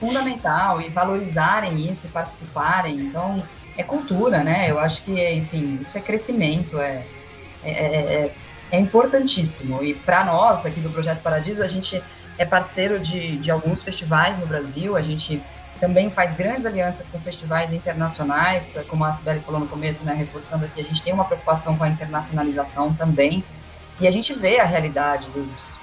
fundamental 0.00 0.80
e 0.80 0.88
valorizarem 0.88 1.88
isso 1.88 2.06
e 2.06 2.10
participarem. 2.10 2.98
Então, 2.98 3.40
é 3.76 3.84
cultura, 3.84 4.42
né? 4.42 4.68
Eu 4.68 4.80
acho 4.80 5.02
que, 5.02 5.30
enfim, 5.30 5.78
isso 5.80 5.96
é 5.96 6.00
crescimento, 6.00 6.80
é, 6.80 7.04
é, 7.62 7.70
é, 7.70 8.34
é 8.72 8.80
importantíssimo. 8.80 9.84
E 9.84 9.94
para 9.94 10.24
nós, 10.24 10.66
aqui 10.66 10.80
do 10.80 10.90
Projeto 10.90 11.22
Paradiso, 11.22 11.62
a 11.62 11.68
gente 11.68 12.02
é 12.36 12.44
parceiro 12.44 12.98
de, 12.98 13.36
de 13.36 13.50
alguns 13.52 13.82
festivais 13.82 14.36
no 14.38 14.46
Brasil, 14.46 14.96
a 14.96 15.02
gente 15.02 15.40
também 15.82 16.12
faz 16.12 16.32
grandes 16.32 16.64
alianças 16.64 17.08
com 17.08 17.18
festivais 17.18 17.72
internacionais, 17.72 18.72
como 18.86 19.04
a 19.04 19.12
Sibeli 19.12 19.40
falou 19.40 19.58
no 19.58 19.66
começo, 19.66 20.04
né, 20.04 20.14
reforçando 20.14 20.64
aqui, 20.64 20.80
a 20.80 20.84
gente 20.84 21.02
tem 21.02 21.12
uma 21.12 21.24
preocupação 21.24 21.76
com 21.76 21.82
a 21.82 21.88
internacionalização 21.88 22.94
também, 22.94 23.42
e 23.98 24.06
a 24.06 24.10
gente 24.12 24.32
vê 24.32 24.60
a 24.60 24.64
realidade 24.64 25.26
dos, 25.30 25.76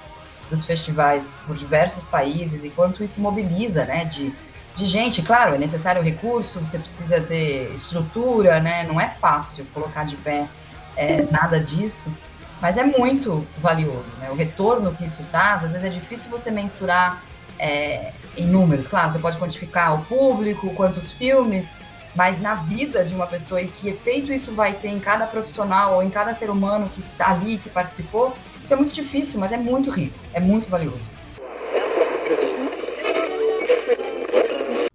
dos 0.49 0.65
festivais 0.65 1.33
por 1.45 1.53
diversos 1.53 2.05
países 2.05 2.63
e 2.63 2.69
quanto 2.69 3.03
isso 3.03 3.19
mobiliza, 3.19 3.83
né, 3.83 4.05
de, 4.05 4.33
de 4.73 4.85
gente, 4.85 5.21
claro, 5.21 5.55
é 5.55 5.57
necessário 5.57 6.01
recurso, 6.01 6.61
você 6.61 6.79
precisa 6.79 7.19
ter 7.19 7.69
estrutura, 7.75 8.61
né, 8.61 8.85
não 8.87 9.01
é 9.01 9.09
fácil 9.09 9.67
colocar 9.73 10.05
de 10.05 10.15
pé 10.15 10.47
é, 10.95 11.27
nada 11.29 11.59
disso, 11.59 12.15
mas 12.61 12.77
é 12.77 12.85
muito 12.85 13.45
valioso, 13.57 14.13
né, 14.21 14.29
o 14.31 14.33
retorno 14.33 14.95
que 14.95 15.03
isso 15.03 15.23
traz, 15.23 15.65
às 15.65 15.73
vezes 15.73 15.85
é 15.85 15.89
difícil 15.89 16.31
você 16.31 16.49
mensurar 16.49 17.21
é, 17.59 18.13
em 18.37 18.45
números. 18.45 18.87
Claro, 18.87 19.11
você 19.11 19.19
pode 19.19 19.37
quantificar 19.37 20.01
o 20.01 20.05
público, 20.05 20.73
quantos 20.73 21.11
filmes, 21.11 21.73
mas 22.15 22.41
na 22.41 22.55
vida 22.55 23.03
de 23.03 23.13
uma 23.13 23.27
pessoa 23.27 23.61
e 23.61 23.67
que 23.67 23.89
efeito 23.89 24.33
isso 24.33 24.53
vai 24.53 24.73
ter 24.73 24.89
em 24.89 24.99
cada 24.99 25.27
profissional 25.27 25.95
ou 25.95 26.03
em 26.03 26.09
cada 26.09 26.33
ser 26.33 26.49
humano 26.49 26.89
que 26.89 27.01
está 27.01 27.31
ali, 27.31 27.57
que 27.57 27.69
participou, 27.69 28.35
isso 28.61 28.73
é 28.73 28.75
muito 28.75 28.93
difícil, 28.93 29.39
mas 29.39 29.51
é 29.51 29.57
muito 29.57 29.89
rico, 29.89 30.17
é 30.33 30.39
muito 30.39 30.69
valioso. 30.69 30.99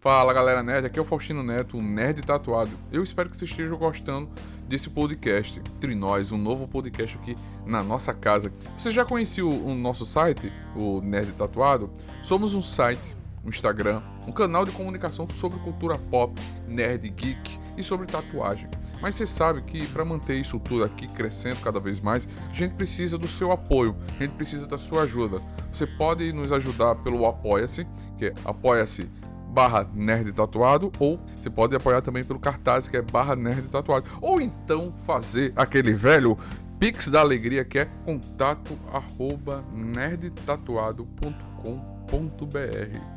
Fala 0.05 0.35
galera 0.35 0.62
nerd, 0.62 0.87
aqui 0.87 0.99
é 0.99 1.03
o 1.03 1.05
Faustino 1.05 1.43
Neto, 1.43 1.78
o 1.78 1.82
Nerd 1.82 2.20
Tatuado. 2.20 2.72
Eu 2.93 3.03
espero 3.03 3.30
que 3.30 3.39
vocês 3.39 3.51
estejam 3.51 3.78
gostando 3.78 4.28
desse 4.68 4.91
podcast, 4.91 5.59
Entre 5.61 5.95
Nós, 5.95 6.30
um 6.30 6.37
novo 6.37 6.68
podcast 6.68 7.16
aqui 7.16 7.35
na 7.64 7.82
nossa 7.82 8.12
casa. 8.12 8.53
Você 8.78 8.91
já 8.91 9.03
conhecia 9.03 9.47
o 9.47 9.74
nosso 9.74 10.05
site, 10.05 10.53
o 10.76 11.01
Nerd 11.01 11.32
Tatuado? 11.32 11.91
Somos 12.22 12.55
um 12.55 12.61
site, 12.61 13.16
um 13.45 13.49
Instagram, 13.49 14.01
um 14.26 14.32
canal 14.32 14.64
de 14.64 14.72
comunicação 14.72 15.28
sobre 15.28 15.59
cultura 15.61 15.99
pop, 15.99 16.40
nerd, 16.66 17.09
geek 17.09 17.59
e 17.76 17.82
sobre 17.82 18.07
tatuagem. 18.07 18.68
Mas 19.01 19.16
você 19.16 19.26
sabe 19.26 19.62
que 19.62 19.86
para 19.88 20.05
manter 20.05 20.36
isso 20.36 20.59
tudo 20.59 20.84
aqui 20.84 21.07
crescendo 21.09 21.61
cada 21.61 21.78
vez 21.78 22.01
mais, 22.01 22.26
a 22.51 22.55
gente 22.55 22.74
precisa 22.74 23.18
do 23.18 23.28
seu 23.28 23.53
apoio, 23.53 23.97
a 24.18 24.22
gente 24.22 24.34
precisa 24.34 24.66
da 24.66 24.78
sua 24.78 25.03
ajuda. 25.03 25.40
Você 25.72 25.86
pode 25.86 26.32
nos 26.32 26.53
ajudar 26.53 26.95
pelo 26.97 27.26
Apoia-se, 27.26 27.86
que 28.16 28.26
é 28.26 28.34
apoia-se 28.45 29.11
barra 29.51 29.88
nerd 29.95 30.32
tatuado, 30.32 30.90
ou 30.99 31.20
você 31.36 31.49
pode 31.49 31.76
apoiar 31.76 32.03
também 32.03 32.24
pelo 32.24 32.40
cartaz 32.40 32.88
que 32.88 32.97
é 32.97 33.03
barra 33.03 33.36
nerd 33.36 33.68
tatuado, 33.68 34.11
ou 34.20 34.40
então 34.40 34.92
fazer 35.07 35.53
aquele 35.55 35.92
velho 35.92 36.36
Pix 36.78 37.09
da 37.09 37.20
Alegria 37.20 37.64
que 37.64 37.78
é 37.78 37.84
contato 38.05 38.76
arroba 38.92 39.64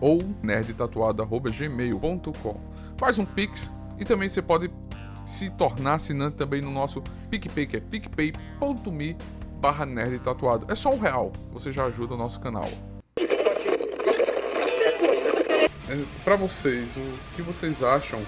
ou 0.02 0.24
nerdtatuado 0.42 1.22
arroba 1.22 1.50
gmail.com. 1.50 2.60
Faz 2.98 3.20
um 3.20 3.26
Pix 3.26 3.72
e 4.00 4.06
também 4.06 4.30
você 4.30 4.42
pode 4.42 4.70
se 5.26 5.50
tornar 5.50 5.96
assinante 5.96 6.38
também 6.38 6.62
no 6.62 6.72
nosso 6.72 7.04
PicPay, 7.30 7.66
que 7.66 7.78
é 7.78 7.80
picpay.me 7.82 9.18
barra 9.60 9.86
nerd 9.86 10.20
tatuado. 10.20 10.66
É 10.72 10.76
só 10.76 10.90
um 10.92 11.00
real, 11.00 11.34
você 11.52 11.72
já 11.72 11.86
ajuda 11.86 12.14
o 12.14 12.18
nosso 12.18 12.40
canal. 12.40 12.70
É, 15.90 16.06
para 16.24 16.36
vocês, 16.36 16.96
o 16.96 17.36
que 17.36 17.42
vocês 17.42 17.84
acham 17.84 18.22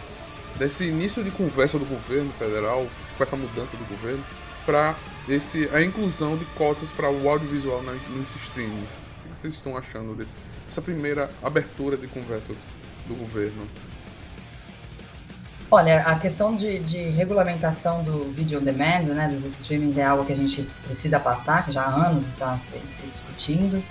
desse 0.58 0.86
início 0.86 1.24
de 1.24 1.32
conversa 1.32 1.80
do 1.80 1.86
governo 1.86 2.32
federal, 2.34 2.86
com 3.18 3.24
essa 3.24 3.36
mudança 3.36 3.78
do 3.78 3.86
governo, 3.86 4.24
para 4.66 4.96
esse 5.28 5.70
a 5.74 5.82
inclusão 5.82 6.38
de 6.38 6.46
cotas 6.46 6.92
para 6.92 7.10
o 7.10 7.30
audiovisual 7.30 7.82
nos 7.82 8.36
streams? 8.36 9.00
Que 9.30 9.38
vocês 9.38 9.54
estão 9.54 9.78
achando 9.78 10.16
desse, 10.16 10.34
dessa 10.66 10.82
primeira 10.82 11.30
abertura 11.44 11.96
de 11.96 12.08
conversa 12.08 12.54
do 13.08 13.16
governo? 13.16 13.68
Olha, 15.72 16.02
a 16.02 16.18
questão 16.18 16.56
de, 16.56 16.80
de, 16.80 16.98
regulamentação 17.10 18.04
do 18.04 18.32
vídeo 18.34 18.60
on 18.60 18.64
demand, 18.64 19.04
né, 19.04 19.28
dos 19.28 19.46
streamings, 19.46 19.98
é 19.98 20.04
algo 20.04 20.26
que 20.26 20.34
a 20.34 20.36
gente 20.36 20.64
precisa 20.84 21.20
passar, 21.20 21.64
que 21.64 21.72
já 21.72 21.84
há 21.84 22.08
anos 22.08 22.28
está 22.28 22.58
se, 22.58 22.80
se 22.88 23.06
discutindo. 23.06 23.84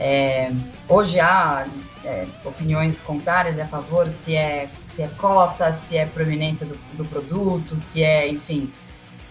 É, 0.00 0.50
hoje 0.88 1.20
há 1.20 1.66
é, 2.02 2.26
opiniões 2.44 3.00
contrárias 3.00 3.58
e 3.58 3.60
a 3.60 3.66
favor, 3.66 4.08
se 4.08 4.34
é, 4.34 4.70
se 4.80 5.02
é 5.02 5.08
cota, 5.18 5.70
se 5.72 5.98
é 5.98 6.06
proeminência 6.06 6.64
do, 6.64 6.78
do 6.94 7.04
produto, 7.04 7.78
se 7.78 8.02
é, 8.02 8.26
enfim, 8.26 8.72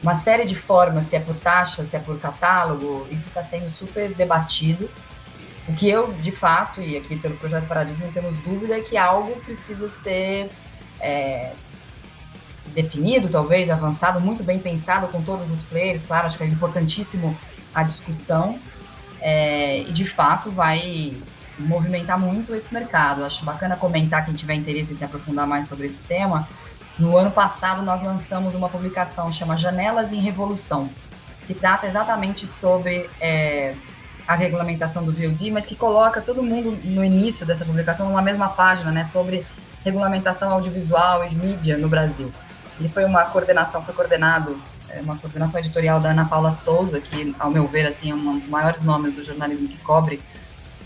uma 0.04 0.16
série 0.16 0.46
de 0.46 0.56
formas, 0.56 1.06
se 1.06 1.16
é 1.16 1.20
por 1.20 1.36
taxa, 1.36 1.84
se 1.84 1.96
é 1.96 2.00
por 2.00 2.20
catálogo, 2.20 3.08
isso 3.10 3.30
está 3.30 3.42
sendo 3.42 3.70
super 3.72 4.14
debatido. 4.14 4.88
O 5.68 5.74
que 5.74 5.90
eu, 5.90 6.14
de 6.14 6.32
fato, 6.32 6.82
e 6.82 6.96
aqui 6.96 7.18
pelo 7.18 7.36
Projeto 7.36 7.68
Paradiso 7.68 8.02
não 8.02 8.12
temos 8.12 8.38
dúvida, 8.40 8.78
é 8.78 8.82
que 8.82 8.96
algo 8.96 9.36
precisa 9.42 9.90
ser 9.90 10.50
é, 11.00 11.52
definido, 12.68 13.28
talvez, 13.28 13.70
avançado, 13.70 14.22
muito 14.22 14.44
bem 14.44 14.60
pensado 14.60 15.08
com 15.10 15.22
todos 15.22 15.52
os 15.52 15.62
players. 15.64 16.04
Claro, 16.04 16.28
acho 16.28 16.38
que 16.38 16.44
é 16.44 16.48
importantíssimo 16.48 17.38
a 17.76 17.84
discussão, 17.84 18.60
é, 19.20 19.82
e 19.82 19.92
de 19.92 20.06
fato 20.06 20.50
vai 20.50 21.18
movimentar 21.60 22.20
muito 22.20 22.56
esse 22.56 22.74
mercado. 22.74 23.24
Acho 23.24 23.44
bacana 23.44 23.76
comentar 23.76 24.26
quem 24.26 24.34
tiver 24.34 24.54
interesse 24.54 24.94
em 24.94 24.96
se 24.96 25.04
aprofundar 25.04 25.48
mais 25.48 25.68
sobre 25.68 25.88
esse 25.88 26.00
tema. 26.02 26.48
No 26.98 27.18
ano 27.18 27.32
passado 27.32 27.82
nós 27.82 28.02
lançamos 28.02 28.56
uma 28.56 28.70
publicação 28.70 29.32
chama 29.32 29.58
Janelas 29.58 30.14
em 30.14 30.20
Revolução, 30.20 30.90
que 31.46 31.54
trata 31.54 31.88
exatamente 31.88 32.48
sobre 32.48 33.10
é, 33.20 33.76
a 34.28 34.36
regulamentação 34.36 35.04
do 35.04 35.12
VOD, 35.12 35.52
mas 35.52 35.66
que 35.66 35.76
coloca 35.76 36.22
todo 36.22 36.44
mundo 36.44 36.78
no 36.84 37.04
início 37.04 37.46
dessa 37.46 37.64
publicação 37.64 38.08
numa 38.08 38.22
mesma 38.22 38.50
página, 38.50 38.92
né, 38.92 39.06
sobre 39.06 39.46
regulamentação 39.86 40.52
audiovisual 40.52 41.26
e 41.26 41.34
mídia 41.34 41.78
no 41.78 41.88
Brasil. 41.88 42.32
Ele 42.80 42.90
foi 42.90 43.06
uma 43.06 43.24
coordenação, 43.24 43.84
foi 43.84 43.94
coordenado 43.94 44.60
é 44.90 45.02
uma 45.02 45.18
coordenação 45.18 45.60
editorial 45.60 46.00
da 46.00 46.10
Ana 46.12 46.26
Paula 46.26 46.52
Souza, 46.52 47.02
que, 47.02 47.36
ao 47.38 47.50
meu 47.50 47.68
ver, 47.68 47.86
assim, 47.86 48.12
é 48.12 48.16
um 48.16 48.40
dos 48.40 48.48
maiores 48.48 48.84
nomes 48.84 49.14
do 49.14 49.24
jornalismo 49.24 49.68
que 49.68 49.78
cobre 49.78 50.22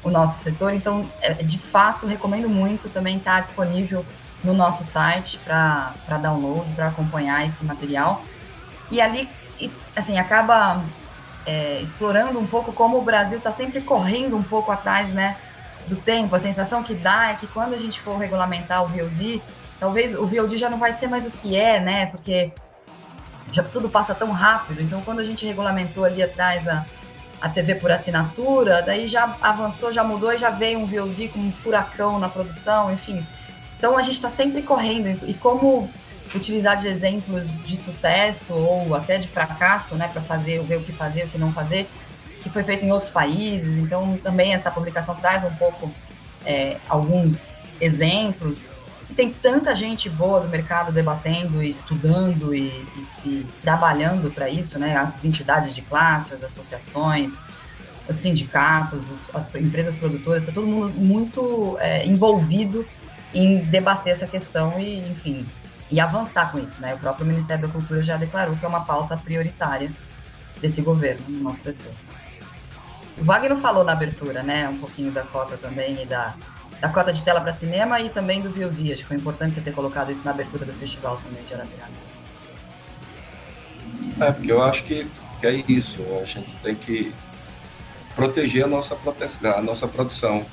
o 0.04 0.10
nosso 0.10 0.40
setor. 0.40 0.74
Então, 0.74 1.08
é, 1.22 1.34
de 1.36 1.60
fato, 1.60 2.08
recomendo 2.08 2.50
muito. 2.50 2.90
Também 2.90 3.18
está 3.18 3.40
disponível 3.40 4.06
no 4.44 4.54
nosso 4.54 4.84
site 4.84 5.38
para 5.40 5.94
download, 6.22 6.72
para 6.74 6.88
acompanhar 6.88 7.46
esse 7.46 7.64
material. 7.64 8.26
E 8.90 9.00
ali, 9.00 9.30
assim, 9.96 10.18
acaba 10.18 10.84
é, 11.46 11.82
explorando 11.82 12.40
um 12.40 12.48
pouco 12.48 12.72
como 12.72 12.98
o 12.98 13.02
Brasil 13.02 13.38
está 13.38 13.52
sempre 13.52 13.82
correndo 13.82 14.38
um 14.38 14.44
pouco 14.44 14.72
atrás, 14.72 15.12
né, 15.12 15.38
do 15.88 15.96
tempo. 15.96 16.36
A 16.36 16.40
sensação 16.40 16.84
que 16.84 16.94
dá 16.94 17.32
é 17.32 17.36
que 17.36 17.48
quando 17.48 17.74
a 17.74 17.78
gente 17.78 18.00
for 18.00 18.18
regulamentar 18.18 18.84
o 18.84 18.88
VOD, 18.88 19.42
talvez 19.80 20.14
o 20.14 20.26
VOD 20.26 20.58
já 20.58 20.70
não 20.70 20.78
vai 20.78 20.92
ser 20.92 21.08
mais 21.08 21.26
o 21.26 21.32
que 21.32 21.58
é, 21.58 21.80
né, 21.80 22.06
porque 22.08 22.52
já 23.52 23.64
tudo 23.64 23.90
passa 23.90 24.16
tão 24.16 24.32
rápido. 24.32 24.82
Então, 24.82 25.02
quando 25.02 25.20
a 25.20 25.24
gente 25.24 25.46
regulamentou 25.46 26.06
ali 26.06 26.24
atrás 26.24 26.68
a, 26.68 26.86
a 27.42 27.50
TV 27.50 27.76
por 27.76 27.92
assinatura, 27.92 28.82
daí 28.82 29.08
já 29.08 29.36
avançou, 29.42 29.92
já 29.92 30.04
mudou 30.04 30.32
e 30.32 30.38
já 30.38 30.50
veio 30.50 30.80
um 30.80 30.86
VOD 30.86 31.30
com 31.30 31.40
um 31.40 31.52
furacão 31.52 32.20
na 32.20 32.30
produção, 32.30 32.94
enfim. 32.94 33.26
Então, 33.78 33.98
a 33.98 34.02
gente 34.02 34.14
está 34.14 34.30
sempre 34.30 34.62
correndo. 34.62 35.28
E 35.28 35.34
como 35.34 35.90
utilizar 36.36 36.76
de 36.76 36.88
exemplos 36.88 37.54
de 37.64 37.76
sucesso 37.76 38.54
ou 38.54 38.96
até 38.96 39.18
de 39.18 39.28
fracasso, 39.28 39.96
né, 39.96 40.08
para 40.08 40.22
fazer, 40.22 40.62
ver 40.64 40.78
o 40.78 40.84
que 40.84 40.92
fazer, 40.92 41.26
o 41.26 41.30
que 41.30 41.38
não 41.38 41.52
fazer, 41.52 41.90
que 42.42 42.50
foi 42.50 42.64
feito 42.64 42.86
em 42.86 42.92
outros 42.92 43.12
países. 43.12 43.78
Então, 43.78 44.18
também 44.18 44.54
essa 44.54 44.72
publicação 44.72 45.16
traz 45.16 45.44
um 45.44 45.54
pouco 45.56 45.92
é, 46.46 46.78
alguns 46.88 47.58
exemplos 47.80 48.68
e 49.12 49.14
tem 49.14 49.32
tanta 49.32 49.76
gente 49.76 50.10
boa 50.10 50.40
do 50.40 50.48
mercado 50.48 50.92
debatendo 50.92 51.62
e 51.62 51.68
estudando 51.68 52.56
e, 52.56 52.70
e, 53.26 53.28
e 53.28 53.48
trabalhando 53.62 54.32
para 54.32 54.50
isso, 54.50 54.80
né? 54.80 54.96
As 54.96 55.26
entidades 55.26 55.76
de 55.76 55.82
classe, 55.82 56.34
as 56.34 56.42
associações, 56.44 57.42
os 58.08 58.18
sindicatos, 58.18 59.12
os, 59.12 59.26
as 59.36 59.54
empresas 59.56 59.96
produtoras, 59.96 60.44
está 60.44 60.54
todo 60.54 60.66
mundo 60.66 60.94
muito 60.98 61.78
é, 61.82 62.06
envolvido 62.06 62.86
em 63.34 63.64
debater 63.66 64.14
essa 64.14 64.28
questão 64.28 64.80
e, 64.80 64.98
enfim, 65.00 65.46
e 65.92 66.00
avançar 66.00 66.52
com 66.52 66.60
isso, 66.60 66.82
né? 66.82 66.96
O 66.96 67.00
próprio 67.00 67.26
Ministério 67.26 67.68
da 67.68 67.72
Cultura 67.72 68.02
já 68.02 68.18
declarou 68.18 68.56
que 68.56 68.66
é 68.66 68.68
uma 68.68 68.86
pauta 68.86 69.18
prioritária 69.18 69.92
desse 70.62 70.82
governo 70.82 71.26
no 71.28 71.44
nosso 71.44 71.62
setor. 71.62 71.92
O 73.18 73.24
Wagner 73.24 73.58
falou 73.58 73.84
na 73.84 73.92
abertura, 73.92 74.42
né, 74.42 74.70
um 74.70 74.78
pouquinho 74.78 75.12
da 75.12 75.24
cota 75.24 75.58
também 75.58 76.02
e 76.02 76.06
da 76.06 76.34
da 76.82 76.90
cota 76.90 77.14
de 77.14 77.22
tela 77.22 77.40
para 77.40 77.54
cinema 77.54 78.02
e 78.02 78.10
também 78.10 78.42
do. 78.42 78.50
Acho 78.50 79.04
que 79.04 79.06
foi 79.06 79.16
importante 79.16 79.54
você 79.54 79.62
ter 79.62 79.72
colocado 79.72 80.12
isso 80.12 80.26
na 80.26 80.32
abertura 80.32 80.66
do 80.66 80.74
festival 80.74 81.22
também 81.24 81.44
de 81.44 81.54
Arapiraca. 81.54 81.92
É, 84.20 84.32
porque 84.32 84.52
eu 84.52 84.64
acho 84.64 84.84
que, 84.84 85.08
que 85.40 85.46
é 85.46 85.64
isso. 85.68 86.02
A 86.20 86.26
gente 86.26 86.52
tem 86.64 86.74
que 86.74 87.14
proteger 88.16 88.66
a 88.66 88.68
nossa, 88.68 88.96
prote... 88.96 89.24
a 89.46 89.62
nossa 89.62 89.88
produção. 89.88 90.44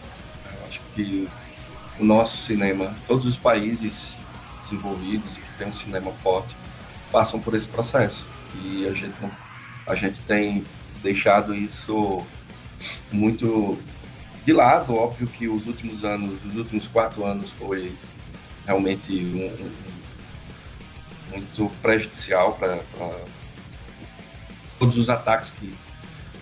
Eu 0.45 0.66
acho 0.68 0.80
que 0.95 1.26
o 1.99 2.05
nosso 2.05 2.36
cinema, 2.36 2.95
todos 3.07 3.24
os 3.24 3.39
países 3.39 4.14
desenvolvidos 4.69 5.37
e 5.37 5.41
que 5.41 5.51
têm 5.57 5.69
um 5.69 5.73
cinema 5.73 6.12
forte, 6.23 6.55
passam 7.11 7.41
por 7.41 7.55
esse 7.55 7.66
processo. 7.66 8.27
E 8.62 8.87
a 8.87 8.93
gente, 8.93 9.16
a 9.87 9.95
gente 9.95 10.21
tem 10.23 10.64
deixado 11.03 11.55
isso 11.55 12.25
muito 13.11 13.79
de 14.45 14.53
lado, 14.53 14.95
óbvio 14.95 15.27
que 15.27 15.49
os 15.49 15.66
últimos 15.66 16.05
anos, 16.05 16.39
os 16.45 16.57
últimos 16.57 16.87
quatro 16.87 17.25
anos 17.25 17.51
foi 17.51 17.95
realmente 18.64 19.12
um, 19.12 19.47
um, 19.47 19.71
muito 21.33 21.71
prejudicial 21.83 22.55
para 22.55 22.79
todos 24.79 24.97
os 24.97 25.11
ataques 25.11 25.51
que, 25.51 25.75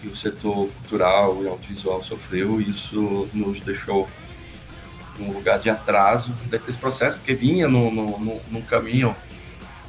que 0.00 0.08
o 0.08 0.14
setor 0.14 0.68
cultural 0.68 1.42
e 1.42 1.48
audiovisual 1.48 2.02
sofreu. 2.02 2.60
E 2.60 2.70
isso 2.70 3.28
nos 3.32 3.60
deixou 3.60 4.08
num 5.18 5.32
lugar 5.32 5.58
de 5.58 5.70
atraso 5.70 6.32
desse 6.50 6.78
processo, 6.78 7.16
porque 7.18 7.34
vinha 7.34 7.68
no, 7.68 7.90
no, 7.90 8.18
no, 8.18 8.40
num 8.50 8.62
caminho 8.62 9.14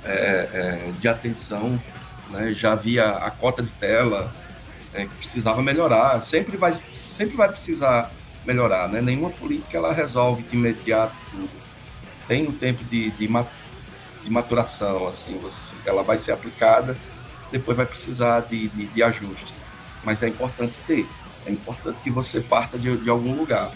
é, 0.03 0.11
é, 0.11 0.91
de 0.99 1.07
atenção, 1.07 1.82
né? 2.30 2.53
já 2.53 2.73
havia 2.73 3.09
a 3.09 3.30
cota 3.32 3.61
de 3.61 3.71
tela, 3.71 4.34
é, 4.93 5.05
que 5.05 5.15
precisava 5.15 5.61
melhorar. 5.61 6.21
Sempre 6.21 6.57
vai, 6.57 6.73
sempre 6.93 7.36
vai 7.36 7.49
precisar 7.49 8.11
melhorar, 8.45 8.88
né? 8.88 9.01
Nenhuma 9.01 9.30
política 9.30 9.78
ela 9.78 9.93
resolve 9.93 10.41
de 10.43 10.55
imediato 10.55 11.15
tudo. 11.30 11.49
Tem 12.28 12.47
um 12.47 12.51
tempo 12.51 12.84
de, 12.86 13.11
de, 13.11 13.28
de 14.23 14.30
maturação, 14.30 15.07
assim, 15.07 15.38
você, 15.38 15.75
ela 15.86 16.03
vai 16.03 16.17
ser 16.17 16.32
aplicada, 16.32 16.97
depois 17.51 17.75
vai 17.75 17.86
precisar 17.86 18.41
de, 18.41 18.69
de, 18.69 18.88
de 18.88 19.03
ajustes. 19.03 19.53
Mas 20.03 20.23
é 20.23 20.28
importante 20.28 20.80
ter, 20.88 21.05
é 21.45 21.51
importante 21.51 21.99
que 22.01 22.09
você 22.09 22.41
parta 22.41 22.78
de, 22.78 22.97
de 22.97 23.09
algum 23.09 23.36
lugar. 23.36 23.71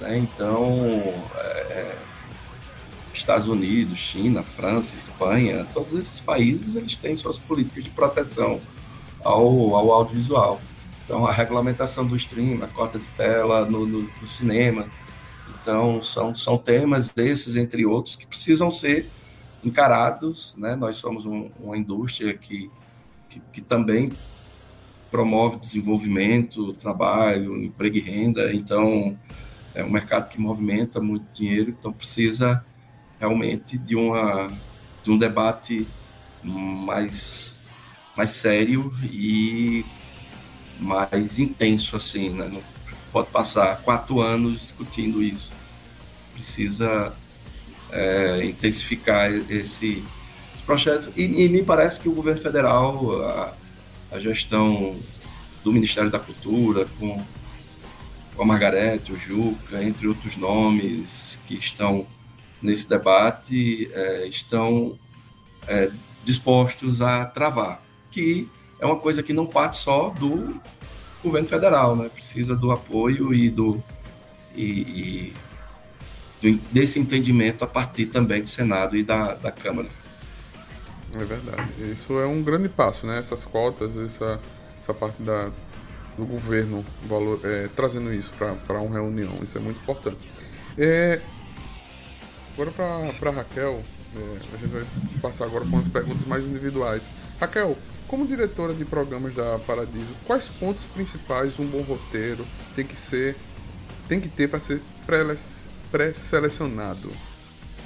Né? 0.00 0.18
Então, 0.18 0.64
é, 1.36 1.60
é 1.70 1.98
Estados 3.12 3.48
Unidos, 3.48 3.98
China, 3.98 4.42
França, 4.42 4.96
Espanha, 4.96 5.66
todos 5.74 5.94
esses 5.98 6.20
países 6.20 6.74
eles 6.74 6.94
têm 6.94 7.16
suas 7.16 7.38
políticas 7.38 7.84
de 7.84 7.90
proteção 7.90 8.60
ao, 9.24 9.74
ao 9.74 9.92
audiovisual. 9.92 10.60
Então, 11.04 11.26
a 11.26 11.32
regulamentação 11.32 12.06
do 12.06 12.14
stream, 12.16 12.62
a 12.62 12.66
cota 12.66 12.98
de 12.98 13.06
tela 13.08 13.64
no, 13.64 13.86
no, 13.86 14.02
no 14.02 14.28
cinema. 14.28 14.86
Então, 15.60 16.02
são, 16.02 16.34
são 16.34 16.58
temas 16.58 17.08
desses, 17.08 17.56
entre 17.56 17.84
outros, 17.86 18.14
que 18.14 18.26
precisam 18.26 18.70
ser 18.70 19.08
encarados. 19.64 20.54
Né? 20.56 20.76
Nós 20.76 20.96
somos 20.96 21.24
um, 21.24 21.50
uma 21.58 21.76
indústria 21.76 22.34
que, 22.34 22.70
que, 23.28 23.40
que, 23.52 23.60
também 23.62 24.12
promove 25.10 25.56
desenvolvimento, 25.56 26.74
trabalho, 26.74 27.56
emprego 27.62 27.96
e 27.96 28.00
renda. 28.00 28.52
Então, 28.54 29.18
é 29.74 29.84
um 29.84 29.90
mercado 29.90 30.28
que 30.28 30.40
movimenta 30.40 31.00
muito 31.00 31.26
dinheiro, 31.32 31.70
então 31.70 31.92
precisa 31.92 32.64
realmente 33.18 33.76
de, 33.76 33.94
uma, 33.96 34.48
de 35.04 35.10
um 35.10 35.18
debate 35.18 35.86
mais 36.42 37.56
mais 38.16 38.30
sério 38.30 38.92
e 39.04 39.84
mais 40.80 41.38
intenso, 41.38 41.96
assim, 41.96 42.30
né? 42.30 42.48
Não 42.52 42.62
pode 43.12 43.30
passar 43.30 43.80
quatro 43.82 44.20
anos 44.20 44.58
discutindo 44.58 45.22
isso. 45.22 45.52
Precisa 46.34 47.12
é, 47.92 48.44
intensificar 48.44 49.30
esse, 49.48 50.02
processo. 50.68 51.10
E, 51.16 51.22
e, 51.22 51.48
me 51.48 51.62
parece 51.62 51.98
que 51.98 52.10
o 52.10 52.12
governo 52.12 52.42
federal, 52.42 53.22
a, 53.24 53.54
a 54.10 54.20
gestão 54.20 54.96
do 55.64 55.72
Ministério 55.72 56.10
da 56.10 56.18
Cultura, 56.18 56.86
com, 56.98 57.22
com 58.38 58.44
a 58.44 58.46
Margarete, 58.46 59.12
o 59.12 59.18
Juca, 59.18 59.82
entre 59.82 60.06
outros 60.06 60.36
nomes 60.36 61.38
que 61.46 61.54
estão 61.54 62.06
nesse 62.62 62.88
debate, 62.88 63.90
é, 63.92 64.26
estão 64.28 64.98
é, 65.66 65.90
dispostos 66.24 67.02
a 67.02 67.26
travar 67.26 67.82
que 68.10 68.48
é 68.80 68.86
uma 68.86 68.96
coisa 68.96 69.22
que 69.22 69.32
não 69.32 69.46
parte 69.46 69.76
só 69.76 70.10
do 70.10 70.60
governo 71.22 71.48
federal, 71.48 71.96
né? 71.96 72.08
Precisa 72.08 72.54
do 72.54 72.70
apoio 72.70 73.34
e 73.34 73.50
do 73.50 73.82
e, 74.54 75.32
e 76.42 76.60
desse 76.72 76.98
entendimento 76.98 77.64
a 77.64 77.66
partir 77.66 78.06
também 78.06 78.42
do 78.42 78.48
Senado 78.48 78.96
e 78.96 79.02
da, 79.02 79.34
da 79.34 79.50
Câmara. 79.50 79.88
É 81.12 81.24
verdade. 81.24 81.72
Isso 81.92 82.18
é 82.18 82.26
um 82.26 82.42
grande 82.42 82.68
passo, 82.68 83.06
né? 83.06 83.18
Essas 83.18 83.44
cotas, 83.44 83.96
essa, 83.96 84.40
essa 84.78 84.94
parte 84.94 85.22
da, 85.22 85.50
do 86.18 86.26
governo 86.26 86.84
valor, 87.04 87.40
é, 87.44 87.68
trazendo 87.74 88.12
isso 88.12 88.34
para 88.34 88.80
uma 88.80 88.94
reunião. 88.94 89.38
Isso 89.42 89.56
é 89.56 89.60
muito 89.60 89.80
importante. 89.80 90.18
É, 90.76 91.20
agora 92.52 92.72
para 93.18 93.30
Raquel, 93.30 93.82
é, 94.16 94.38
a 94.52 94.56
gente 94.56 94.70
vai 94.70 94.84
passar 95.22 95.44
agora 95.44 95.64
com 95.64 95.78
as 95.78 95.86
perguntas 95.86 96.24
mais 96.24 96.44
individuais. 96.48 97.08
Raquel, 97.40 97.78
como 98.08 98.26
diretora 98.26 98.74
de 98.74 98.84
programas 98.84 99.32
da 99.34 99.60
Paradiso, 99.60 100.08
quais 100.26 100.48
pontos 100.48 100.84
principais 100.86 101.58
um 101.58 101.66
bom 101.66 101.82
roteiro 101.82 102.44
tem 102.74 102.84
que 102.84 102.96
ser, 102.96 103.36
tem 104.08 104.20
que 104.20 104.28
ter 104.28 104.48
para 104.48 104.58
ser 104.58 104.82
pré-selecionado? 105.90 107.12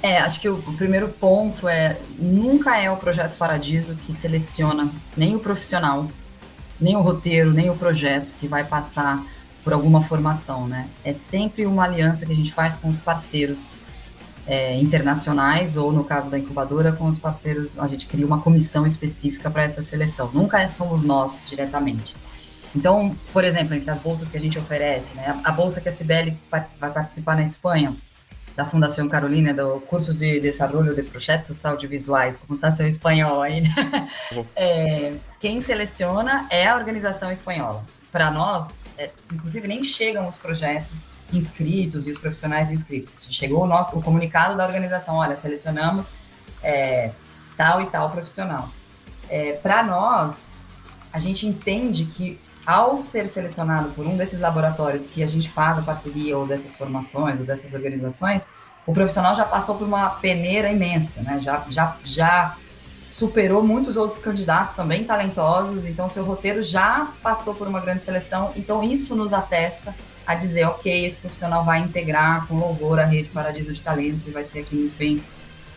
É, 0.01 0.17
acho 0.17 0.41
que 0.41 0.49
o, 0.49 0.57
primeiro 0.77 1.07
ponto 1.07 1.65
é 1.67 1.97
nunca 2.19 2.77
é 2.77 2.91
o 2.91 2.97
projeto 2.97 3.37
Paradiso 3.37 3.95
que 3.95 4.13
seleciona 4.13 4.91
nem 5.15 5.33
o 5.33 5.39
profissional, 5.39 6.09
nem 6.79 6.95
o 6.95 7.01
roteiro, 7.01 7.51
nem 7.51 7.69
o 7.69 7.75
projeto 7.75 8.33
que 8.39 8.47
vai 8.47 8.63
passar 8.63 9.23
por 9.63 9.73
alguma 9.73 10.03
formação, 10.03 10.67
né? 10.67 10.87
É 11.03 11.13
sempre 11.13 11.65
uma 11.65 11.83
aliança 11.83 12.25
que 12.25 12.31
a 12.33 12.35
gente 12.35 12.53
faz 12.53 12.75
com 12.75 12.89
os 12.89 12.99
parceiros 12.99 13.75
é, 14.45 14.77
internacionais 14.77 15.77
ou, 15.77 15.91
no 15.91 16.03
caso 16.03 16.29
da 16.29 16.37
incubadora, 16.37 16.91
com 16.91 17.05
os 17.05 17.17
parceiros, 17.17 17.77
a 17.79 17.87
gente 17.87 18.07
cria 18.07 18.25
uma 18.25 18.41
comissão 18.41 18.85
específica 18.85 19.49
para 19.49 19.63
essa 19.63 19.81
seleção. 19.81 20.29
Nunca 20.33 20.67
somos 20.67 21.03
nós 21.03 21.41
diretamente. 21.45 22.15
Então, 22.75 23.15
por 23.31 23.43
exemplo, 23.43 23.75
entre 23.75 23.89
as 23.89 23.99
bolsas 23.99 24.29
que 24.29 24.35
a 24.35 24.39
gente 24.39 24.57
oferece, 24.57 25.15
né, 25.15 25.39
a 25.43 25.51
bolsa 25.51 25.79
que 25.79 25.87
a 25.87 25.91
Cibele 25.91 26.37
vai 26.49 26.91
participar 26.91 27.35
na 27.35 27.43
Espanha, 27.43 27.95
da 28.55 28.65
Fundação 28.65 29.09
Carolina, 29.09 29.53
do 29.53 29.79
curso 29.81 30.13
de 30.13 30.39
Desenvolvimento 30.39 30.95
de 30.95 31.03
Projetos 31.03 31.65
Audiovisuais, 31.65 32.37
como 32.37 32.55
está 32.55 32.71
seu 32.71 32.87
espanhol 32.87 33.41
aí, 33.41 33.61
né? 33.61 34.09
é, 34.55 35.15
quem 35.39 35.61
seleciona 35.61 36.47
é 36.49 36.67
a 36.67 36.75
organização 36.75 37.31
espanhola. 37.31 37.83
para 38.11 38.29
nós, 38.29 38.83
é, 38.97 39.09
inclusive 39.31 39.67
nem 39.67 39.83
chegam 39.83 40.27
os 40.27 40.37
projetos 40.37 41.07
inscritos 41.31 42.05
e 42.05 42.11
os 42.11 42.17
profissionais 42.17 42.71
inscritos. 42.71 43.27
Chegou 43.31 43.63
o 43.63 43.67
nosso 43.67 43.97
o 43.97 44.03
comunicado 44.03 44.55
da 44.55 44.65
organização, 44.65 45.15
olha, 45.15 45.35
selecionamos 45.35 46.11
é, 46.61 47.11
tal 47.57 47.81
e 47.81 47.87
tal 47.87 48.11
profissional. 48.11 48.69
É, 49.27 49.53
para 49.53 49.81
nós, 49.81 50.57
a 51.11 51.17
gente 51.17 51.47
entende 51.47 52.05
que 52.05 52.39
ao 52.65 52.97
ser 52.97 53.27
selecionado 53.27 53.89
por 53.89 54.05
um 54.05 54.15
desses 54.15 54.39
laboratórios 54.39 55.05
que 55.05 55.21
a 55.23 55.27
gente 55.27 55.49
faz 55.49 55.77
a 55.77 55.81
parceria 55.81 56.37
ou 56.37 56.47
dessas 56.47 56.75
formações 56.75 57.39
ou 57.39 57.45
dessas 57.45 57.73
organizações, 57.73 58.47
o 58.85 58.93
profissional 58.93 59.35
já 59.35 59.45
passou 59.45 59.75
por 59.75 59.87
uma 59.87 60.09
peneira 60.09 60.71
imensa, 60.71 61.21
né? 61.21 61.39
Já, 61.39 61.65
já, 61.69 61.97
já 62.03 62.57
superou 63.09 63.63
muitos 63.63 63.95
outros 63.95 64.19
candidatos 64.19 64.73
também 64.73 65.03
talentosos, 65.03 65.85
então 65.85 66.09
seu 66.09 66.23
roteiro 66.23 66.63
já 66.63 67.09
passou 67.21 67.53
por 67.53 67.67
uma 67.67 67.79
grande 67.79 68.01
seleção, 68.01 68.51
então 68.55 68.83
isso 68.83 69.15
nos 69.15 69.31
atesta 69.31 69.93
a 70.25 70.35
dizer, 70.35 70.65
ok, 70.65 71.05
esse 71.05 71.17
profissional 71.17 71.63
vai 71.63 71.79
integrar 71.79 72.47
com 72.47 72.55
louvor 72.55 72.99
a 72.99 73.05
rede 73.05 73.29
Paradiso 73.29 73.73
de 73.73 73.81
Talentos 73.81 74.25
e 74.25 74.31
vai 74.31 74.43
ser 74.43 74.59
aqui 74.59 74.75
muito 74.75 74.97
bem 74.97 75.21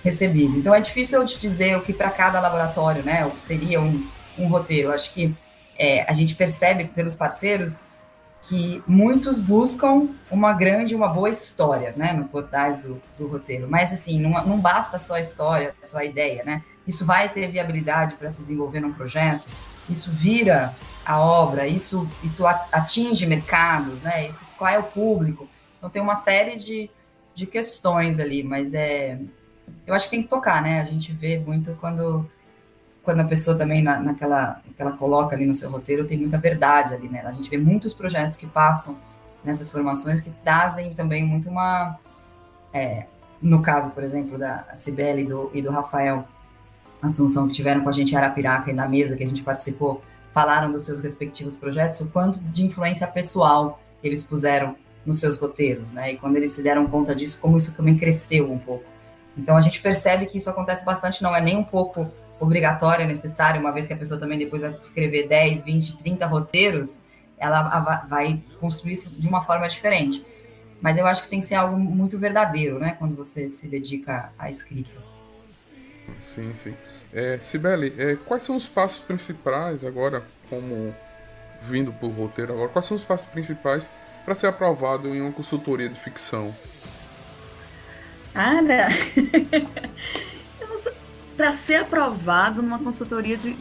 recebido. 0.02 0.56
Então 0.56 0.74
é 0.74 0.80
difícil 0.80 1.20
eu 1.20 1.26
te 1.26 1.38
dizer 1.38 1.76
o 1.76 1.82
que 1.82 1.92
para 1.92 2.10
cada 2.10 2.40
laboratório, 2.40 3.02
né, 3.02 3.30
seria 3.40 3.80
um, 3.80 4.06
um 4.38 4.48
roteiro. 4.48 4.92
Acho 4.92 5.12
que 5.12 5.34
é, 5.78 6.04
a 6.08 6.12
gente 6.12 6.34
percebe 6.34 6.84
pelos 6.84 7.14
parceiros 7.14 7.88
que 8.42 8.82
muitos 8.86 9.38
buscam 9.38 10.08
uma 10.30 10.52
grande, 10.52 10.94
uma 10.94 11.08
boa 11.08 11.28
história, 11.28 11.92
né, 11.96 12.12
no 12.12 12.28
por 12.28 12.44
trás 12.44 12.78
do, 12.78 13.02
do 13.18 13.26
roteiro. 13.26 13.66
Mas 13.68 13.92
assim, 13.92 14.20
não, 14.20 14.30
não 14.46 14.60
basta 14.60 14.98
só 14.98 15.14
a 15.14 15.20
história, 15.20 15.74
só 15.82 15.98
a 15.98 16.04
ideia, 16.04 16.44
né? 16.44 16.62
Isso 16.86 17.04
vai 17.04 17.28
ter 17.28 17.48
viabilidade 17.48 18.14
para 18.14 18.30
se 18.30 18.42
desenvolver 18.42 18.80
num 18.80 18.92
projeto. 18.92 19.48
Isso 19.88 20.10
vira 20.12 20.74
a 21.04 21.18
obra. 21.18 21.66
Isso, 21.66 22.08
isso 22.22 22.46
atinge 22.46 23.26
mercados, 23.26 24.00
né? 24.02 24.28
Isso, 24.28 24.46
qual 24.56 24.70
é 24.70 24.78
o 24.78 24.84
público? 24.84 25.48
Então 25.78 25.90
tem 25.90 26.00
uma 26.00 26.14
série 26.14 26.56
de, 26.56 26.88
de 27.34 27.46
questões 27.46 28.20
ali, 28.20 28.44
mas 28.44 28.74
é, 28.74 29.18
eu 29.84 29.94
acho 29.94 30.04
que 30.04 30.12
tem 30.12 30.22
que 30.22 30.28
tocar, 30.28 30.62
né? 30.62 30.80
A 30.80 30.84
gente 30.84 31.12
vê 31.12 31.38
muito 31.38 31.76
quando 31.80 32.28
quando 33.02 33.20
a 33.20 33.24
pessoa 33.24 33.56
também 33.56 33.82
na, 33.82 34.00
naquela 34.00 34.60
que 34.76 34.82
ela 34.82 34.92
coloca 34.92 35.34
ali 35.34 35.46
no 35.46 35.54
seu 35.54 35.70
roteiro 35.70 36.04
tem 36.04 36.18
muita 36.18 36.38
verdade 36.38 36.94
ali, 36.94 37.08
né? 37.08 37.22
A 37.24 37.32
gente 37.32 37.48
vê 37.48 37.56
muitos 37.56 37.94
projetos 37.94 38.36
que 38.36 38.46
passam 38.46 38.96
nessas 39.42 39.70
formações 39.70 40.20
que 40.20 40.30
trazem 40.30 40.92
também 40.94 41.24
muito 41.24 41.48
uma 41.48 41.98
é, 42.72 43.06
no 43.40 43.62
caso, 43.62 43.90
por 43.90 44.02
exemplo, 44.02 44.38
da 44.38 44.64
Cibele 44.74 45.22
e 45.22 45.26
do, 45.26 45.50
e 45.54 45.62
do 45.62 45.70
Rafael 45.70 46.26
Assunção 47.02 47.46
que 47.46 47.54
tiveram 47.54 47.82
com 47.82 47.88
a 47.88 47.92
gente 47.92 48.16
Arapiraca 48.16 48.70
e 48.70 48.74
na 48.74 48.88
mesa 48.88 49.16
que 49.16 49.22
a 49.22 49.28
gente 49.28 49.42
participou, 49.42 50.02
falaram 50.32 50.72
dos 50.72 50.84
seus 50.84 51.00
respectivos 51.00 51.56
projetos, 51.56 52.00
o 52.00 52.08
quanto 52.08 52.40
de 52.40 52.64
influência 52.64 53.06
pessoal 53.06 53.80
eles 54.02 54.22
puseram 54.22 54.74
nos 55.04 55.20
seus 55.20 55.38
roteiros, 55.38 55.92
né? 55.92 56.12
E 56.12 56.16
quando 56.16 56.36
eles 56.36 56.52
se 56.52 56.62
deram 56.62 56.86
conta 56.86 57.14
disso, 57.14 57.38
como 57.40 57.56
isso 57.56 57.74
também 57.74 57.96
cresceu 57.96 58.50
um 58.50 58.58
pouco. 58.58 58.84
Então 59.36 59.56
a 59.56 59.60
gente 59.60 59.80
percebe 59.80 60.26
que 60.26 60.38
isso 60.38 60.50
acontece 60.50 60.84
bastante, 60.84 61.22
não 61.22 61.34
é 61.34 61.40
nem 61.40 61.56
um 61.56 61.64
pouco 61.64 62.10
obrigatório, 62.38 63.04
é 63.04 63.06
necessário, 63.06 63.60
uma 63.60 63.72
vez 63.72 63.86
que 63.86 63.92
a 63.92 63.96
pessoa 63.96 64.18
também 64.20 64.38
depois 64.38 64.62
vai 64.62 64.76
escrever 64.80 65.28
10, 65.28 65.64
20, 65.64 65.98
30 65.98 66.26
roteiros, 66.26 67.00
ela 67.38 68.06
vai 68.08 68.42
construir 68.60 68.92
isso 68.92 69.10
de 69.10 69.26
uma 69.26 69.42
forma 69.42 69.68
diferente. 69.68 70.24
Mas 70.80 70.96
eu 70.96 71.06
acho 71.06 71.24
que 71.24 71.28
tem 71.28 71.40
que 71.40 71.46
ser 71.46 71.54
algo 71.54 71.76
muito 71.78 72.18
verdadeiro, 72.18 72.78
né, 72.78 72.96
quando 72.98 73.16
você 73.16 73.48
se 73.48 73.68
dedica 73.68 74.30
à 74.38 74.50
escrita. 74.50 75.06
Sim, 76.22 76.54
sim. 76.54 76.74
É, 77.12 77.38
Sibeli, 77.38 77.94
é, 77.98 78.16
quais 78.16 78.42
são 78.42 78.56
os 78.56 78.68
passos 78.68 79.00
principais 79.00 79.84
agora, 79.84 80.22
como 80.48 80.94
vindo 81.62 81.92
por 81.92 82.10
roteiro 82.10 82.52
agora, 82.52 82.68
quais 82.68 82.86
são 82.86 82.96
os 82.96 83.04
passos 83.04 83.26
principais 83.26 83.90
para 84.24 84.34
ser 84.34 84.48
aprovado 84.48 85.14
em 85.14 85.20
uma 85.20 85.32
consultoria 85.32 85.88
de 85.88 85.98
ficção? 85.98 86.54
Ana, 88.34 88.88
para 91.36 91.52
ser 91.52 91.76
aprovado 91.76 92.62
numa 92.62 92.78
consultoria 92.78 93.36
de. 93.36 93.56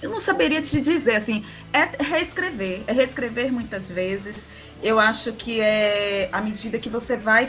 Eu 0.00 0.10
não 0.10 0.18
saberia 0.18 0.60
te 0.60 0.80
dizer, 0.80 1.14
assim, 1.14 1.44
é 1.72 2.02
reescrever, 2.02 2.82
é 2.86 2.92
reescrever 2.92 3.52
muitas 3.52 3.88
vezes. 3.88 4.48
Eu 4.82 4.98
acho 4.98 5.32
que 5.32 5.60
é 5.60 6.28
à 6.32 6.40
medida 6.40 6.78
que 6.78 6.88
você 6.88 7.16
vai 7.16 7.48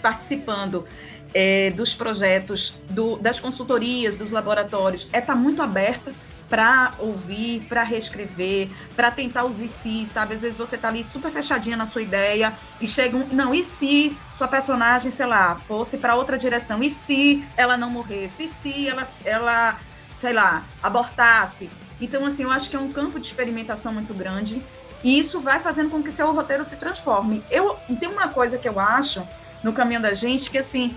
participando 0.00 0.86
é, 1.34 1.70
dos 1.70 1.94
projetos, 1.94 2.74
do, 2.88 3.16
das 3.18 3.38
consultorias, 3.38 4.16
dos 4.16 4.30
laboratórios, 4.30 5.08
é 5.12 5.18
estar 5.18 5.34
tá 5.34 5.38
muito 5.38 5.62
aberta 5.62 6.12
para 6.52 6.92
ouvir, 6.98 7.62
para 7.66 7.82
reescrever, 7.82 8.68
para 8.94 9.10
tentar 9.10 9.44
os 9.44 9.58
e 9.58 9.70
se, 9.70 10.04
sabe? 10.04 10.34
Às 10.34 10.42
vezes 10.42 10.58
você 10.58 10.76
tá 10.76 10.88
ali 10.88 11.02
super 11.02 11.32
fechadinha 11.32 11.78
na 11.78 11.86
sua 11.86 12.02
ideia 12.02 12.52
e 12.78 12.86
chega 12.86 13.16
um, 13.16 13.26
não, 13.28 13.54
e 13.54 13.64
se 13.64 14.14
sua 14.36 14.46
personagem, 14.46 15.10
sei 15.10 15.24
lá, 15.24 15.58
fosse 15.66 15.96
para 15.96 16.14
outra 16.14 16.36
direção? 16.36 16.82
E 16.82 16.90
se 16.90 17.42
ela 17.56 17.78
não 17.78 17.88
morresse? 17.88 18.44
E 18.44 18.48
se 18.50 18.86
ela, 18.86 19.08
ela, 19.24 19.80
sei 20.14 20.34
lá, 20.34 20.62
abortasse? 20.82 21.70
Então, 21.98 22.26
assim, 22.26 22.42
eu 22.42 22.50
acho 22.50 22.68
que 22.68 22.76
é 22.76 22.78
um 22.78 22.92
campo 22.92 23.18
de 23.18 23.24
experimentação 23.28 23.90
muito 23.90 24.12
grande 24.12 24.62
e 25.02 25.18
isso 25.18 25.40
vai 25.40 25.58
fazendo 25.58 25.88
com 25.88 26.02
que 26.02 26.12
seu 26.12 26.30
roteiro 26.34 26.66
se 26.66 26.76
transforme. 26.76 27.42
Eu 27.50 27.78
tem 27.98 28.10
uma 28.10 28.28
coisa 28.28 28.58
que 28.58 28.68
eu 28.68 28.78
acho 28.78 29.26
no 29.64 29.72
caminho 29.72 30.02
da 30.02 30.12
gente 30.12 30.50
que 30.50 30.58
assim, 30.58 30.94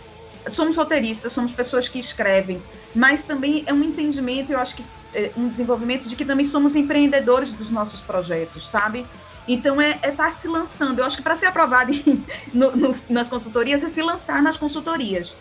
somos 0.49 0.75
roteiristas, 0.75 1.31
somos 1.31 1.53
pessoas 1.53 1.87
que 1.87 1.97
escrevem, 1.97 2.61
mas 2.93 3.23
também 3.23 3.63
é 3.65 3.71
um 3.71 3.81
entendimento, 3.81 4.51
eu 4.51 4.59
acho 4.59 4.75
que 4.75 4.83
um 5.37 5.47
desenvolvimento 5.47 6.07
de 6.07 6.15
que 6.15 6.25
também 6.25 6.45
somos 6.45 6.75
empreendedores 6.75 7.51
dos 7.51 7.69
nossos 7.69 8.01
projetos, 8.01 8.67
sabe? 8.67 9.05
Então 9.47 9.79
é 9.79 9.91
estar 9.91 10.07
é 10.07 10.11
tá 10.11 10.31
se 10.31 10.47
lançando. 10.47 10.99
Eu 10.99 11.05
acho 11.05 11.17
que 11.17 11.23
para 11.23 11.35
ser 11.35 11.45
aprovado 11.47 11.91
em, 11.91 12.23
no, 12.53 12.71
nas 13.09 13.27
consultorias 13.27 13.83
é 13.83 13.89
se 13.89 14.01
lançar 14.01 14.41
nas 14.41 14.57
consultorias. 14.57 15.37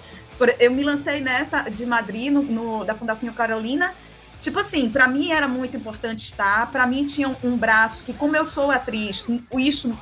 Eu 0.58 0.72
me 0.72 0.82
lancei 0.82 1.20
nessa 1.20 1.62
de 1.62 1.86
Madrid, 1.86 2.32
no 2.32 2.84
da 2.84 2.94
Fundação 2.94 3.32
Carolina. 3.32 3.94
Tipo 4.40 4.60
assim, 4.60 4.90
para 4.90 5.08
mim 5.08 5.30
era 5.30 5.48
muito 5.48 5.76
importante 5.76 6.18
estar. 6.18 6.70
Para 6.70 6.86
mim 6.86 7.06
tinha 7.06 7.28
um, 7.28 7.36
um 7.44 7.56
braço 7.56 8.02
que, 8.02 8.12
como 8.12 8.36
eu 8.36 8.44
sou 8.44 8.70
atriz, 8.70 9.24
isso 9.56 9.96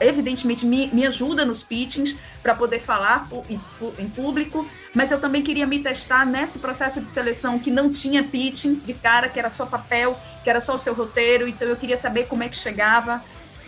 evidentemente 0.00 0.66
me, 0.66 0.88
me 0.88 1.06
ajuda 1.06 1.44
nos 1.44 1.62
pitchings 1.62 2.16
para 2.42 2.54
poder 2.54 2.80
falar 2.80 3.28
em, 3.48 3.60
em 3.98 4.08
público, 4.08 4.66
mas 4.96 5.12
eu 5.12 5.20
também 5.20 5.42
queria 5.42 5.66
me 5.66 5.78
testar 5.78 6.24
nesse 6.24 6.58
processo 6.58 7.02
de 7.02 7.10
seleção 7.10 7.58
que 7.58 7.70
não 7.70 7.90
tinha 7.90 8.24
pitching 8.24 8.76
de 8.76 8.94
cara, 8.94 9.28
que 9.28 9.38
era 9.38 9.50
só 9.50 9.66
papel, 9.66 10.18
que 10.42 10.48
era 10.48 10.58
só 10.58 10.74
o 10.74 10.78
seu 10.78 10.94
roteiro, 10.94 11.46
então 11.46 11.68
eu 11.68 11.76
queria 11.76 11.98
saber 11.98 12.28
como 12.28 12.42
é 12.42 12.48
que 12.48 12.56
chegava. 12.56 13.22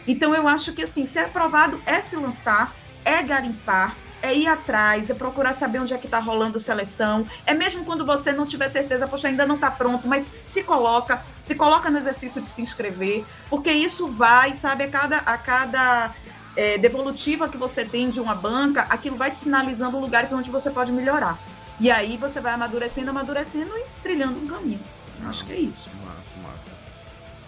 Então 0.07 0.35
eu 0.35 0.49
acho 0.49 0.72
que 0.72 0.83
assim, 0.83 1.05
ser 1.05 1.18
aprovado 1.18 1.79
é 1.85 2.01
se 2.01 2.16
lançar, 2.16 2.74
é 3.05 3.22
garimpar, 3.22 3.95
é 4.22 4.35
ir 4.35 4.47
atrás, 4.47 5.11
é 5.11 5.14
procurar 5.14 5.53
saber 5.53 5.81
onde 5.81 5.93
é 5.93 5.99
que 5.99 6.07
está 6.07 6.18
rolando 6.18 6.59
seleção. 6.59 7.26
É 7.45 7.53
mesmo 7.53 7.85
quando 7.85 8.07
você 8.07 8.33
não 8.33 8.47
tiver 8.47 8.70
certeza, 8.70 9.07
poxa, 9.07 9.29
ainda 9.29 9.45
não 9.45 9.57
está 9.57 9.70
pronto, 9.70 10.09
mas 10.09 10.24
se 10.43 10.62
coloca, 10.62 11.22
se 11.43 11.55
coloca 11.55 11.91
no 11.91 11.99
exercício 11.99 12.41
de 12.41 12.49
se 12.49 12.62
inscrever, 12.62 13.26
porque 13.51 13.70
isso 13.70 14.09
vai, 14.09 14.55
sabe, 14.55 14.85
a 14.85 14.89
cada, 14.89 15.18
a 15.18 15.37
cada 15.37 16.11
é, 16.59 16.76
devolutiva 16.76 17.48
que 17.48 17.56
você 17.56 17.84
tem 17.84 18.11
de 18.11 18.18
uma 18.20 18.34
banca, 18.34 18.82
aquilo 18.90 19.16
vai 19.16 19.30
te 19.30 19.36
sinalizando 19.36 19.96
lugares 20.00 20.32
onde 20.32 20.50
você 20.50 20.68
pode 20.72 20.90
melhorar. 20.90 21.38
E 21.78 21.88
aí 21.88 22.16
você 22.16 22.40
vai 22.40 22.52
amadurecendo, 22.52 23.11
amadurecendo 23.11 23.70
e 23.78 23.84
trilhando 24.02 24.40
um 24.40 24.46
caminho. 24.48 24.80
Eu 25.22 25.28
acho 25.28 25.46
que 25.46 25.52
é 25.52 25.56
isso. 25.56 25.88
Massa, 26.04 26.36
massa. 26.42 26.72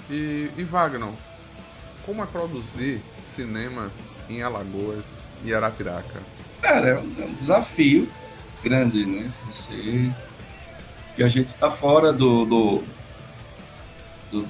E, 0.09 0.53
e 0.57 0.63
Wagner, 0.63 1.09
como 2.07 2.23
é 2.23 2.27
produzir 2.27 3.03
cinema 3.25 3.91
em 4.29 4.43
Alagoas 4.43 5.17
e 5.45 5.53
Arapiraca? 5.53 6.23
Cara, 6.63 6.91
é 6.91 6.99
um, 6.99 7.13
é 7.19 7.25
um 7.25 7.35
desafio 7.35 8.09
grande, 8.63 9.05
né? 9.05 9.33
Você. 9.47 10.15
Que 11.17 11.25
a 11.25 11.29
gente 11.29 11.49
está 11.49 11.69
fora 11.69 12.13
do, 12.13 12.45
do, 12.45 12.85
do, 14.31 14.49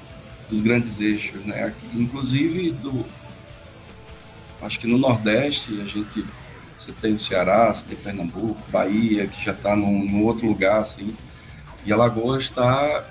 dos 0.50 0.60
grandes 0.60 1.00
eixos, 1.00 1.42
né? 1.46 1.64
Aqui, 1.64 1.86
inclusive 1.94 2.72
do. 2.72 3.06
Acho 4.62 4.78
que 4.78 4.86
no 4.86 4.98
Nordeste 4.98 5.80
a 5.80 5.84
gente. 5.84 6.24
Você 6.76 6.92
tem 6.92 7.14
o 7.14 7.18
Ceará, 7.18 7.72
você 7.72 7.84
tem 7.84 7.96
Pernambuco, 7.96 8.58
Bahia, 8.70 9.26
que 9.26 9.44
já 9.44 9.52
está 9.52 9.76
num, 9.76 10.02
num, 10.02 10.24
outro 10.24 10.46
lugar, 10.46 10.80
assim. 10.80 11.14
E 11.84 11.92
Alagoas 11.92 12.44
está 12.44 13.04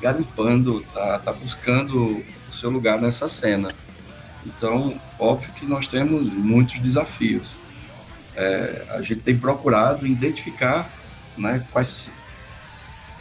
garimpando, 0.00 0.80
está 0.80 1.18
tá 1.18 1.32
buscando 1.32 2.24
o 2.48 2.52
seu 2.52 2.70
lugar 2.70 2.98
nessa 2.98 3.28
cena. 3.28 3.74
Então, 4.46 4.98
óbvio 5.18 5.52
que 5.52 5.66
nós 5.66 5.86
temos 5.86 6.32
muitos 6.32 6.78
desafios 6.78 7.60
é, 8.36 8.86
a 8.90 9.02
gente 9.02 9.20
tem 9.20 9.36
procurado 9.36 10.06
identificar 10.06 10.90
né, 11.36 11.64
quais, 11.70 12.08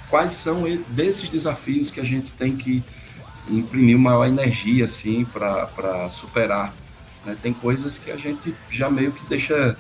quais 0.10 0.32
são 0.34 0.64
desses 0.88 1.30
desafios 1.30 1.92
que 1.92 2.00
a 2.00 2.06
gente 2.06 2.32
tem 2.32 2.56
que 2.56 2.84
imprimir 3.50 3.98
maior 3.98 4.26
energia 4.26 4.86
assim 4.86 5.26
para 5.26 6.10
superar. 6.10 6.74
Né? 7.26 7.36
Tem 7.42 7.54
coisas 7.54 7.98
que 7.98 8.12
a 8.12 8.18
gente 8.18 8.56
já 8.70 8.90
meio 8.90 9.12
que 9.12 9.26
deixa 9.26 9.78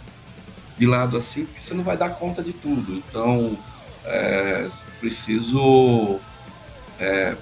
de 0.78 0.86
lado 0.86 1.18
assim, 1.18 1.46
porque 1.46 1.62
você 1.62 1.74
não 1.74 1.84
vai 1.84 1.98
dar 1.98 2.10
conta 2.10 2.42
de 2.42 2.54
tudo. 2.54 2.96
Então, 2.96 3.58
é, 4.06 4.70
preciso 5.00 6.20
é, 7.00 7.36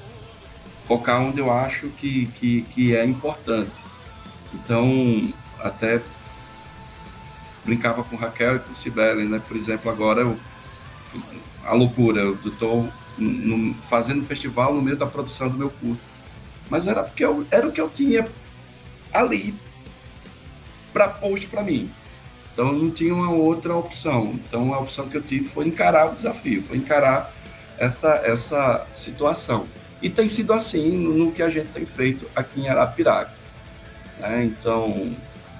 focar 0.83 1.21
onde 1.21 1.39
eu 1.39 1.51
acho 1.51 1.89
que, 1.89 2.25
que, 2.27 2.61
que 2.63 2.95
é 2.95 3.05
importante. 3.05 3.71
Então, 4.53 5.33
até 5.59 6.01
brincava 7.63 8.03
com 8.03 8.15
Raquel 8.15 8.55
e 8.55 8.59
com 8.59 8.73
Sibeli, 8.73 9.27
né? 9.27 9.41
Por 9.45 9.57
exemplo, 9.57 9.91
agora 9.91 10.21
eu, 10.21 10.39
a 11.63 11.73
loucura, 11.73 12.21
eu 12.21 12.39
estou 12.45 12.89
fazendo 13.79 14.23
festival 14.23 14.73
no 14.73 14.81
meio 14.81 14.95
da 14.95 15.05
produção 15.05 15.49
do 15.49 15.57
meu 15.57 15.69
curso. 15.69 16.01
Mas 16.69 16.87
era 16.87 17.03
porque 17.03 17.23
eu, 17.23 17.45
era 17.51 17.67
o 17.67 17.71
que 17.71 17.81
eu 17.81 17.89
tinha 17.89 18.27
ali 19.13 19.53
para 20.97 21.09
post 21.09 21.45
para 21.45 21.61
mim. 21.61 21.91
Então 22.51 22.73
não 22.73 22.89
tinha 22.89 23.13
uma 23.13 23.29
outra 23.29 23.75
opção. 23.75 24.33
Então 24.33 24.73
a 24.73 24.79
opção 24.79 25.07
que 25.07 25.15
eu 25.15 25.21
tive 25.21 25.45
foi 25.45 25.67
encarar 25.67 26.11
o 26.11 26.15
desafio, 26.15 26.63
foi 26.63 26.77
encarar 26.77 27.31
essa 27.77 28.15
essa 28.25 28.87
situação. 28.93 29.67
E 30.01 30.09
tem 30.09 30.27
sido 30.27 30.53
assim 30.53 30.97
no 30.97 31.31
que 31.31 31.43
a 31.43 31.49
gente 31.49 31.69
tem 31.69 31.85
feito 31.85 32.27
aqui 32.35 32.61
em 32.61 32.67
Arapiraca. 32.67 33.31
Né? 34.19 34.45
Então, 34.45 35.15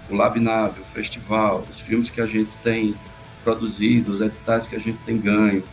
o 0.10 0.16
Labnave, 0.16 0.82
o 0.82 0.86
festival, 0.86 1.64
os 1.70 1.80
filmes 1.80 2.10
que 2.10 2.22
a 2.22 2.26
gente 2.26 2.56
tem 2.58 2.96
produzido, 3.44 4.12
os 4.12 4.22
editais 4.22 4.68
que 4.68 4.76
a 4.76 4.80
gente 4.80 4.98
tem 5.00 5.18
ganho, 5.18 5.64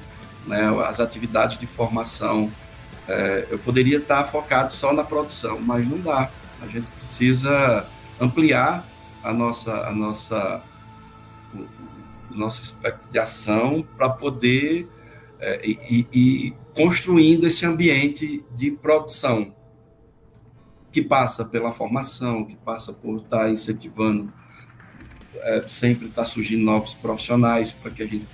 né? 0.46 0.68
as 0.86 1.00
atividades 1.00 1.58
de 1.58 1.66
formação. 1.66 2.50
É, 3.06 3.46
eu 3.50 3.58
poderia 3.58 3.98
estar 3.98 4.24
focado 4.24 4.72
só 4.72 4.92
na 4.92 5.04
produção, 5.04 5.58
mas 5.60 5.86
não 5.86 6.00
dá. 6.00 6.30
A 6.62 6.66
gente 6.66 6.86
precisa 6.98 7.86
ampliar 8.18 8.86
a 9.24 9.32
nossa, 9.32 9.88
a 9.88 9.92
nossa, 9.92 10.62
o, 11.54 12.34
nosso 12.34 12.62
espectro 12.62 13.10
de 13.10 13.18
ação 13.18 13.84
para 13.96 14.08
poder 14.10 14.86
é, 15.40 15.66
e, 15.66 16.06
e 16.12 16.54
construindo 16.74 17.46
esse 17.46 17.64
ambiente 17.64 18.44
de 18.54 18.70
produção 18.70 19.54
que 20.92 21.02
passa 21.02 21.44
pela 21.44 21.72
formação, 21.72 22.44
que 22.44 22.54
passa 22.54 22.92
por 22.92 23.16
estar 23.16 23.50
incentivando, 23.50 24.32
é, 25.36 25.64
sempre 25.66 26.06
está 26.06 26.24
surgindo 26.24 26.62
novos 26.62 26.94
profissionais 26.94 27.72
para 27.72 27.90
que 27.90 28.02
a 28.02 28.06
gente 28.06 28.28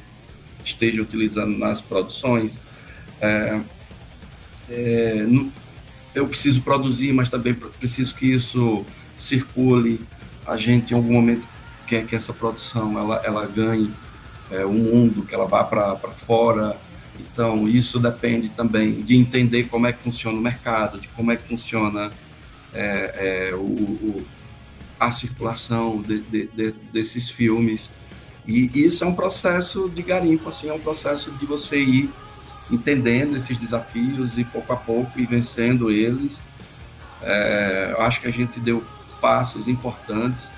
esteja 0.64 1.01
utilizando 1.01 1.57
nas 1.57 1.80
produções. 1.80 2.59
É, 3.20 3.61
é, 4.68 5.26
eu 6.14 6.26
preciso 6.26 6.61
produzir, 6.62 7.12
mas 7.12 7.28
também 7.28 7.55
preciso 7.55 8.14
que 8.14 8.26
isso 8.26 8.84
circule. 9.16 10.01
A 10.47 10.57
gente, 10.57 10.93
em 10.93 10.97
algum 10.97 11.12
momento, 11.12 11.47
quer 11.86 12.07
que 12.07 12.16
essa 12.16 12.32
produção 12.32 12.99
ela, 12.99 13.20
ela 13.24 13.47
ganhe 13.47 13.93
é, 14.51 14.64
o 14.64 14.72
mundo, 14.72 15.24
que 15.24 15.34
ela 15.34 15.47
vá 15.47 15.64
para 15.64 15.97
fora, 16.11 16.78
então, 17.20 17.68
isso 17.68 17.99
depende 17.99 18.49
também 18.49 19.03
de 19.03 19.16
entender 19.16 19.64
como 19.64 19.86
é 19.86 19.93
que 19.93 20.01
funciona 20.01 20.38
o 20.38 20.41
mercado, 20.41 20.99
de 20.99 21.09
como 21.09 21.30
é 21.30 21.36
que 21.36 21.47
funciona 21.47 22.11
é, 22.72 23.51
é, 23.51 23.55
o, 23.55 23.59
o, 23.59 24.26
a 24.99 25.11
circulação 25.11 26.01
de, 26.01 26.20
de, 26.20 26.47
de, 26.49 26.72
desses 26.93 27.28
filmes. 27.28 27.91
E 28.47 28.70
isso 28.74 29.05
é 29.05 29.07
um 29.07 29.14
processo 29.14 29.88
de 29.88 30.03
garimpo, 30.03 30.49
assim, 30.49 30.68
é 30.68 30.72
um 30.72 30.80
processo 30.80 31.30
de 31.32 31.47
você 31.47 31.80
ir 31.80 32.11
entendendo 32.70 33.36
esses 33.36 33.57
desafios 33.57 34.38
e 34.38 34.45
pouco 34.45 34.72
a 34.72 34.76
pouco 34.76 35.20
ir 35.20 35.26
vencendo 35.26 35.91
eles. 35.91 36.41
É, 37.22 37.95
eu 37.97 38.03
acho 38.03 38.20
que 38.20 38.28
a 38.28 38.32
gente 38.32 38.59
deu 38.59 38.82
passos 39.21 39.68
importantes 39.68 40.51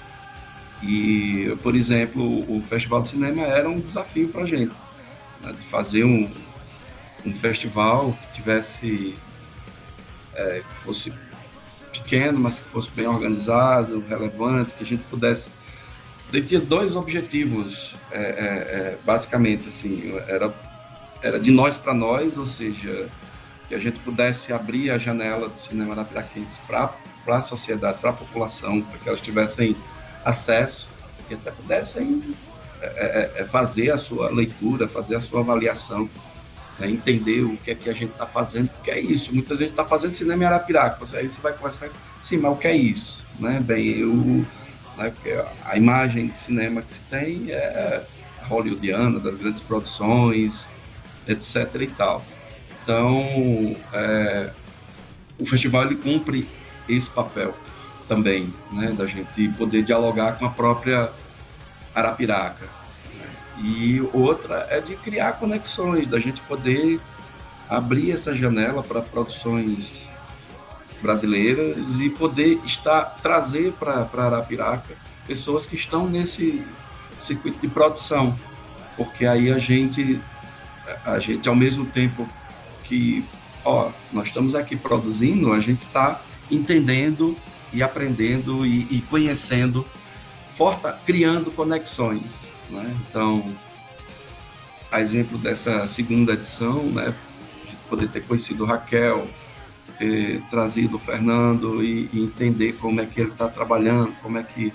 e, 0.82 1.56
por 1.62 1.76
exemplo, 1.76 2.40
o 2.50 2.60
Festival 2.62 3.02
de 3.02 3.10
Cinema 3.10 3.42
era 3.42 3.68
um 3.68 3.78
desafio 3.78 4.28
para 4.28 4.42
a 4.42 4.46
gente, 4.46 4.74
né, 5.40 5.52
de 5.52 5.66
fazer 5.66 6.04
um, 6.04 6.28
um 7.24 7.32
festival 7.32 8.18
que 8.20 8.32
tivesse 8.32 9.14
é, 10.34 10.62
que 10.68 10.74
fosse 10.82 11.12
pequeno, 11.92 12.38
mas 12.40 12.58
que 12.58 12.66
fosse 12.66 12.90
bem 12.90 13.06
organizado, 13.06 14.04
relevante, 14.08 14.72
que 14.72 14.82
a 14.82 14.86
gente 14.86 15.04
pudesse. 15.04 15.50
Ele 16.32 16.42
tinha 16.42 16.60
dois 16.60 16.96
objetivos, 16.96 17.94
é, 18.10 18.20
é, 18.20 18.22
é 18.22 18.98
basicamente, 19.04 19.68
assim, 19.68 20.14
era, 20.26 20.52
era 21.22 21.38
de 21.38 21.50
nós 21.50 21.76
para 21.76 21.94
nós, 21.94 22.36
ou 22.38 22.46
seja, 22.46 23.08
que 23.68 23.74
a 23.74 23.78
gente 23.78 24.00
pudesse 24.00 24.52
abrir 24.52 24.90
a 24.90 24.98
janela 24.98 25.48
do 25.48 25.58
cinema 25.58 25.94
da 25.94 26.04
Piraquense 26.04 26.58
para 26.66 26.92
a 27.30 27.42
sociedade, 27.42 27.98
para 27.98 28.10
a 28.10 28.14
população, 28.14 28.80
para 28.82 28.98
que 28.98 29.08
elas 29.08 29.20
tivessem 29.20 29.76
acesso 30.24 30.88
e 31.30 31.34
até 31.34 31.50
pudessem 31.50 32.22
é, 32.80 33.30
é, 33.36 33.44
fazer 33.44 33.90
a 33.90 33.98
sua 33.98 34.30
leitura, 34.30 34.88
fazer 34.88 35.16
a 35.16 35.20
sua 35.20 35.40
avaliação 35.40 36.08
né, 36.78 36.90
entender 36.90 37.42
o 37.42 37.56
que 37.56 37.70
é 37.70 37.74
que 37.74 37.88
a 37.88 37.92
gente 37.92 38.12
está 38.12 38.26
fazendo, 38.26 38.68
porque 38.68 38.90
é 38.90 39.00
isso. 39.00 39.32
Muitas 39.32 39.58
vezes 39.58 39.72
está 39.72 39.84
fazendo 39.84 40.14
cinema 40.14 40.42
em 40.42 40.46
Arapiraca, 40.46 41.04
aí 41.16 41.28
você 41.28 41.40
vai 41.40 41.52
conversar, 41.52 41.88
sim, 42.20 42.38
mas 42.38 42.52
o 42.52 42.56
que 42.56 42.66
é 42.66 42.76
isso? 42.76 43.24
Né? 43.38 43.60
Bem, 43.60 43.98
eu, 43.98 44.44
né, 44.96 45.12
a 45.64 45.76
imagem 45.76 46.28
de 46.28 46.36
cinema 46.36 46.82
que 46.82 46.92
se 46.92 47.00
tem 47.02 47.50
é 47.50 48.02
hollywoodiana, 48.48 49.20
das 49.20 49.36
grandes 49.36 49.62
produções, 49.62 50.68
etc. 51.26 51.74
e 51.80 51.86
tal. 51.86 52.24
Então, 52.82 53.76
é, 53.92 54.50
o 55.38 55.46
festival 55.46 55.84
ele 55.84 55.96
cumpre 55.96 56.48
esse 56.96 57.10
papel 57.10 57.54
também, 58.08 58.52
né, 58.72 58.92
da 58.92 59.06
gente 59.06 59.48
poder 59.50 59.82
dialogar 59.82 60.38
com 60.38 60.46
a 60.46 60.50
própria 60.50 61.10
Arapiraca, 61.94 62.68
e 63.58 64.00
outra 64.12 64.66
é 64.70 64.80
de 64.80 64.96
criar 64.96 65.34
conexões, 65.34 66.06
da 66.06 66.18
gente 66.18 66.40
poder 66.42 67.00
abrir 67.68 68.10
essa 68.10 68.34
janela 68.34 68.82
para 68.82 69.00
produções 69.00 69.92
brasileiras 71.00 72.00
e 72.00 72.08
poder 72.08 72.60
estar 72.64 73.18
trazer 73.22 73.72
para 73.72 74.08
Arapiraca 74.12 74.94
pessoas 75.26 75.66
que 75.66 75.74
estão 75.74 76.08
nesse 76.08 76.64
circuito 77.18 77.58
de 77.60 77.68
produção, 77.68 78.36
porque 78.96 79.26
aí 79.26 79.50
a 79.50 79.58
gente 79.58 80.20
a 81.04 81.18
gente 81.18 81.48
ao 81.48 81.54
mesmo 81.54 81.86
tempo 81.86 82.28
que 82.84 83.24
ó 83.64 83.90
nós 84.12 84.28
estamos 84.28 84.54
aqui 84.54 84.76
produzindo, 84.76 85.52
a 85.52 85.60
gente 85.60 85.80
está 85.80 86.20
entendendo 86.50 87.36
e 87.72 87.82
aprendendo 87.82 88.66
e, 88.66 88.86
e 88.90 89.00
conhecendo, 89.02 89.86
forta, 90.54 90.98
criando 91.06 91.50
conexões 91.50 92.52
né? 92.72 92.96
Então, 93.08 93.54
a 94.90 95.00
exemplo 95.00 95.38
dessa 95.38 95.86
segunda 95.86 96.32
edição, 96.32 96.84
né, 96.84 97.14
de 97.68 97.76
poder 97.88 98.08
ter 98.08 98.24
conhecido 98.24 98.64
o 98.64 98.66
Raquel, 98.66 99.28
ter 99.98 100.42
trazido 100.48 100.96
o 100.96 100.98
Fernando 100.98 101.84
e, 101.84 102.08
e 102.12 102.20
entender 102.22 102.72
como 102.74 103.00
é 103.00 103.06
que 103.06 103.20
ele 103.20 103.30
está 103.30 103.48
trabalhando, 103.48 104.12
como 104.22 104.38
é 104.38 104.42
que 104.42 104.72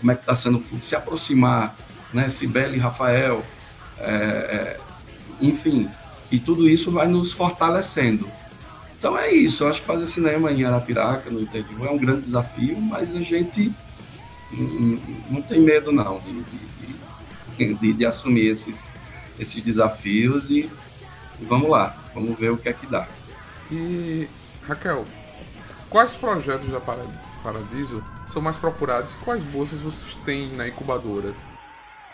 como 0.00 0.12
é 0.12 0.14
que 0.14 0.20
está 0.20 0.34
sendo 0.34 0.62
se 0.82 0.94
aproximar, 0.94 1.74
né, 2.12 2.28
Sibeli 2.28 2.76
e 2.76 2.78
Rafael, 2.78 3.42
é, 3.98 4.04
é, 4.04 4.80
enfim, 5.40 5.88
e 6.30 6.38
tudo 6.38 6.68
isso 6.68 6.90
vai 6.90 7.06
nos 7.06 7.32
fortalecendo. 7.32 8.28
Então 9.04 9.18
é 9.18 9.30
isso, 9.30 9.64
eu 9.64 9.68
acho 9.68 9.82
que 9.82 9.86
fazer 9.86 10.06
cinema 10.06 10.50
em 10.50 10.64
Arapiraca, 10.64 11.28
no 11.28 11.38
interior, 11.38 11.86
é 11.86 11.90
um 11.90 11.98
grande 11.98 12.22
desafio, 12.22 12.80
mas 12.80 13.14
a 13.14 13.20
gente 13.20 13.70
não, 15.30 15.42
tem 15.42 15.60
medo 15.60 15.92
não 15.92 16.22
de, 17.58 17.74
de, 17.74 17.92
de, 17.92 18.06
assumir 18.06 18.46
esses, 18.46 18.88
esses 19.38 19.62
desafios 19.62 20.48
e, 20.48 20.70
e 21.38 21.44
vamos 21.44 21.68
lá, 21.68 22.02
vamos 22.14 22.38
ver 22.38 22.50
o 22.50 22.56
que 22.56 22.66
é 22.66 22.72
que 22.72 22.86
dá. 22.86 23.06
E 23.70 24.26
Raquel, 24.66 25.04
quais 25.90 26.16
projetos 26.16 26.70
da 26.70 26.80
Paradiso 26.80 28.02
são 28.26 28.40
mais 28.40 28.56
procurados? 28.56 29.12
Quais 29.22 29.42
bolsas 29.42 29.80
vocês 29.80 30.14
têm 30.24 30.48
na 30.56 30.66
incubadora? 30.66 31.34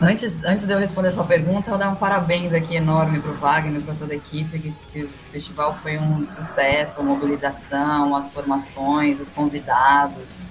Antes, 0.03 0.43
antes 0.43 0.65
de 0.65 0.73
eu 0.73 0.79
responder 0.79 1.11
sua 1.11 1.23
pergunta, 1.23 1.67
eu 1.67 1.71
vou 1.71 1.77
dar 1.77 1.89
um 1.89 1.95
parabéns 1.95 2.53
aqui 2.53 2.75
enorme 2.75 3.19
para 3.19 3.29
o 3.29 3.35
Wagner, 3.35 3.83
para 3.83 3.93
toda 3.93 4.13
a 4.13 4.15
equipe, 4.15 4.57
que, 4.57 4.73
que, 4.91 5.03
o 5.03 5.09
festival 5.31 5.77
foi 5.83 5.99
um 5.99 6.25
sucesso, 6.25 7.01
a 7.01 7.03
mobilização, 7.03 8.15
as 8.15 8.27
formações, 8.27 9.19
os 9.19 9.29
convidados, 9.29 10.41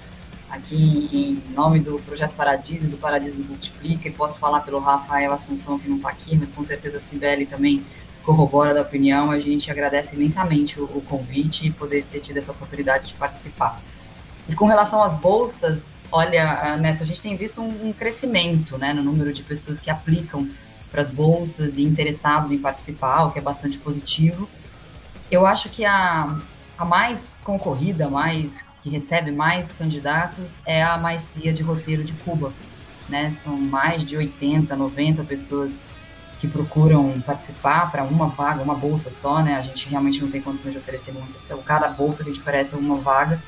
aqui 0.49 1.09
em 1.11 1.53
nome 1.53 1.81
do 1.81 1.99
Projeto 1.99 2.33
Paradiso, 2.33 2.87
do 2.87 2.95
Paradiso 2.95 3.43
Multiplica, 3.43 4.07
e 4.07 4.11
posso 4.11 4.39
falar 4.39 4.61
pelo 4.61 4.79
Rafael 4.79 5.33
Assunção, 5.33 5.77
que 5.77 5.89
não 5.89 5.97
está 5.97 6.07
aqui, 6.07 6.37
mas 6.37 6.49
com 6.49 6.63
certeza 6.63 6.95
a 6.95 7.01
Cibele 7.01 7.45
também 7.45 7.85
corrobora 8.23 8.73
da 8.73 8.83
opinião. 8.83 9.31
A 9.31 9.39
gente 9.41 9.69
agradece 9.69 10.15
imensamente 10.15 10.79
o, 10.79 10.85
o, 10.85 11.01
convite 11.01 11.67
e 11.67 11.71
poder 11.71 12.05
ter 12.09 12.21
tido 12.21 12.37
essa 12.37 12.53
oportunidade 12.53 13.09
de 13.09 13.15
participar. 13.15 13.81
E 14.49 14.55
com 14.55 14.65
relação 14.65 15.03
às 15.03 15.17
bolsas, 15.17 15.93
olha, 16.11 16.77
Neto, 16.77 17.03
a 17.03 17.05
gente 17.05 17.21
tem 17.21 17.35
visto 17.35 17.61
um, 17.61 17.89
um 17.89 17.93
crescimento 17.93 18.77
né, 18.77 18.93
no 18.93 19.03
número 19.03 19.31
de 19.31 19.43
pessoas 19.43 19.79
que 19.79 19.89
aplicam 19.89 20.49
para 20.89 21.01
as 21.01 21.09
bolsas 21.09 21.77
e 21.77 21.83
interessados 21.83 22.51
em 22.51 22.57
participar, 22.57 23.23
o 23.23 23.31
que 23.31 23.39
é 23.39 23.41
bastante 23.41 23.77
positivo. 23.77 24.49
Eu 25.29 25.45
acho 25.45 25.69
que 25.69 25.85
a, 25.85 26.37
a 26.77 26.83
mais 26.83 27.39
concorrida, 27.43 28.09
mais 28.09 28.65
que 28.81 28.89
recebe 28.89 29.31
mais 29.31 29.71
candidatos 29.71 30.61
é 30.65 30.83
a 30.83 30.97
maestria 30.97 31.53
de 31.53 31.63
roteiro 31.63 32.03
de 32.03 32.13
Cuba. 32.13 32.51
Né? 33.07 33.31
São 33.31 33.55
mais 33.55 34.03
de 34.03 34.17
80, 34.17 34.75
90 34.75 35.23
pessoas 35.23 35.87
que 36.41 36.47
procuram 36.47 37.21
participar 37.21 37.91
para 37.91 38.03
uma 38.03 38.27
vaga, 38.27 38.63
uma 38.63 38.73
bolsa 38.73 39.11
só, 39.11 39.43
né? 39.43 39.55
A 39.57 39.61
gente 39.61 39.87
realmente 39.87 40.19
não 40.19 40.31
tem 40.31 40.41
condições 40.41 40.71
de 40.71 40.79
oferecer 40.79 41.11
muitas, 41.11 41.45
então 41.45 41.61
cada 41.61 41.87
bolsa 41.87 42.23
que 42.23 42.31
a 42.31 42.33
gente 42.33 42.41
oferece 42.41 42.73
é 42.73 42.79
uma 42.79 42.95
vaga, 42.95 43.39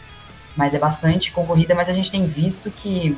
mas 0.56 0.74
é 0.74 0.80
bastante 0.80 1.32
concorrida, 1.32 1.74
mas 1.74 1.90
a 1.90 1.94
gente 1.94 2.12
tem 2.12 2.26
visto 2.26 2.70
que 2.72 3.18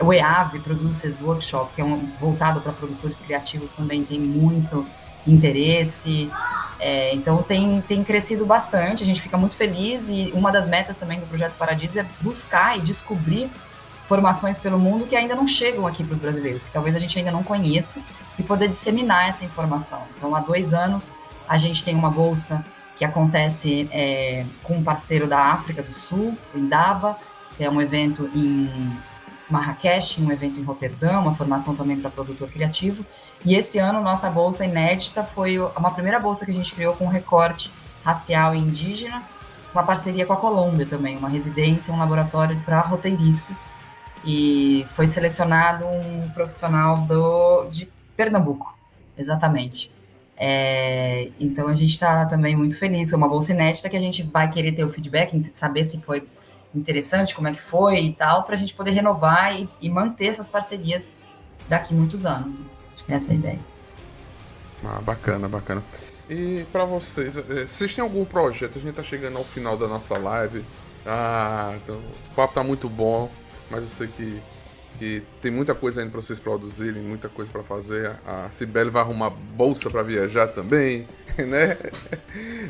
o 0.00 0.12
EAV 0.12 0.60
Producers 0.60 1.16
Workshop, 1.20 1.74
que 1.74 1.80
é 1.80 1.84
um, 1.84 2.10
voltado 2.20 2.60
para 2.60 2.72
produtores 2.72 3.20
criativos, 3.20 3.72
também 3.72 4.04
tem 4.04 4.18
muito 4.18 4.84
interesse. 5.26 6.30
É, 6.80 7.14
então 7.14 7.42
tem, 7.42 7.80
tem 7.82 8.02
crescido 8.02 8.44
bastante, 8.44 9.04
a 9.04 9.06
gente 9.06 9.22
fica 9.22 9.36
muito 9.36 9.54
feliz 9.54 10.08
e 10.08 10.32
uma 10.34 10.50
das 10.50 10.68
metas 10.68 10.98
também 10.98 11.20
do 11.20 11.26
Projeto 11.26 11.54
Paradiso 11.56 11.98
é 11.98 12.06
buscar 12.20 12.76
e 12.76 12.80
descobrir 12.80 13.48
formações 14.08 14.58
pelo 14.58 14.78
mundo 14.78 15.06
que 15.06 15.14
ainda 15.14 15.34
não 15.34 15.46
chegam 15.46 15.86
aqui 15.86 16.02
para 16.02 16.12
os 16.12 16.18
brasileiros, 16.18 16.64
que 16.64 16.72
talvez 16.72 16.96
a 16.96 16.98
gente 16.98 17.16
ainda 17.16 17.30
não 17.30 17.44
conheça 17.44 18.02
e 18.38 18.42
poder 18.42 18.68
disseminar 18.68 19.28
essa 19.28 19.44
informação. 19.44 20.02
Então, 20.18 20.34
há 20.34 20.40
dois 20.40 20.74
anos, 20.74 21.14
a 21.48 21.56
gente 21.56 21.84
tem 21.84 21.94
uma 21.94 22.10
bolsa 22.10 22.64
que 22.96 23.04
acontece 23.04 23.88
é, 23.90 24.44
com 24.62 24.74
um 24.74 24.82
parceiro 24.82 25.26
da 25.26 25.38
África 25.38 25.82
do 25.82 25.92
Sul, 25.92 26.36
o 26.54 26.58
Indaba, 26.58 27.16
que 27.56 27.64
é 27.64 27.70
um 27.70 27.80
evento 27.80 28.30
em 28.34 28.70
Marrakech, 29.48 30.22
um 30.22 30.30
evento 30.30 30.58
em 30.58 30.62
Roterdã, 30.62 31.18
uma 31.18 31.34
formação 31.34 31.74
também 31.74 31.98
para 31.98 32.10
produtor 32.10 32.50
criativo. 32.50 33.04
E 33.44 33.54
esse 33.54 33.78
ano, 33.78 34.00
nossa 34.00 34.30
bolsa 34.30 34.64
inédita 34.64 35.24
foi 35.24 35.58
uma 35.58 35.90
primeira 35.90 36.18
bolsa 36.18 36.44
que 36.44 36.50
a 36.50 36.54
gente 36.54 36.74
criou 36.74 36.94
com 36.94 37.06
recorte 37.06 37.72
racial 38.04 38.54
e 38.54 38.58
indígena, 38.58 39.22
uma 39.72 39.82
parceria 39.82 40.26
com 40.26 40.32
a 40.32 40.36
Colômbia 40.36 40.86
também, 40.86 41.16
uma 41.16 41.28
residência, 41.28 41.92
um 41.92 41.98
laboratório 41.98 42.58
para 42.64 42.80
roteiristas. 42.80 43.68
E 44.24 44.86
foi 44.94 45.06
selecionado 45.06 45.84
um 45.86 46.30
profissional 46.30 46.98
do, 46.98 47.64
de 47.70 47.88
Pernambuco, 48.16 48.76
exatamente. 49.18 49.90
É, 50.44 51.28
então 51.38 51.68
a 51.68 51.74
gente 51.76 51.90
está 51.90 52.26
também 52.26 52.56
muito 52.56 52.76
feliz, 52.76 53.12
com 53.12 53.16
uma 53.16 53.28
bolsa 53.28 53.52
inédita 53.52 53.88
que 53.88 53.96
a 53.96 54.00
gente 54.00 54.24
vai 54.24 54.50
querer 54.50 54.72
ter 54.72 54.84
o 54.84 54.90
feedback, 54.90 55.40
saber 55.52 55.84
se 55.84 56.00
foi 56.00 56.26
interessante, 56.74 57.32
como 57.32 57.46
é 57.46 57.52
que 57.52 57.62
foi 57.62 58.06
e 58.06 58.12
tal, 58.12 58.42
para 58.42 58.56
a 58.56 58.58
gente 58.58 58.74
poder 58.74 58.90
renovar 58.90 59.54
e, 59.54 59.68
e, 59.80 59.88
manter 59.88 60.26
essas 60.26 60.48
parcerias 60.48 61.14
daqui 61.68 61.94
muitos 61.94 62.26
anos. 62.26 62.60
Essa 63.08 63.30
é 63.30 63.34
a 63.34 63.36
ideia. 63.36 63.58
Ah, 64.84 65.00
bacana, 65.00 65.48
bacana. 65.48 65.80
E 66.28 66.66
para 66.72 66.84
vocês, 66.84 67.36
eh, 67.36 67.64
vocês 67.64 67.94
têm 67.94 68.02
algum 68.02 68.24
projeto? 68.24 68.78
A 68.78 68.80
gente 68.80 68.90
está 68.90 69.02
chegando 69.04 69.38
ao 69.38 69.44
final 69.44 69.76
da 69.76 69.86
nossa 69.86 70.18
live. 70.18 70.64
Ah, 71.06 71.72
então, 71.76 72.00
o 72.32 72.34
papo 72.34 72.52
tá 72.52 72.64
muito 72.64 72.88
bom, 72.88 73.30
mas 73.70 73.84
eu 73.84 73.90
sei 73.90 74.08
que 74.08 74.42
que 74.98 75.22
tem 75.40 75.50
muita 75.50 75.74
coisa 75.74 76.00
ainda 76.00 76.12
para 76.12 76.20
vocês 76.20 76.38
produzirem, 76.38 77.02
muita 77.02 77.28
coisa 77.28 77.50
para 77.50 77.62
fazer. 77.62 78.16
A 78.26 78.50
Cibele 78.50 78.90
vai 78.90 79.02
arrumar 79.02 79.30
bolsa 79.30 79.90
para 79.90 80.02
viajar 80.02 80.48
também, 80.48 81.08
né? 81.38 81.76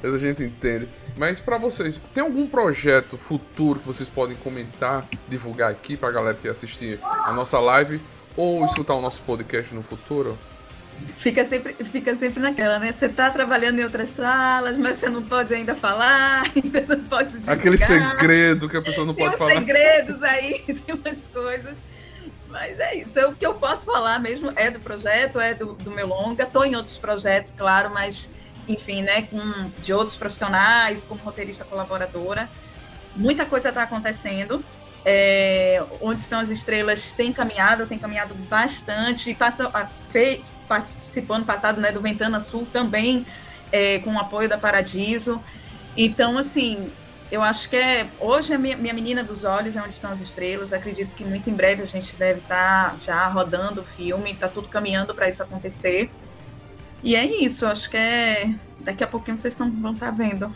Essa 0.02 0.16
a 0.16 0.18
gente 0.18 0.42
entende. 0.42 0.88
Mas 1.16 1.40
para 1.40 1.58
vocês, 1.58 2.00
tem 2.14 2.22
algum 2.22 2.46
projeto 2.46 3.18
futuro 3.18 3.80
que 3.80 3.86
vocês 3.86 4.08
podem 4.08 4.36
comentar, 4.36 5.06
divulgar 5.28 5.70
aqui 5.70 5.96
para 5.96 6.08
a 6.08 6.12
galera 6.12 6.38
que 6.40 6.48
assistir 6.48 6.98
a 7.02 7.32
nossa 7.32 7.60
live 7.60 8.00
ou 8.36 8.64
escutar 8.64 8.94
o 8.94 9.00
nosso 9.00 9.22
podcast 9.22 9.74
no 9.74 9.82
futuro? 9.82 10.38
Fica 11.18 11.44
sempre, 11.44 11.74
fica 11.84 12.14
sempre 12.14 12.40
naquela, 12.40 12.78
né? 12.78 12.92
Você 12.92 13.06
está 13.06 13.30
trabalhando 13.30 13.78
em 13.78 13.84
outras 13.84 14.10
salas, 14.10 14.76
mas 14.76 14.98
você 14.98 15.08
não 15.08 15.22
pode 15.22 15.52
ainda 15.52 15.74
falar, 15.74 16.44
ainda 16.54 16.84
não 16.88 17.04
pode 17.04 17.32
se 17.32 17.38
divulgar. 17.38 17.58
Aquele 17.58 17.76
segredo 17.76 18.68
que 18.68 18.76
a 18.76 18.82
pessoa 18.82 19.06
não 19.06 19.14
tem 19.14 19.26
pode 19.26 19.38
falar. 19.38 19.52
Tem 19.52 19.60
segredos 19.60 20.22
aí, 20.22 20.60
tem 20.86 20.94
umas 20.94 21.26
coisas 21.28 21.82
mas 22.52 22.78
é 22.78 22.94
isso. 22.94 23.18
É 23.18 23.26
o 23.26 23.34
que 23.34 23.44
eu 23.44 23.54
posso 23.54 23.86
falar 23.86 24.20
mesmo 24.20 24.52
é 24.54 24.70
do 24.70 24.78
projeto, 24.78 25.40
é 25.40 25.54
do, 25.54 25.72
do 25.72 25.90
meu 25.90 26.06
longa. 26.06 26.44
Estou 26.44 26.64
em 26.66 26.76
outros 26.76 26.98
projetos, 26.98 27.50
claro, 27.50 27.90
mas, 27.92 28.32
enfim, 28.68 29.02
né, 29.02 29.22
com, 29.22 29.70
de 29.80 29.92
outros 29.94 30.16
profissionais, 30.16 31.04
como 31.04 31.20
roteirista 31.22 31.64
colaboradora. 31.64 32.48
Muita 33.16 33.46
coisa 33.46 33.70
está 33.70 33.82
acontecendo. 33.82 34.62
É, 35.04 35.82
onde 36.00 36.20
estão 36.20 36.38
as 36.38 36.50
estrelas 36.50 37.12
tem 37.12 37.32
caminhado, 37.32 37.86
tem 37.86 37.98
caminhado 37.98 38.34
bastante. 38.34 39.34
Passa, 39.34 39.68
a, 39.72 39.88
fei, 40.10 40.44
participou 40.68 41.36
ano 41.36 41.46
passado 41.46 41.80
né, 41.80 41.90
do 41.90 42.00
Ventana 42.00 42.38
Sul 42.38 42.68
também, 42.70 43.26
é, 43.72 43.98
com 44.00 44.14
o 44.14 44.18
apoio 44.18 44.48
da 44.48 44.58
Paradiso. 44.58 45.42
Então, 45.96 46.36
assim, 46.36 46.92
eu 47.32 47.42
acho 47.42 47.70
que 47.70 47.76
é 47.76 48.06
hoje 48.20 48.52
é 48.52 48.58
minha, 48.58 48.76
minha 48.76 48.92
menina 48.92 49.24
dos 49.24 49.42
olhos 49.42 49.74
é 49.74 49.80
onde 49.80 49.94
estão 49.94 50.12
as 50.12 50.20
estrelas. 50.20 50.70
Acredito 50.70 51.14
que 51.14 51.24
muito 51.24 51.48
em 51.48 51.54
breve 51.54 51.82
a 51.82 51.86
gente 51.86 52.14
deve 52.14 52.40
estar 52.40 52.90
tá 52.90 52.96
já 53.02 53.26
rodando 53.26 53.80
o 53.80 53.84
filme, 53.84 54.32
está 54.32 54.48
tudo 54.48 54.68
caminhando 54.68 55.14
para 55.14 55.30
isso 55.30 55.42
acontecer. 55.42 56.10
E 57.02 57.16
é 57.16 57.24
isso, 57.24 57.64
acho 57.64 57.88
que 57.88 57.96
é 57.96 58.54
daqui 58.80 59.02
a 59.02 59.06
pouquinho 59.06 59.38
vocês 59.38 59.54
estão, 59.54 59.70
vão 59.70 59.94
estar 59.94 60.06
tá 60.06 60.12
vendo. 60.12 60.54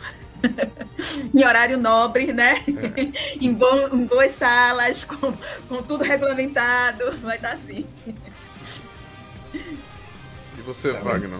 em 1.33 1.43
horário 1.43 1.79
nobre, 1.79 2.31
né? 2.31 2.63
É. 2.67 3.37
em, 3.43 3.51
bom, 3.51 3.87
em 3.91 4.05
boas 4.05 4.33
salas, 4.33 5.03
com, 5.03 5.33
com 5.67 5.81
tudo 5.81 6.03
regulamentado, 6.03 7.17
vai 7.23 7.37
estar 7.37 7.49
tá 7.49 7.53
assim. 7.55 7.87
E 9.55 10.61
você, 10.63 10.93
tá 10.93 10.99
Wagner? 10.99 11.39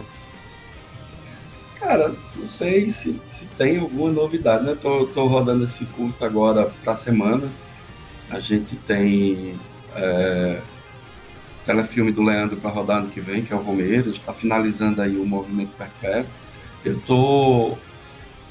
Cara, 1.80 2.16
não 2.36 2.48
sei 2.48 2.90
se, 2.90 3.20
se 3.24 3.46
tem 3.58 3.78
alguma 3.78 4.12
novidade, 4.12 4.66
né? 4.66 4.76
Tô, 4.80 5.06
tô 5.06 5.28
rodando 5.28 5.64
esse 5.64 5.86
curto 5.86 6.26
agora 6.26 6.72
pra 6.84 6.96
semana. 6.96 7.52
A 8.30 8.40
gente 8.40 8.76
tem 8.76 9.60
é, 9.96 10.60
telefilme 11.64 12.12
do 12.12 12.24
Leandro 12.24 12.58
para 12.58 12.70
rodar 12.72 12.98
ano 12.98 13.10
que 13.10 13.22
vem, 13.22 13.44
que 13.44 13.54
é 13.54 13.56
o 13.56 13.62
Romero. 13.62 14.10
Está 14.10 14.34
finalizando 14.34 15.02
aí 15.02 15.18
o 15.18 15.26
Movimento 15.26 15.72
Perpétuo. 15.78 16.32
Eu 16.84 17.00
tô 17.02 17.78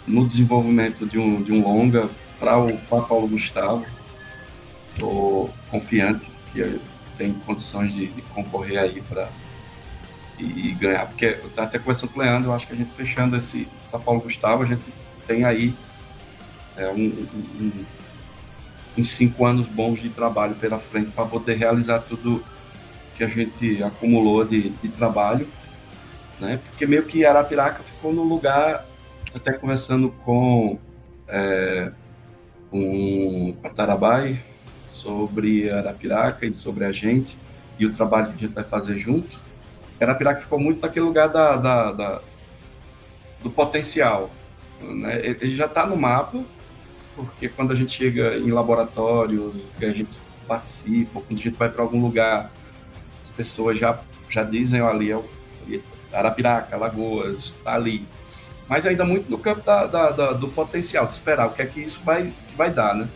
no 0.06 0.26
desenvolvimento 0.26 1.04
de 1.04 1.18
um, 1.18 1.42
de 1.42 1.52
um 1.52 1.62
longa 1.62 2.08
para 2.38 2.58
o 2.58 2.76
pra 2.78 3.00
Paulo 3.00 3.26
Gustavo. 3.26 3.84
Tô 4.98 5.50
confiante 5.70 6.30
que 6.52 6.80
tem 7.18 7.32
condições 7.32 7.92
de, 7.92 8.06
de 8.06 8.22
concorrer 8.22 8.78
aí 8.78 9.02
para 9.02 9.28
e, 10.38 10.72
ganhar. 10.72 11.06
Porque 11.06 11.38
eu 11.42 11.50
até 11.62 11.78
conversando 11.78 12.10
com 12.10 12.20
o 12.20 12.22
Leandro, 12.22 12.50
eu 12.50 12.54
acho 12.54 12.66
que 12.66 12.72
a 12.72 12.76
gente 12.76 12.92
fechando 12.92 13.36
esse 13.36 13.68
São 13.84 14.00
Paulo 14.00 14.20
Gustavo, 14.20 14.62
a 14.62 14.66
gente 14.66 14.92
tem 15.26 15.44
aí 15.44 15.74
é, 16.76 16.88
um, 16.88 17.26
um, 17.60 17.84
uns 18.98 19.08
cinco 19.10 19.44
anos 19.44 19.66
bons 19.66 20.00
de 20.00 20.08
trabalho 20.08 20.54
pela 20.54 20.78
frente 20.78 21.10
para 21.10 21.24
poder 21.26 21.56
realizar 21.56 22.00
tudo 22.00 22.44
que 23.16 23.24
a 23.24 23.28
gente 23.28 23.82
acumulou 23.82 24.44
de, 24.44 24.70
de 24.70 24.88
trabalho. 24.88 25.48
Né? 26.38 26.60
Porque 26.68 26.86
meio 26.86 27.04
que 27.04 27.24
Arapiraca 27.24 27.82
ficou 27.82 28.12
no 28.12 28.22
lugar, 28.22 28.86
até 29.34 29.52
conversando 29.52 30.10
com 30.24 30.78
é, 31.28 31.90
um, 32.72 33.54
Tarabai 33.74 34.42
sobre 34.86 35.70
Arapiraca 35.70 36.46
e 36.46 36.54
sobre 36.54 36.84
a 36.84 36.92
gente 36.92 37.36
e 37.78 37.84
o 37.84 37.92
trabalho 37.92 38.28
que 38.28 38.34
a 38.34 38.38
gente 38.46 38.54
vai 38.54 38.64
fazer 38.64 38.96
junto. 38.98 39.38
Arapiraca 40.04 40.40
ficou 40.40 40.58
muito 40.58 40.80
naquele 40.80 41.06
lugar 41.06 41.28
da, 41.28 41.56
da, 41.56 41.92
da 41.92 42.20
do 43.42 43.50
potencial. 43.50 44.30
Né? 44.80 45.20
Ele 45.24 45.54
já 45.54 45.66
está 45.66 45.86
no 45.86 45.96
mapa, 45.96 46.42
porque 47.14 47.48
quando 47.48 47.72
a 47.72 47.74
gente 47.74 47.92
chega 47.92 48.36
em 48.36 48.50
laboratórios, 48.50 49.54
que 49.78 49.84
a 49.84 49.92
gente 49.92 50.18
participa, 50.46 51.20
quando 51.20 51.38
a 51.38 51.42
gente 51.42 51.58
vai 51.58 51.68
para 51.68 51.82
algum 51.82 52.00
lugar, 52.00 52.50
as 53.22 53.30
pessoas 53.30 53.78
já, 53.78 53.98
já 54.28 54.42
dizem, 54.42 54.80
olha, 54.82 54.94
ali 54.94 55.10
é 55.10 55.16
o 55.16 55.24
Arapiraca, 56.12 56.76
Lagoas, 56.76 57.46
está 57.46 57.74
ali. 57.74 58.06
Mas 58.68 58.84
ainda 58.84 59.04
muito 59.04 59.30
no 59.30 59.38
campo 59.38 59.62
da, 59.64 59.86
da, 59.86 60.10
da, 60.10 60.32
do 60.32 60.48
potencial, 60.48 61.06
de 61.06 61.14
esperar 61.14 61.46
o 61.46 61.50
que 61.50 61.62
é 61.62 61.66
que 61.66 61.80
isso 61.80 62.02
vai, 62.04 62.32
vai 62.56 62.70
dar, 62.70 62.94
né? 62.94 63.08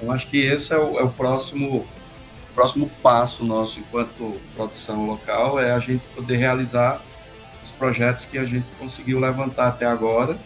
Eu 0.00 0.10
acho 0.10 0.26
que 0.26 0.38
esse 0.38 0.72
é 0.72 0.78
o, 0.78 0.98
é 0.98 1.02
o 1.02 1.10
próximo 1.10 1.86
próximo 2.56 2.90
passo 3.02 3.44
nosso 3.44 3.78
enquanto 3.78 4.40
produção 4.56 5.06
local 5.06 5.60
é 5.60 5.72
a 5.72 5.78
gente 5.78 6.06
poder 6.08 6.36
realizar 6.36 7.02
os 7.62 7.70
projetos 7.70 8.24
que 8.24 8.38
a 8.38 8.46
gente 8.46 8.66
conseguiu 8.78 9.20
levantar 9.20 9.68
até 9.68 9.84
agora 9.84 10.38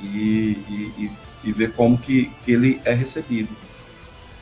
e, 0.00 0.52
e, 0.96 1.10
e 1.42 1.52
ver 1.52 1.72
como 1.72 1.98
que, 1.98 2.26
que 2.44 2.52
ele 2.52 2.80
é 2.84 2.94
recebido. 2.94 3.54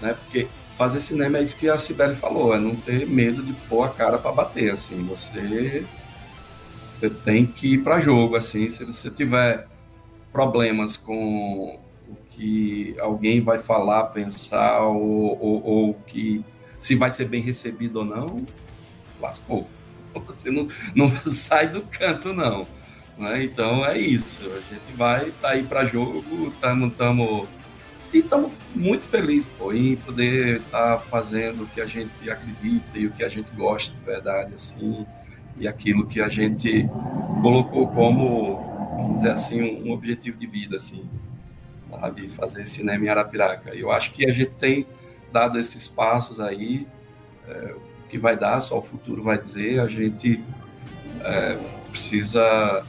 Né? 0.02 0.14
Porque 0.14 0.46
fazer 0.76 1.00
cinema 1.00 1.38
é 1.38 1.42
isso 1.42 1.56
que 1.56 1.68
a 1.68 1.78
Sibeli 1.78 2.14
falou, 2.14 2.54
é 2.54 2.58
não 2.58 2.76
ter 2.76 3.06
medo 3.06 3.42
de 3.42 3.54
pôr 3.54 3.84
a 3.84 3.88
cara 3.88 4.18
para 4.18 4.30
bater, 4.30 4.70
assim, 4.70 5.02
você 5.04 5.86
você 6.74 7.08
tem 7.08 7.46
que 7.46 7.74
ir 7.74 7.78
para 7.78 8.00
jogo, 8.00 8.36
assim, 8.36 8.68
se 8.68 8.84
você 8.84 9.08
tiver 9.08 9.66
problemas 10.30 10.96
com 10.96 11.80
o 12.08 12.16
que 12.30 12.94
alguém 13.00 13.40
vai 13.40 13.58
falar, 13.58 14.06
pensar 14.06 14.80
ou, 14.80 15.38
ou 15.40 15.94
que 16.06 16.44
se 16.78 16.94
vai 16.94 17.10
ser 17.10 17.26
bem 17.26 17.42
recebido 17.42 18.00
ou 18.00 18.04
não, 18.04 18.46
lascou. 19.20 19.68
Você 20.26 20.50
não, 20.50 20.68
não 20.94 21.10
sai 21.18 21.68
do 21.68 21.82
canto, 21.82 22.32
não. 22.32 22.66
Né? 23.16 23.44
Então 23.44 23.84
é 23.84 23.98
isso. 23.98 24.44
A 24.46 24.60
gente 24.72 24.96
vai 24.96 25.30
tá 25.40 25.50
aí 25.50 25.62
para 25.62 25.84
jogo, 25.84 26.48
estamos 26.48 26.94
tamo, 26.94 27.48
e 28.12 28.18
estamos 28.18 28.54
muito 28.74 29.06
felizes 29.06 29.48
pô, 29.58 29.72
em 29.72 29.96
poder 29.96 30.60
estar 30.60 30.96
tá 30.96 30.98
fazendo 30.98 31.64
o 31.64 31.66
que 31.66 31.80
a 31.80 31.86
gente 31.86 32.30
acredita 32.30 32.96
e 32.96 33.06
o 33.06 33.10
que 33.10 33.24
a 33.24 33.28
gente 33.28 33.50
gosta 33.54 33.94
de 33.94 34.04
verdade, 34.04 34.54
assim, 34.54 35.04
e 35.58 35.66
aquilo 35.66 36.06
que 36.06 36.20
a 36.20 36.28
gente 36.28 36.88
colocou 37.42 37.88
como, 37.88 38.56
vamos 38.96 39.16
dizer 39.16 39.30
assim, 39.30 39.82
um 39.84 39.90
objetivo 39.90 40.38
de 40.38 40.46
vida, 40.46 40.76
assim, 40.76 41.04
sabe? 41.90 42.28
Fazer 42.28 42.64
cinema 42.64 43.04
em 43.04 43.08
Arapiraca. 43.08 43.74
Eu 43.74 43.90
acho 43.90 44.12
que 44.12 44.26
a 44.26 44.32
gente 44.32 44.52
tem 44.52 44.86
dado 45.32 45.58
esses 45.58 45.86
passos 45.88 46.40
aí, 46.40 46.86
é, 47.46 47.74
o 48.04 48.08
que 48.08 48.18
vai 48.18 48.36
dar, 48.36 48.60
só 48.60 48.78
o 48.78 48.82
futuro 48.82 49.22
vai 49.22 49.38
dizer, 49.38 49.80
a 49.80 49.88
gente 49.88 50.42
é, 51.20 51.58
precisa 51.90 52.84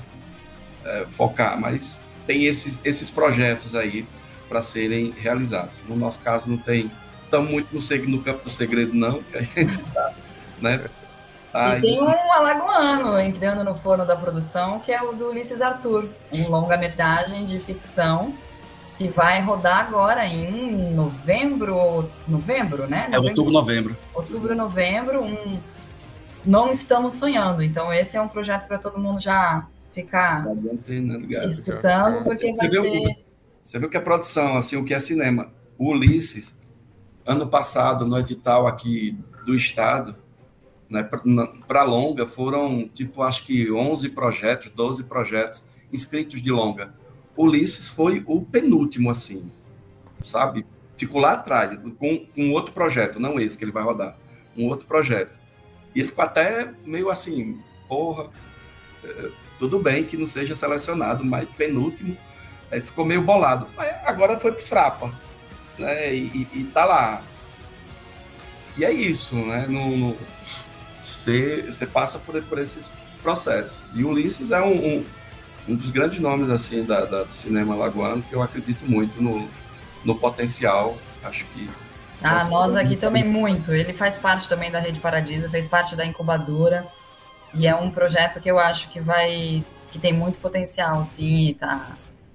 é, 0.85 1.05
focar, 1.09 1.59
mas 1.59 2.03
tem 2.25 2.45
esses, 2.45 2.79
esses 2.83 3.09
projetos 3.09 3.75
aí 3.75 4.07
para 4.47 4.61
serem 4.61 5.11
realizados. 5.11 5.73
No 5.87 5.95
nosso 5.95 6.19
caso, 6.19 6.49
não 6.49 6.57
tem, 6.57 6.91
estamos 7.23 7.51
muito 7.51 7.73
no, 7.73 8.07
no 8.07 8.23
campo 8.23 8.43
do 8.43 8.49
segredo, 8.49 8.93
não, 8.93 9.21
que 9.23 9.37
a 9.37 9.41
gente 9.41 9.75
está, 9.75 10.13
né? 10.61 10.85
Aí... 11.53 11.79
E 11.79 11.81
tem 11.81 12.01
um 12.01 12.31
alagoano 12.31 13.19
entrando 13.19 13.63
no 13.63 13.75
forno 13.75 14.05
da 14.05 14.15
produção, 14.15 14.79
que 14.79 14.91
é 14.91 15.01
o 15.01 15.13
do 15.13 15.29
Ulisses 15.29 15.61
Arthur, 15.61 16.07
um 16.31 16.49
longa-metragem 16.49 17.45
de 17.45 17.59
ficção 17.59 18.33
que 18.99 19.07
vai 19.07 19.41
rodar 19.41 19.87
agora 19.87 20.25
em 20.25 20.93
novembro, 20.93 22.11
novembro, 22.27 22.85
né? 22.85 23.05
É 23.09 23.15
novembro, 23.15 23.15
é 23.15 23.29
outubro, 23.29 23.51
novembro. 23.53 23.97
Outubro, 24.13 24.55
novembro, 24.55 25.23
um 25.23 25.57
Não 26.45 26.69
Estamos 26.69 27.13
Sonhando. 27.13 27.63
Então 27.63 27.93
esse 27.93 28.17
é 28.17 28.21
um 28.21 28.27
projeto 28.27 28.67
para 28.67 28.77
todo 28.77 28.99
mundo 28.99 29.21
já 29.21 29.65
ficar 29.93 30.43
tá 30.43 30.53
né, 30.53 31.45
escutando, 31.47 32.25
porque 32.25 32.51
vai 32.53 32.67
você 32.67 32.75
ser... 32.75 32.81
Viu, 32.81 33.15
você 33.63 33.79
viu 33.79 33.89
que 33.89 33.95
a 33.95 34.01
produção, 34.01 34.57
assim, 34.57 34.75
o 34.75 34.83
que 34.83 34.93
é 34.93 34.99
cinema, 34.99 35.49
o 35.77 35.91
Ulisses, 35.91 36.53
ano 37.25 37.47
passado, 37.47 38.05
no 38.05 38.19
edital 38.19 38.67
aqui 38.67 39.17
do 39.45 39.55
Estado, 39.55 40.13
né, 40.89 41.07
para 41.65 41.83
longa, 41.83 42.25
foram, 42.25 42.89
tipo, 42.93 43.21
acho 43.21 43.45
que 43.45 43.71
11 43.71 44.09
projetos, 44.09 44.69
12 44.71 45.03
projetos 45.03 45.63
inscritos 45.89 46.41
de 46.41 46.51
longa. 46.51 46.93
Ulisses 47.37 47.87
foi 47.87 48.23
o 48.25 48.41
penúltimo, 48.41 49.09
assim, 49.09 49.51
sabe? 50.23 50.65
Ficou 50.97 51.21
lá 51.21 51.33
atrás, 51.33 51.77
com, 51.97 52.25
com 52.25 52.51
outro 52.51 52.73
projeto, 52.73 53.19
não 53.19 53.39
esse 53.39 53.57
que 53.57 53.63
ele 53.63 53.71
vai 53.71 53.83
rodar, 53.83 54.17
um 54.57 54.67
outro 54.67 54.85
projeto. 54.85 55.39
E 55.95 55.99
ele 55.99 56.09
ficou 56.09 56.25
até 56.25 56.71
meio 56.85 57.09
assim, 57.09 57.59
porra, 57.87 58.29
é, 59.03 59.29
tudo 59.57 59.79
bem 59.79 60.03
que 60.03 60.17
não 60.17 60.25
seja 60.25 60.55
selecionado, 60.55 61.23
mas 61.23 61.47
penúltimo, 61.49 62.17
ele 62.71 62.81
ficou 62.81 63.05
meio 63.05 63.21
bolado. 63.21 63.67
Mas 63.75 63.89
agora 64.05 64.39
foi 64.39 64.51
pro 64.51 64.63
Frapa, 64.63 65.13
né? 65.77 66.13
E, 66.13 66.47
e, 66.53 66.59
e 66.59 66.63
tá 66.65 66.85
lá. 66.85 67.23
E 68.77 68.85
é 68.85 68.91
isso, 68.91 69.35
né? 69.35 69.67
Você 70.99 71.87
passa 71.91 72.19
por, 72.19 72.41
por 72.43 72.59
esses 72.59 72.91
processos. 73.21 73.89
E 73.93 74.03
Ulisses 74.03 74.51
é 74.51 74.61
um, 74.61 74.99
um, 74.99 75.05
um 75.69 75.75
dos 75.75 75.91
grandes 75.91 76.19
nomes 76.19 76.49
assim 76.49 76.83
da, 76.83 77.05
da, 77.05 77.23
do 77.23 77.33
cinema 77.33 77.75
lagoano 77.75 78.23
que 78.23 78.33
eu 78.33 78.41
acredito 78.41 78.89
muito 78.89 79.21
no, 79.21 79.47
no 80.03 80.15
potencial. 80.15 80.97
Acho 81.23 81.45
que. 81.45 81.69
Ah, 82.23 82.45
nós 82.45 82.75
aqui 82.75 82.95
também 82.95 83.23
muito. 83.23 83.71
Ele 83.71 83.93
faz 83.93 84.17
parte 84.17 84.49
também 84.49 84.71
da 84.71 84.79
Rede 84.79 84.99
Paradiso, 84.99 85.49
fez 85.49 85.67
parte 85.67 85.95
da 85.95 86.05
incubadora. 86.05 86.85
E 87.53 87.67
é 87.67 87.75
um 87.75 87.89
projeto 87.91 88.41
que 88.41 88.49
eu 88.49 88.59
acho 88.59 88.89
que 88.89 88.99
vai. 88.99 89.63
que 89.91 89.99
tem 89.99 90.11
muito 90.11 90.39
potencial, 90.39 91.03
sim. 91.03 91.55
Tá. 91.59 91.91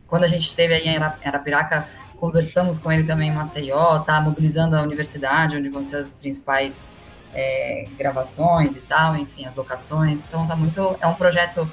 Quando 0.06 0.24
a 0.24 0.28
gente 0.28 0.46
esteve 0.46 0.74
aí 0.74 0.88
em 0.88 0.96
Arapiraca, 0.96 1.88
conversamos 2.18 2.78
com 2.78 2.90
ele 2.90 3.04
também 3.04 3.30
em 3.30 3.34
Maceió, 3.34 3.98
tá 3.98 4.20
mobilizando 4.20 4.76
a 4.76 4.82
universidade, 4.82 5.56
onde 5.56 5.68
vão 5.68 5.82
ser 5.82 5.96
as 5.96 6.12
principais 6.12 6.86
é, 7.34 7.88
gravações 7.98 8.76
e 8.76 8.80
tal, 8.80 9.16
enfim, 9.16 9.44
as 9.44 9.56
locações. 9.56 10.24
Então 10.24 10.46
tá 10.46 10.54
muito. 10.54 10.96
É 11.00 11.06
um 11.06 11.14
projeto. 11.14 11.68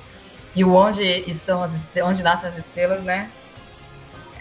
E 0.55 0.63
o 0.63 0.73
onde 0.73 1.03
estão 1.03 1.63
as 1.63 1.87
onde 2.03 2.21
nascem 2.21 2.49
as 2.49 2.57
estrelas, 2.57 3.03
né? 3.03 3.31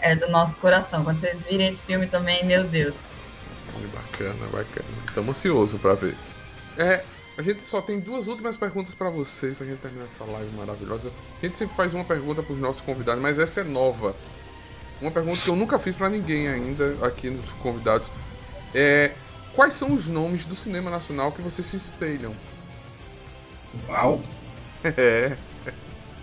É 0.01 0.15
do 0.15 0.29
nosso 0.29 0.57
coração. 0.57 1.03
Quando 1.03 1.17
vocês 1.17 1.43
virem 1.43 1.67
esse 1.67 1.83
filme 1.83 2.07
também, 2.07 2.45
meu 2.45 2.63
Deus. 2.63 2.95
Bacana, 3.93 4.45
bacana. 4.51 4.87
Estamos 5.07 5.37
ansiosos 5.37 5.79
para 5.79 5.93
ver. 5.95 6.17
É, 6.77 7.03
a 7.37 7.41
gente 7.41 7.63
só 7.63 7.81
tem 7.81 7.99
duas 7.99 8.27
últimas 8.27 8.57
perguntas 8.57 8.93
para 8.93 9.09
vocês, 9.09 9.55
pra 9.55 9.65
gente 9.65 9.79
terminar 9.79 10.05
essa 10.05 10.23
live 10.23 10.55
maravilhosa. 10.55 11.11
A 11.41 11.45
gente 11.45 11.57
sempre 11.57 11.75
faz 11.75 11.93
uma 11.93 12.03
pergunta 12.03 12.43
para 12.43 12.53
os 12.53 12.59
nossos 12.59 12.81
convidados, 12.81 13.21
mas 13.21 13.39
essa 13.39 13.61
é 13.61 13.63
nova. 13.63 14.15
Uma 15.01 15.11
pergunta 15.11 15.41
que 15.41 15.49
eu 15.49 15.55
nunca 15.55 15.79
fiz 15.79 15.95
para 15.95 16.09
ninguém 16.09 16.47
ainda 16.47 16.97
aqui 17.05 17.29
nos 17.29 17.51
convidados. 17.53 18.11
É, 18.73 19.11
Quais 19.55 19.73
são 19.73 19.93
os 19.93 20.07
nomes 20.07 20.45
do 20.45 20.55
cinema 20.55 20.89
nacional 20.89 21.31
que 21.31 21.41
vocês 21.41 21.67
se 21.67 21.75
espelham? 21.75 22.33
Uau! 23.87 24.21
É. 24.83 25.37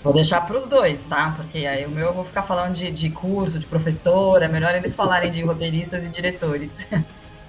Vou 0.03 0.13
deixar 0.13 0.47
para 0.47 0.57
os 0.57 0.67
dois, 0.67 1.05
tá? 1.05 1.35
Porque 1.37 1.67
aí 1.67 1.85
o 1.85 1.91
meu 1.91 2.07
eu 2.07 2.15
vou 2.15 2.25
ficar 2.25 2.43
falando 2.43 2.75
de, 2.75 2.91
de 2.91 3.11
curso, 3.11 3.59
de 3.59 3.67
professora. 3.67 4.45
É 4.45 4.49
melhor 4.49 4.75
eles 4.75 4.95
falarem 4.95 5.31
de 5.31 5.43
roteiristas 5.43 6.07
e 6.07 6.09
diretores. 6.09 6.87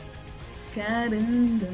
Caramba! 0.74 1.68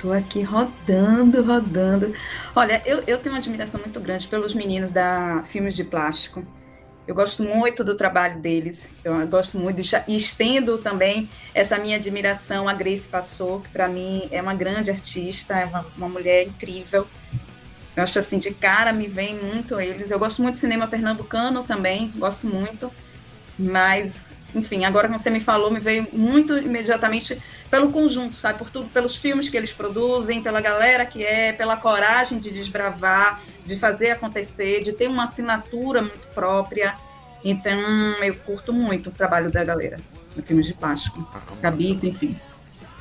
Tô 0.00 0.12
aqui 0.12 0.42
rodando, 0.42 1.42
rodando. 1.42 2.12
Olha, 2.56 2.82
eu, 2.84 3.04
eu 3.06 3.18
tenho 3.18 3.34
uma 3.34 3.38
admiração 3.38 3.80
muito 3.80 4.00
grande 4.00 4.26
pelos 4.26 4.52
meninos 4.52 4.90
da 4.90 5.44
Filmes 5.46 5.76
de 5.76 5.84
Plástico. 5.84 6.44
Eu 7.06 7.14
gosto 7.14 7.42
muito 7.42 7.82
do 7.82 7.96
trabalho 7.96 8.40
deles, 8.40 8.88
eu 9.02 9.26
gosto 9.26 9.58
muito 9.58 9.82
e 10.06 10.16
estendo 10.16 10.78
também 10.78 11.28
essa 11.52 11.76
minha 11.76 11.96
admiração 11.96 12.68
a 12.68 12.74
Grace 12.74 13.08
Passou, 13.08 13.60
que 13.60 13.68
para 13.70 13.88
mim 13.88 14.28
é 14.30 14.40
uma 14.40 14.54
grande 14.54 14.88
artista, 14.88 15.58
é 15.58 15.64
uma, 15.64 15.84
uma, 15.96 16.08
mulher 16.08 16.46
incrível. 16.46 17.06
Eu 17.96 18.02
acho 18.02 18.18
assim, 18.18 18.38
de 18.38 18.52
cara 18.52 18.92
me 18.92 19.06
vem 19.06 19.36
muito 19.36 19.80
eles. 19.80 20.10
Eu 20.10 20.18
gosto 20.18 20.42
muito 20.42 20.54
do 20.54 20.60
cinema 20.60 20.86
pernambucano 20.86 21.62
também, 21.62 22.12
gosto 22.16 22.46
muito, 22.46 22.92
mas 23.58 24.14
enfim, 24.54 24.84
agora 24.84 25.08
que 25.08 25.18
você 25.18 25.30
me 25.30 25.40
falou, 25.40 25.70
me 25.70 25.80
veio 25.80 26.06
muito 26.12 26.56
imediatamente 26.58 27.40
pelo 27.70 27.90
conjunto, 27.90 28.36
sabe? 28.36 28.58
Por 28.58 28.70
tudo, 28.70 28.88
pelos 28.88 29.16
filmes 29.16 29.48
que 29.48 29.56
eles 29.56 29.72
produzem, 29.72 30.42
pela 30.42 30.60
galera 30.60 31.06
que 31.06 31.24
é, 31.24 31.52
pela 31.52 31.76
coragem 31.76 32.38
de 32.38 32.50
desbravar, 32.50 33.40
de 33.64 33.76
fazer 33.76 34.10
acontecer, 34.10 34.82
de 34.82 34.92
ter 34.92 35.08
uma 35.08 35.24
assinatura 35.24 36.02
muito 36.02 36.26
própria. 36.34 36.96
Então, 37.42 37.78
eu 38.22 38.34
curto 38.36 38.72
muito 38.72 39.08
o 39.08 39.12
trabalho 39.12 39.50
da 39.50 39.64
galera 39.64 39.98
no 40.36 40.42
filmes 40.42 40.66
de 40.66 40.74
plástico. 40.74 41.26
Ah, 41.34 41.40
Cabito, 41.60 42.06
enfim. 42.06 42.38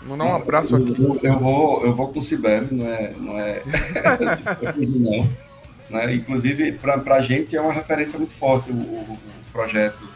Mandar 0.03 0.25
um 0.25 0.35
abraço 0.35 0.75
aqui. 0.75 0.95
Eu, 0.97 1.19
eu, 1.21 1.37
vou, 1.37 1.85
eu 1.85 1.93
vou 1.93 2.07
com 2.07 2.19
o 2.19 2.23
Sibeli, 2.23 2.67
não 2.71 2.87
é, 2.87 3.13
não 3.17 3.37
é 3.37 3.63
não. 4.77 5.29
Né? 5.89 6.15
Inclusive, 6.15 6.71
para 6.73 7.15
a 7.15 7.21
gente 7.21 7.55
é 7.55 7.61
uma 7.61 7.73
referência 7.73 8.17
muito 8.17 8.33
forte 8.33 8.71
o, 8.71 8.75
o, 8.75 9.19
projeto 9.51 10.07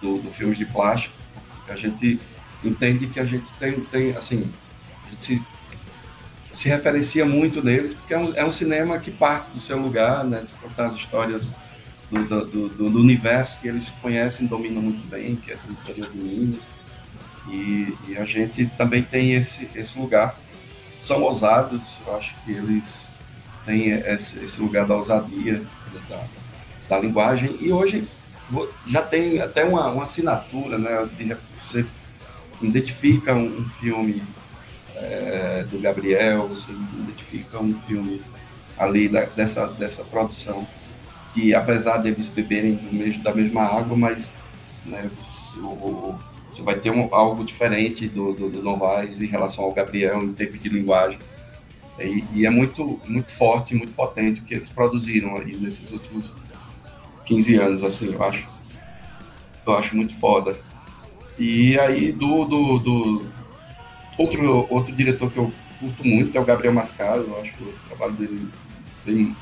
do, 0.00 0.18
do 0.18 0.30
filmes 0.30 0.58
de 0.58 0.64
plástico. 0.64 1.14
A 1.68 1.76
gente 1.76 2.18
entende 2.64 3.06
que 3.06 3.20
a 3.20 3.24
gente 3.24 3.52
tem, 3.52 3.80
tem 3.80 4.16
assim, 4.16 4.50
a 5.06 5.10
gente 5.10 5.22
se, 5.22 5.42
se 6.54 6.68
referencia 6.68 7.24
muito 7.26 7.62
neles, 7.62 7.92
porque 7.92 8.14
é 8.14 8.18
um, 8.18 8.34
é 8.34 8.44
um 8.44 8.50
cinema 8.50 8.98
que 8.98 9.10
parte 9.10 9.50
do 9.50 9.60
seu 9.60 9.78
lugar, 9.78 10.24
né, 10.24 10.40
de 10.40 10.52
contar 10.54 10.86
as 10.86 10.94
histórias 10.94 11.52
do, 12.10 12.24
do, 12.24 12.68
do, 12.68 12.90
do 12.90 12.98
universo 12.98 13.58
que 13.60 13.68
eles 13.68 13.90
conhecem, 14.00 14.46
dominam 14.46 14.80
muito 14.80 15.06
bem, 15.08 15.36
que 15.36 15.52
é 15.52 15.56
do 15.56 15.72
interior 15.72 16.14
Minas. 16.14 16.73
E, 17.48 17.94
e, 18.08 18.16
a 18.16 18.24
gente 18.24 18.66
também 18.76 19.02
tem 19.02 19.34
esse, 19.34 19.68
esse 19.74 19.98
lugar. 19.98 20.38
São 21.00 21.22
ousados, 21.22 21.98
eu 22.06 22.16
acho 22.16 22.34
que 22.42 22.52
eles 22.52 23.00
têm 23.66 23.90
esse, 23.90 24.42
esse 24.42 24.60
lugar 24.60 24.86
da 24.86 24.96
ousadia, 24.96 25.62
da, 26.08 26.24
da 26.88 26.98
linguagem. 26.98 27.56
E 27.60 27.70
hoje 27.70 28.08
já 28.86 29.02
tem 29.02 29.40
até 29.40 29.64
uma, 29.64 29.88
uma 29.90 30.04
assinatura, 30.04 30.78
né? 30.78 31.08
Você 31.60 31.84
identifica 32.62 33.34
um, 33.34 33.68
filme 33.68 34.22
é, 34.94 35.64
do 35.70 35.78
Gabriel, 35.78 36.48
você 36.48 36.70
identifica 36.70 37.58
um 37.58 37.74
filme 37.80 38.22
ali 38.78 39.08
da, 39.08 39.24
dessa, 39.24 39.66
dessa 39.66 40.04
produção, 40.04 40.66
que 41.32 41.54
apesar 41.54 41.98
deles 41.98 42.28
beberem 42.28 42.78
mesmo, 42.92 43.22
da 43.22 43.34
mesma 43.34 43.62
água, 43.62 43.96
mas 43.96 44.32
né, 44.86 45.10
o, 45.56 46.14
você 46.54 46.62
vai 46.62 46.76
ter 46.76 46.90
um, 46.90 47.12
algo 47.12 47.44
diferente 47.44 48.06
do, 48.08 48.32
do, 48.32 48.48
do 48.48 48.62
Novaes 48.62 49.20
em 49.20 49.26
relação 49.26 49.64
ao 49.64 49.72
Gabriel 49.72 50.22
em 50.22 50.32
termos 50.32 50.60
de 50.60 50.68
linguagem. 50.68 51.18
E, 51.98 52.24
e, 52.32 52.46
é 52.46 52.50
muito, 52.50 53.00
muito 53.06 53.32
forte, 53.32 53.74
muito 53.74 53.92
potente 53.92 54.40
o 54.40 54.44
que 54.44 54.54
eles 54.54 54.68
produziram 54.68 55.36
aí 55.36 55.56
nesses 55.56 55.90
últimos 55.90 56.32
15 57.24 57.54
anos, 57.56 57.82
assim, 57.82 58.12
eu 58.12 58.22
acho. 58.22 58.48
Eu 59.66 59.76
acho 59.76 59.96
muito 59.96 60.14
foda. 60.14 60.56
E 61.38 61.78
aí, 61.78 62.12
do, 62.12 62.44
do, 62.44 62.78
do 62.78 63.26
outro, 64.16 64.66
outro 64.70 64.94
diretor 64.94 65.30
que 65.30 65.38
eu 65.38 65.52
curto 65.80 66.06
muito 66.06 66.36
é 66.36 66.40
o 66.40 66.44
Gabriel 66.44 66.72
Mascaro, 66.72 67.22
eu 67.22 67.40
acho 67.40 67.54
o 67.62 67.74
trabalho 67.88 68.12
dele 68.12 68.48
bem, 69.04 69.34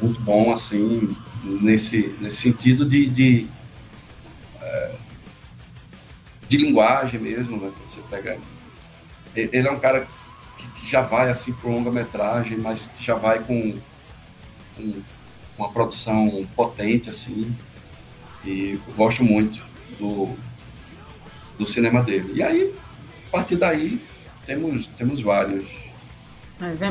muito 0.00 0.20
bom, 0.20 0.52
assim, 0.52 1.16
nesse, 1.44 2.14
nesse 2.20 2.36
sentido 2.36 2.84
de, 2.84 3.06
de, 3.06 3.46
é, 4.60 4.94
de 6.50 6.56
linguagem 6.56 7.20
mesmo, 7.20 7.56
né? 7.58 7.70
Quando 7.72 7.88
você 7.88 8.00
pega. 8.10 8.36
Ele 9.36 9.68
é 9.68 9.70
um 9.70 9.78
cara 9.78 10.08
que, 10.58 10.66
que 10.72 10.90
já 10.90 11.00
vai 11.00 11.30
assim 11.30 11.52
para 11.52 11.70
longa-metragem, 11.70 12.58
mas 12.58 12.86
que 12.86 13.04
já 13.04 13.14
vai 13.14 13.38
com, 13.38 13.78
com 14.76 15.02
uma 15.56 15.70
produção 15.70 16.44
potente, 16.56 17.08
assim. 17.08 17.56
E 18.44 18.80
eu 18.84 18.94
gosto 18.94 19.22
muito 19.22 19.64
do, 19.96 20.36
do 21.56 21.64
cinema 21.68 22.02
dele. 22.02 22.32
E 22.34 22.42
aí, 22.42 22.74
a 23.28 23.30
partir 23.30 23.54
daí, 23.54 24.02
temos, 24.44 24.88
temos 24.88 25.20
vários. 25.20 25.70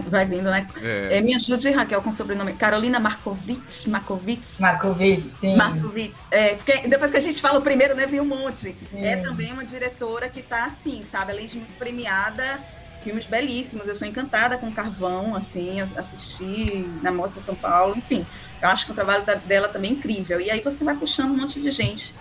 Vai 0.10 0.26
vindo, 0.26 0.50
né? 0.50 0.68
É. 0.82 1.18
é 1.18 1.22
me 1.22 1.36
ajude, 1.36 1.70
Raquel, 1.70 2.02
com 2.02 2.10
o 2.10 2.14
sobrenome. 2.14 2.54
Carolina 2.54 3.00
Markovitch. 3.00 3.86
Markovitch. 3.88 4.60
Markovitch, 4.60 5.28
sim. 5.28 5.56
Markovitch. 5.56 6.18
É, 6.32 6.56
porque 6.56 6.88
depois 6.88 7.12
que 7.12 7.18
a 7.18 7.22
gente 7.22 7.40
fala 7.40 7.60
o 7.60 7.62
primeiro, 7.62 7.96
né, 7.96 8.06
vem 8.06 8.20
um 8.20 8.26
monte. 8.26 8.76
É 8.94 9.18
também 9.18 9.54
uma 9.54 9.64
diretora 9.64 10.28
que 10.30 10.40
está 10.40 10.66
assim, 10.66 11.06
sabe? 11.12 11.32
Além 11.32 11.46
de 11.46 11.58
muito 11.58 11.78
premiada, 11.78 12.60
filmes 13.04 13.26
belíssimos. 13.26 13.88
Eu 13.88 13.96
sou 13.96 14.08
encantada 14.08 14.58
com 14.58 14.72
Carvão, 14.72 15.36
assim, 15.36 15.82
assisti 15.96 16.90
na 17.02 17.12
Mostra 17.12 17.42
São 17.42 17.56
Paulo, 17.56 17.96
enfim. 17.98 18.26
Eu 18.62 18.70
acho 18.70 18.86
que 18.86 18.92
o 18.92 18.96
trabalho 18.96 19.24
dela 19.46 19.68
também 19.68 19.92
é 19.92 19.94
incrível. 19.94 20.42
E 20.42 20.50
aí 20.50 20.62
você 20.62 20.84
vai 20.84 20.96
puxando 20.96 21.32
um 21.32 21.38
monte 21.38 21.62
de 21.62 21.72
gente. 21.72 22.14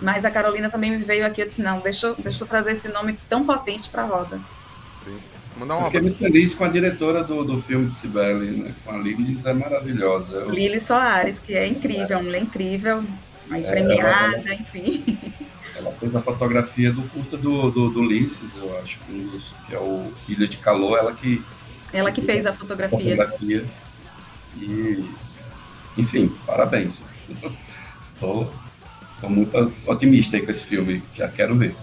Mas 0.00 0.24
a 0.24 0.30
Carolina 0.30 0.68
também 0.68 0.90
me 0.90 0.96
veio 0.98 1.24
aqui 1.24 1.42
e 1.42 1.44
disse, 1.44 1.62
não, 1.62 1.78
deixa, 1.78 2.08
eu, 2.08 2.16
deixa 2.16 2.42
eu 2.42 2.48
trazer 2.48 2.72
esse 2.72 2.88
nome 2.88 3.16
tão 3.28 3.44
potente 3.44 3.88
para 3.88 4.02
a 4.02 4.06
roda. 4.06 4.40
Mandar 5.56 5.74
uma... 5.76 5.82
Eu 5.82 5.86
fiquei 5.86 6.00
muito 6.00 6.18
feliz 6.18 6.54
com 6.54 6.64
a 6.64 6.68
diretora 6.68 7.22
do, 7.22 7.44
do 7.44 7.58
filme 7.58 7.86
de 7.86 7.94
Cibele, 7.94 8.50
né? 8.50 8.74
Com 8.84 8.92
a 8.92 8.98
Lilis, 8.98 9.44
é 9.44 9.52
maravilhosa. 9.52 10.36
Eu... 10.36 10.50
Lili 10.50 10.80
Soares, 10.80 11.38
que 11.38 11.54
é 11.54 11.66
incrível, 11.66 12.18
uma 12.18 12.24
mulher 12.24 12.42
incrível, 12.42 13.04
aí 13.50 13.64
é, 13.64 13.70
premiada, 13.70 14.36
ela, 14.36 14.54
enfim. 14.54 15.18
Ela 15.74 15.90
fez 15.92 16.14
a 16.14 16.20
fotografia 16.20 16.92
do 16.92 17.02
curta 17.04 17.36
do, 17.36 17.70
do, 17.70 17.88
do 17.88 18.00
Ulisses, 18.00 18.54
eu 18.56 18.78
acho, 18.78 18.98
que 19.66 19.74
é 19.74 19.78
o 19.78 20.12
Ilha 20.28 20.46
de 20.46 20.58
Calor, 20.58 20.98
ela 20.98 21.14
que... 21.14 21.42
Ela 21.94 22.12
que 22.12 22.20
fez 22.20 22.44
a 22.44 22.52
fotografia. 22.52 22.98
fotografia. 22.98 23.64
E, 24.56 25.08
enfim, 25.96 26.30
parabéns. 26.46 27.00
Tô, 28.20 28.46
tô 29.20 29.28
muito 29.28 29.72
otimista 29.84 30.36
aí 30.36 30.42
com 30.42 30.50
esse 30.50 30.64
filme, 30.64 31.02
já 31.12 31.26
quero 31.26 31.56
ver. 31.56 31.74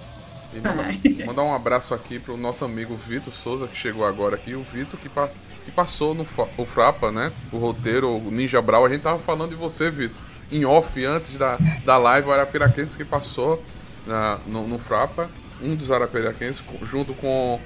E 0.53 0.59
mandar, 0.59 1.25
mandar, 1.25 1.43
um 1.43 1.53
abraço 1.53 1.93
aqui 1.93 2.17
pro 2.17 2.35
nosso 2.35 2.65
amigo 2.65 2.95
Vitor 2.95 3.33
Souza, 3.33 3.67
que 3.67 3.77
chegou 3.77 4.05
agora 4.05 4.35
aqui. 4.35 4.55
O 4.55 4.63
Vitor 4.63 4.99
que, 4.99 5.07
pa, 5.07 5.29
que 5.63 5.71
passou 5.71 6.15
no 6.15 6.25
o 6.57 6.65
Frapa, 6.65 7.11
né? 7.11 7.31
O 7.51 7.57
roteiro, 7.57 8.17
o 8.17 8.31
Ninja 8.31 8.61
Brawl. 8.61 8.85
A 8.85 8.89
gente 8.89 9.01
tava 9.01 9.19
falando 9.19 9.51
de 9.51 9.55
você, 9.55 9.91
Vitor, 9.91 10.17
em 10.51 10.65
off, 10.65 11.05
antes 11.05 11.37
da, 11.37 11.57
da 11.85 11.97
live, 11.97 12.27
o 12.27 12.31
Arapiraquense 12.31 12.97
que 12.97 13.05
passou 13.05 13.63
na, 14.07 14.39
no, 14.47 14.67
no 14.67 14.79
Frapa. 14.79 15.29
Um 15.61 15.75
dos 15.75 15.91
Arapiraquenses, 15.91 16.63
junto 16.83 17.13
com 17.13 17.59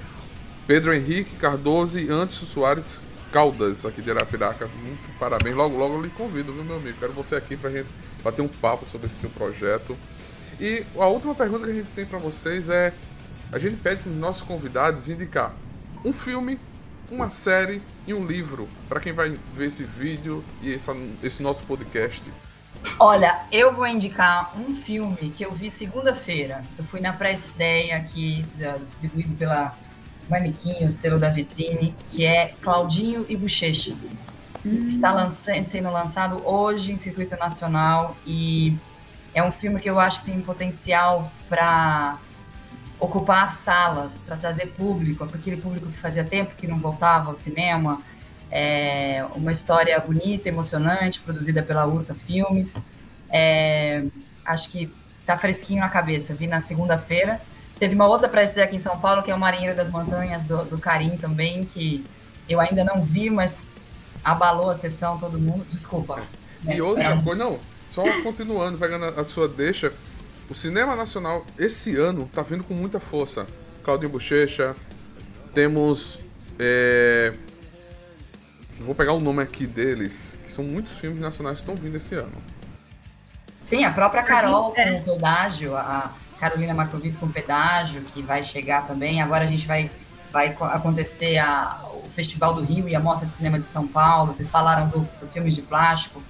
Pedro 0.68 0.94
Henrique 0.94 1.36
Cardoso 1.36 2.00
e 2.00 2.10
Anderson 2.10 2.46
Soares 2.46 3.02
Caldas, 3.32 3.86
aqui 3.86 4.02
de 4.02 4.12
Arapiraca. 4.12 4.68
Muito 4.68 5.18
parabéns. 5.18 5.56
Logo, 5.56 5.78
logo 5.78 5.96
eu 5.96 6.02
lhe 6.02 6.10
convido, 6.10 6.52
viu, 6.52 6.64
meu 6.64 6.76
amigo? 6.76 6.98
Quero 7.00 7.14
você 7.14 7.36
aqui 7.36 7.56
pra 7.56 7.70
gente 7.70 7.90
bater 8.24 8.42
um 8.42 8.48
papo 8.48 8.86
sobre 8.86 9.08
esse 9.08 9.16
seu 9.18 9.30
projeto. 9.30 9.98
E 10.60 10.86
a 10.97 11.06
última 11.08 11.34
pergunta 11.36 11.66
que 11.66 11.72
a 11.72 11.76
gente 11.76 11.89
tem 11.95 12.06
para 12.06 12.20
vocês 12.20 12.70
é: 12.70 12.93
a 13.51 13.60
gente 13.60 13.78
pede 13.78 14.04
para 14.04 14.12
os 14.12 14.18
nossos 14.18 14.41
convidados 14.41 15.10
indicar 15.10 15.54
um 16.04 16.12
filme, 16.12 16.60
uma 17.10 17.30
série 17.30 17.82
e 18.06 18.14
um 18.14 18.26
livro 18.26 18.68
para 18.89 18.99
quem 18.99 19.14
vai 19.14 19.38
ver 19.54 19.68
esse 19.68 19.84
vídeo 19.84 20.43
e 20.62 20.74
essa, 20.74 20.95
esse 21.22 21.41
nosso 21.41 21.64
podcast. 21.64 22.32
Olha, 22.99 23.41
eu 23.51 23.74
vou 23.74 23.88
indicar 23.88 24.54
um 24.60 24.76
filme 24.76 25.34
que 25.36 25.45
eu 25.45 25.51
vi 25.51 25.70
segunda-feira. 25.70 26.64
Eu 26.78 26.84
fui 26.86 26.99
na 26.99 27.14
pré-estreia 27.14 27.95
aqui, 27.95 28.45
distribuído 28.84 29.36
pela 29.36 29.78
Mamiquinho, 30.30 30.88
o 30.88 30.91
selo 30.91 31.20
da 31.20 31.30
vitrine, 31.30 31.95
que 32.12 32.26
é 32.26 32.54
Claudinho 32.62 33.26
e 33.30 33.36
Bochecha. 33.36 33.95
Hum. 34.66 34.86
Está 34.88 35.14
lançando, 35.14 35.68
sendo 35.68 35.91
lançado 35.91 36.41
hoje 36.45 36.91
em 36.91 36.97
circuito 36.97 37.36
nacional 37.38 38.16
e 38.26 38.76
é 39.34 39.44
um 39.44 39.52
filme 39.52 39.80
que 39.80 39.90
eu 39.90 40.00
acho 40.00 40.20
que 40.20 40.32
tem 40.32 40.42
potencial 40.42 41.32
para 41.50 42.18
ocupar 43.00 43.46
as 43.46 43.54
salas, 43.54 44.22
para 44.26 44.38
trazer 44.38 44.68
público, 44.68 45.26
para 45.26 45.38
aquele 45.38 45.58
público 45.58 45.88
que 45.88 45.98
fazia 45.98 46.24
tempo 46.24 46.56
que 46.56 46.68
não 46.68 46.78
voltava 46.78 47.30
ao 47.30 47.36
cinema. 47.36 48.02
É 48.52 49.26
uma 49.36 49.52
história 49.52 50.00
bonita, 50.00 50.48
emocionante, 50.48 51.20
produzida 51.20 51.64
pela 51.64 51.86
Urca 51.86 52.14
Filmes. 52.14 52.78
É, 53.30 54.06
acho 54.46 54.70
que 54.70 54.94
tá 55.26 55.38
fresquinho 55.38 55.80
na 55.80 55.90
cabeça. 55.90 56.36
Vi 56.36 56.48
na 56.48 56.62
segunda-feira. 56.62 57.42
Teve 57.80 57.96
uma 57.96 58.06
outra 58.06 58.30
para 58.30 58.44
aqui 58.44 58.76
em 58.76 58.80
São 58.80 59.00
Paulo, 59.00 59.24
que 59.24 59.32
é 59.32 59.36
o 59.36 59.40
Marinheiro 59.40 59.76
das 59.76 59.90
Montanhas, 59.90 60.44
do, 60.44 60.64
do 60.64 60.78
Carim 60.78 61.18
também, 61.18 61.66
que 61.66 62.06
eu 62.48 62.60
ainda 62.60 62.84
não 62.84 63.02
vi, 63.02 63.30
mas 63.30 63.70
abalou 64.24 64.70
a 64.70 64.76
sessão, 64.76 65.18
todo 65.18 65.40
mundo. 65.40 65.66
Desculpa. 65.70 66.22
E 66.70 66.80
outra 66.80 67.16
é, 67.16 67.22
coisa, 67.22 67.44
não, 67.44 67.60
só 67.94 68.04
continuando, 68.24 68.80
pegando 68.80 69.06
a 69.06 69.24
sua 69.24 69.48
deixa, 69.48 69.94
o 70.50 70.56
cinema 70.56 70.96
nacional 70.96 71.46
esse 71.60 71.96
ano 71.96 72.28
tá 72.34 72.41
vindo 72.41 72.64
com 72.64 72.74
muita 72.74 73.00
força. 73.00 73.46
Claudinho 73.84 74.12
Bochecha, 74.12 74.76
temos. 75.54 76.20
É... 76.58 77.34
Vou 78.80 78.96
pegar 78.96 79.14
o 79.14 79.20
nome 79.20 79.44
aqui 79.44 79.68
deles, 79.68 80.39
que 80.44 80.52
são 80.52 80.64
muitos 80.64 80.94
filmes 80.94 81.22
nacionais 81.22 81.60
que 81.60 81.64
estão 81.70 81.76
vindo 81.76 81.96
esse 81.96 82.16
ano. 82.16 82.34
Sim, 83.64 83.86
a 83.86 83.94
própria 83.94 84.24
Carol 84.24 84.74
a 84.76 84.82
gente, 84.82 85.06
com 85.06 85.12
é. 85.12 85.16
pedágio, 85.16 85.78
a 85.78 86.12
Carolina 86.39 86.74
Markovitz 86.74 87.16
com 87.16 87.30
pedágio, 87.30 88.02
que 88.14 88.24
vai 88.24 88.44
chegar 88.44 88.88
também. 88.88 89.22
Agora 89.22 89.44
a 89.44 89.48
gente 89.48 89.68
vai, 89.68 89.91
vai 90.32 90.48
acontecer 90.48 91.38
a, 91.38 91.80
o 91.94 92.10
Festival 92.10 92.56
do 92.56 92.64
Rio 92.64 92.89
e 92.89 92.96
a 92.96 93.00
Mostra 93.00 93.28
de 93.28 93.36
Cinema 93.36 93.60
de 93.60 93.66
São 93.66 93.88
Paulo. 93.88 94.34
Vocês 94.34 94.50
falaram 94.50 94.89
do, 94.89 95.08
do 95.22 95.28
filmes 95.28 95.54
de 95.54 95.62
plástico. 95.62 96.22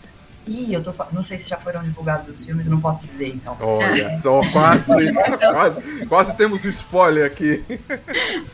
Ih, 0.45 0.73
eu 0.73 0.83
tô 0.83 0.93
não 1.13 1.23
sei 1.23 1.37
se 1.37 1.47
já 1.47 1.57
foram 1.57 1.81
divulgados 1.83 2.27
os 2.27 2.45
filmes, 2.45 2.67
não 2.67 2.81
posso 2.81 3.01
dizer, 3.01 3.29
então. 3.29 3.57
Olha 3.61 4.11
só, 4.19 4.41
quase, 4.51 5.13
quase, 5.39 6.05
quase 6.05 6.35
temos 6.35 6.65
spoiler 6.65 7.25
aqui. 7.25 7.63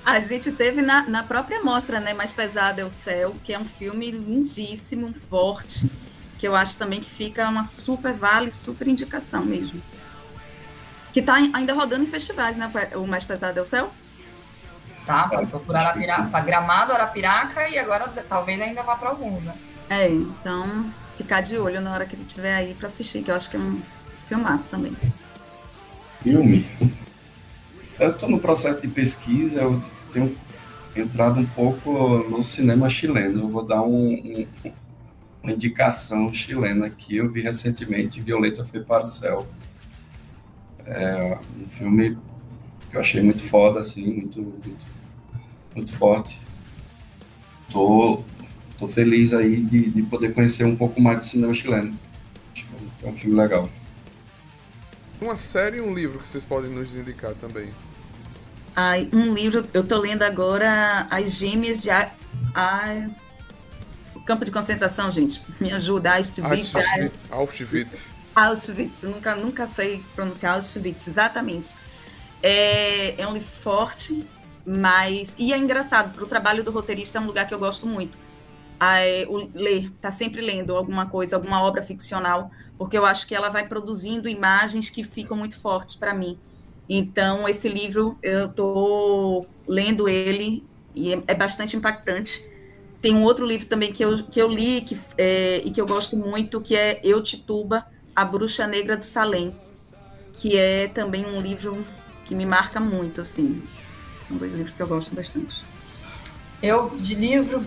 A 0.05 0.19
gente 0.19 0.51
teve 0.51 0.81
na, 0.81 1.03
na 1.07 1.23
própria 1.23 1.63
mostra, 1.63 1.99
né, 1.99 2.13
Mais 2.13 2.31
Pesado 2.31 2.79
é 2.79 2.85
o 2.85 2.91
Céu, 2.91 3.33
que 3.43 3.53
é 3.53 3.59
um 3.59 3.65
filme 3.65 4.11
lindíssimo, 4.11 5.11
forte, 5.13 5.89
que 6.37 6.47
eu 6.47 6.55
acho 6.55 6.77
também 6.77 6.99
que 6.99 7.09
fica 7.09 7.49
uma 7.49 7.65
super 7.65 8.13
vale, 8.13 8.51
super 8.51 8.87
indicação 8.87 9.43
mesmo. 9.43 9.81
Que 11.11 11.23
tá 11.23 11.33
ainda 11.33 11.73
rodando 11.73 12.03
em 12.03 12.07
festivais, 12.07 12.55
né, 12.55 12.71
o 12.93 13.07
Mais 13.07 13.23
Pesado 13.23 13.57
é 13.57 13.61
o 13.63 13.65
Céu? 13.65 13.91
Tá, 15.07 15.27
passou 15.27 15.59
por 15.61 15.75
Arapiraca, 15.75 16.39
Gramado, 16.41 16.93
Arapiraca 16.93 17.67
e 17.67 17.79
agora 17.79 18.07
talvez 18.29 18.61
ainda 18.61 18.83
vá 18.83 18.95
para 18.95 19.09
alguns, 19.09 19.43
né? 19.43 19.55
É, 19.89 20.07
então 20.07 20.93
ficar 21.20 21.41
de 21.41 21.57
olho 21.57 21.82
na 21.82 21.93
hora 21.93 22.05
que 22.05 22.15
ele 22.15 22.24
estiver 22.24 22.55
aí 22.55 22.74
para 22.74 22.88
assistir, 22.88 23.22
que 23.22 23.30
eu 23.30 23.36
acho 23.36 23.49
que 23.49 23.57
é 23.57 23.59
um 23.59 23.82
filmaço 24.26 24.70
também. 24.70 24.95
Filme? 26.24 26.65
Eu 27.99 28.11
estou 28.11 28.30
no 28.30 28.39
processo 28.39 28.82
de 28.82 28.88
pesquisa, 28.88 29.59
eu 29.59 29.84
tenho 30.13 30.34
entrado 30.95 31.38
um 31.38 31.45
pouco 31.45 32.20
no 32.30 32.41
cinema 32.41 32.89
chileno. 32.89 33.41
Eu 33.41 33.49
vou 33.49 33.65
dar 33.65 33.82
um, 33.82 34.13
um, 34.13 34.71
uma 35.43 35.51
indicação 35.51 36.33
chilena 36.33 36.86
aqui. 36.86 37.17
Eu 37.17 37.29
vi 37.29 37.41
recentemente 37.41 38.21
Violeta 38.21 38.63
foi 38.63 38.79
para 38.79 39.04
o 39.04 39.08
céu. 39.08 39.46
É 40.86 41.37
um 41.62 41.67
filme 41.67 42.17
que 42.89 42.96
eu 42.96 43.01
achei 43.01 43.21
muito 43.21 43.43
foda, 43.43 43.82
assim, 43.82 44.05
muito, 44.05 44.41
muito, 44.41 44.86
muito 45.75 45.91
forte. 45.91 46.39
Tô 47.70 48.24
tô 48.80 48.88
feliz 48.88 49.34
aí 49.34 49.58
de, 49.58 49.89
de 49.89 50.01
poder 50.04 50.34
conhecer 50.34 50.64
um 50.64 50.76
pouco 50.76 51.01
mais 51.01 51.20
do 51.20 51.26
cinema 51.26 51.54
chileno. 51.54 51.93
Acho 52.56 52.66
que 52.66 53.06
é 53.06 53.10
um 53.10 53.14
filme 53.14 53.36
legal. 53.36 53.70
Uma 55.22 55.36
série 55.36 55.78
e 55.78 55.82
um 55.82 55.93
livro 55.93 56.20
que 56.20 56.28
vocês 56.28 56.46
podem 56.46 56.72
nos 56.72 56.96
indicar 56.96 57.34
também. 57.36 57.70
Ai, 58.74 59.10
um 59.12 59.34
livro, 59.34 59.68
eu 59.74 59.84
tô 59.84 60.00
lendo 60.00 60.24
agora 60.24 61.06
As 61.12 61.34
Gêmeas 61.34 61.82
de 61.82 61.89
a, 61.89 62.10
a, 62.56 63.10
o 64.16 64.22
campo 64.22 64.46
de 64.46 64.51
concentração, 64.51 65.12
gente. 65.12 65.42
Me 65.60 65.74
ajuda, 65.74 66.14
Auschwitz. 66.14 66.74
Auschwitz. 67.30 68.08
Auschwitz, 68.34 69.04
nunca, 69.04 69.36
nunca 69.36 69.68
sei 69.68 70.01
pronunciar 70.16 70.56
Auschwitz, 70.56 71.10
exatamente. 71.10 71.76
É, 72.42 73.22
é 73.22 73.28
um 73.28 73.34
livro 73.34 73.50
forte, 73.50 74.26
mas. 74.66 75.36
E 75.38 75.51
é 75.51 75.58
engraçado, 75.58 76.14
para 76.14 76.24
o 76.24 76.28
trabalho 76.28 76.64
do 76.64 76.72
roteirista 76.72 77.18
é 77.18 77.22
um 77.22 77.26
lugar 77.26 77.46
que 77.46 77.54
eu 77.54 77.60
gosto 77.60 77.86
muito 77.86 78.18
a, 78.80 79.00
o, 79.28 79.50
ler, 79.54 79.92
tá 80.00 80.10
sempre 80.10 80.42
lendo 80.42 80.76
alguma 80.76 81.06
coisa, 81.08 81.36
alguma 81.36 81.62
obra 81.62 81.82
ficcional, 81.82 82.50
porque 82.78 82.97
eu 82.97 83.06
acho 83.06 83.28
que 83.28 83.36
ela 83.36 83.50
vai 83.50 83.68
produzindo 83.68 84.30
imagens 84.30 84.89
que 84.89 85.04
ficam 85.04 85.36
muito 85.36 85.58
fortes 85.58 85.96
para 85.96 86.14
mim. 86.14 86.39
Então, 86.88 87.47
esse 87.47 87.68
livro, 87.68 88.18
eu 88.24 88.47
estou 88.47 89.47
lendo 89.68 90.08
ele 90.08 90.66
e 90.96 91.14
é, 91.14 91.24
é, 91.28 91.36
bastante 91.36 91.76
impactante. 91.76 92.50
Tem 93.01 93.14
um 93.14 93.24
outro 93.24 93.46
livro 93.46 93.68
também 93.68 93.93
que 93.93 94.04
eu, 94.04 94.24
que 94.24 94.42
eu 94.42 94.47
li 94.47 94.82
que, 94.82 95.00
é, 95.18 95.62
e 95.64 95.72
que 95.72 95.80
eu 95.80 95.86
gosto 95.86 96.18
muito, 96.18 96.60
que 96.60 96.76
é 96.76 97.00
Eu 97.04 97.22
Tituba, 97.22 97.86
A 98.16 98.26
Bruxa 98.26 98.66
Negra 98.66 98.97
do 98.97 99.04
Salém, 99.04 99.56
que 100.34 100.58
é 100.58 100.88
também 100.88 101.26
um 101.26 101.42
livro 101.42 101.86
que 102.26 102.34
me 102.34 102.46
marca 102.46 102.80
muito, 102.80 103.22
assim. 103.22 103.62
São 104.28 104.38
dois 104.38 104.51
livros 104.51 104.74
que 104.74 104.82
eu 104.82 104.88
gosto 104.88 105.14
bastante. 105.14 105.64
Eu, 106.62 106.89
de 106.97 107.16
livro, 107.16 107.66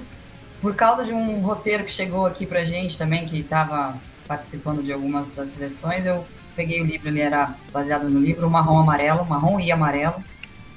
por 0.62 0.76
causa 0.76 1.04
de 1.04 1.12
um 1.12 1.40
roteiro 1.40 1.84
que 1.84 1.90
chegou 1.90 2.24
aqui 2.24 2.46
pra 2.46 2.64
gente 2.64 2.96
também, 2.96 3.26
que 3.26 3.40
estava 3.40 3.98
participando 4.28 4.80
de 4.80 4.92
algumas 4.92 5.32
das 5.32 5.50
seleções, 5.50 6.06
eu 6.06 6.24
peguei 6.54 6.80
o 6.80 6.86
livro, 6.86 7.08
ele 7.08 7.20
era 7.20 7.56
baseado 7.72 8.08
no 8.08 8.20
livro 8.20 8.48
Marrom 8.48 8.78
Amarelo, 8.78 9.26
Marrom 9.26 9.58
e 9.58 9.72
Amarelo, 9.72 10.22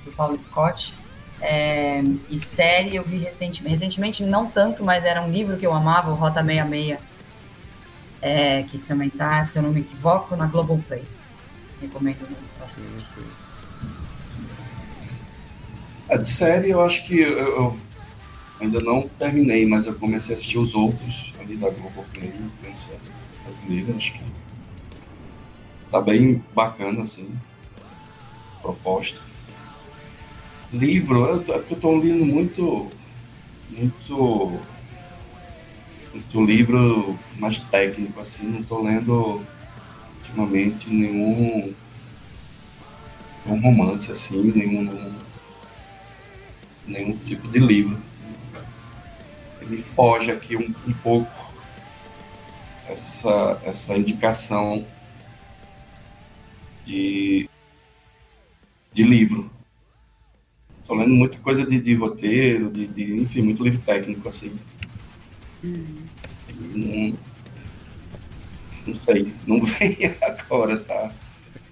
do 0.03 0.11
Paulo 0.11 0.37
Scott. 0.37 0.91
É, 1.39 2.01
e 2.29 2.37
série 2.37 2.95
eu 2.95 3.03
vi 3.03 3.17
recentemente, 3.17 3.69
recentemente 3.69 4.23
não 4.23 4.49
tanto, 4.49 4.83
mas 4.83 5.05
era 5.05 5.21
um 5.21 5.29
livro 5.29 5.55
que 5.55 5.67
eu 5.67 5.73
amava, 5.73 6.09
o 6.09 6.15
Rota 6.15 6.43
66, 6.43 6.97
é, 8.23 8.63
que 8.63 8.79
também 8.79 9.11
tá, 9.11 9.43
se 9.43 9.59
eu 9.59 9.63
não 9.63 9.69
me 9.69 9.81
equivoco, 9.81 10.35
na 10.35 10.47
Globoplay. 10.47 11.03
Recomendo 11.79 12.27
bastante. 12.59 12.87
Sim, 12.87 13.21
sim. 13.21 13.45
A 16.09 16.17
de 16.17 16.27
série 16.27 16.71
eu 16.71 16.81
acho 16.81 17.05
que 17.05 17.19
eu, 17.19 17.37
eu, 17.37 17.79
ainda 18.59 18.79
não 18.79 19.07
terminei, 19.07 19.65
mas 19.65 19.85
eu 19.85 19.95
comecei 19.95 20.33
a 20.33 20.37
assistir 20.37 20.57
os 20.57 20.73
outros 20.73 21.33
ali 21.39 21.55
da 21.55 21.69
Globoplay, 21.69 22.31
pensando 22.61 22.99
brasileira, 23.45 23.95
acho 23.95 24.13
que 24.13 24.23
tá 25.91 26.01
bem 26.01 26.43
bacana, 26.53 27.01
assim, 27.01 27.29
proposta. 28.61 29.19
Livro, 30.73 31.25
eu, 31.25 31.55
é 31.55 31.59
porque 31.59 31.75
eu 31.75 31.79
tô 31.79 31.95
lendo 31.95 32.25
muito, 32.25 32.91
muito, 33.69 34.59
muito 36.13 36.45
livro 36.45 37.17
mais 37.37 37.59
técnico, 37.59 38.19
assim, 38.19 38.45
não 38.47 38.63
tô 38.63 38.81
lendo 38.81 39.41
ultimamente 40.17 40.89
nenhum, 40.89 41.73
nenhum 43.45 43.61
romance, 43.61 44.11
assim, 44.11 44.51
nenhum, 44.55 45.13
nenhum 46.87 47.17
tipo 47.17 47.47
de 47.47 47.59
livro. 47.59 48.04
Ele 49.65 49.81
foge 49.81 50.31
aqui 50.31 50.55
um, 50.55 50.73
um 50.87 50.93
pouco 50.93 51.53
essa, 52.87 53.59
essa 53.63 53.97
indicação 53.97 54.85
de, 56.85 57.49
de 58.93 59.03
livro. 59.03 59.49
Estou 60.81 60.95
lendo 60.97 61.15
muita 61.15 61.39
coisa 61.39 61.65
de, 61.65 61.79
de 61.79 61.95
roteiro, 61.95 62.69
de, 62.69 62.85
de, 62.85 63.15
enfim, 63.15 63.41
muito 63.41 63.63
livro 63.63 63.81
técnico, 63.81 64.27
assim. 64.27 64.55
Não, 65.63 67.17
não 68.85 68.95
sei, 68.95 69.33
não 69.47 69.61
vem 69.65 69.97
agora, 70.21 70.77
tá, 70.77 71.11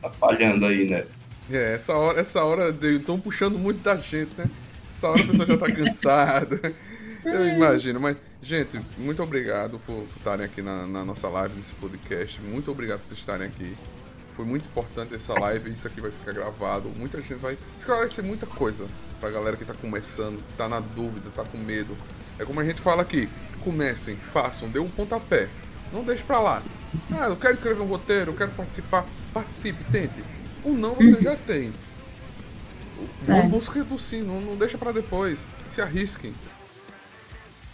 tá 0.01 0.09
falhando 0.09 0.65
aí, 0.65 0.89
né? 0.89 1.05
É, 1.49 1.75
essa 1.75 1.93
hora, 1.93 2.19
essa 2.19 2.43
hora 2.43 2.75
estão 2.81 3.19
puxando 3.19 3.59
muito 3.59 3.81
da 3.81 3.95
gente, 3.97 4.35
né? 4.35 4.49
Essa 4.87 5.09
hora 5.09 5.21
a 5.21 5.27
pessoa 5.27 5.45
já 5.45 5.57
tá 5.57 5.71
cansada. 5.71 6.75
Eu 7.25 7.47
imagino, 7.47 7.99
mas, 7.99 8.17
gente, 8.41 8.79
muito 8.97 9.23
obrigado 9.23 9.79
por 9.85 10.05
estarem 10.17 10.45
aqui 10.45 10.61
na, 10.61 10.85
na 10.85 11.05
nossa 11.05 11.29
live, 11.29 11.55
nesse 11.55 11.73
podcast. 11.75 12.41
Muito 12.41 12.69
obrigado 12.71 12.99
por 12.99 13.07
vocês 13.07 13.19
estarem 13.19 13.47
aqui. 13.47 13.77
Foi 14.35 14.45
muito 14.45 14.65
importante 14.65 15.15
essa 15.15 15.33
live, 15.39 15.71
isso 15.71 15.87
aqui 15.87 16.01
vai 16.01 16.11
ficar 16.11 16.33
gravado. 16.33 16.89
Muita 16.89 17.21
gente 17.21 17.35
vai 17.35 17.57
esclarecer 17.77 18.23
muita 18.23 18.45
coisa 18.45 18.87
pra 19.19 19.29
galera 19.29 19.55
que 19.55 19.63
tá 19.63 19.73
começando, 19.73 20.43
que 20.43 20.53
tá 20.53 20.67
na 20.67 20.79
dúvida, 20.79 21.29
tá 21.33 21.43
com 21.43 21.57
medo. 21.57 21.95
É 22.37 22.43
como 22.43 22.59
a 22.59 22.63
gente 22.63 22.81
fala 22.81 23.03
aqui: 23.03 23.29
comecem, 23.63 24.15
façam, 24.15 24.69
dê 24.69 24.79
um 24.79 24.89
pontapé. 24.89 25.47
Não 25.91 26.03
deixe 26.03 26.23
pra 26.23 26.39
lá. 26.39 26.63
Ah, 27.11 27.27
eu 27.27 27.35
quero 27.35 27.53
escrever 27.53 27.81
um 27.81 27.87
roteiro, 27.87 28.31
eu 28.31 28.35
quero 28.35 28.51
participar. 28.51 29.05
Participe, 29.31 29.83
tente. 29.91 30.23
O 30.63 30.73
não 30.73 30.95
você 30.95 31.21
já 31.21 31.35
tem. 31.35 31.71
Vão 33.21 33.39
é. 33.39 33.47
busca 33.47 33.83
do 33.83 33.99
sim, 33.99 34.23
não, 34.23 34.41
não 34.41 34.55
deixa 34.55 34.77
para 34.77 34.91
depois. 34.91 35.45
Se 35.69 35.81
arrisquem. 35.81 36.33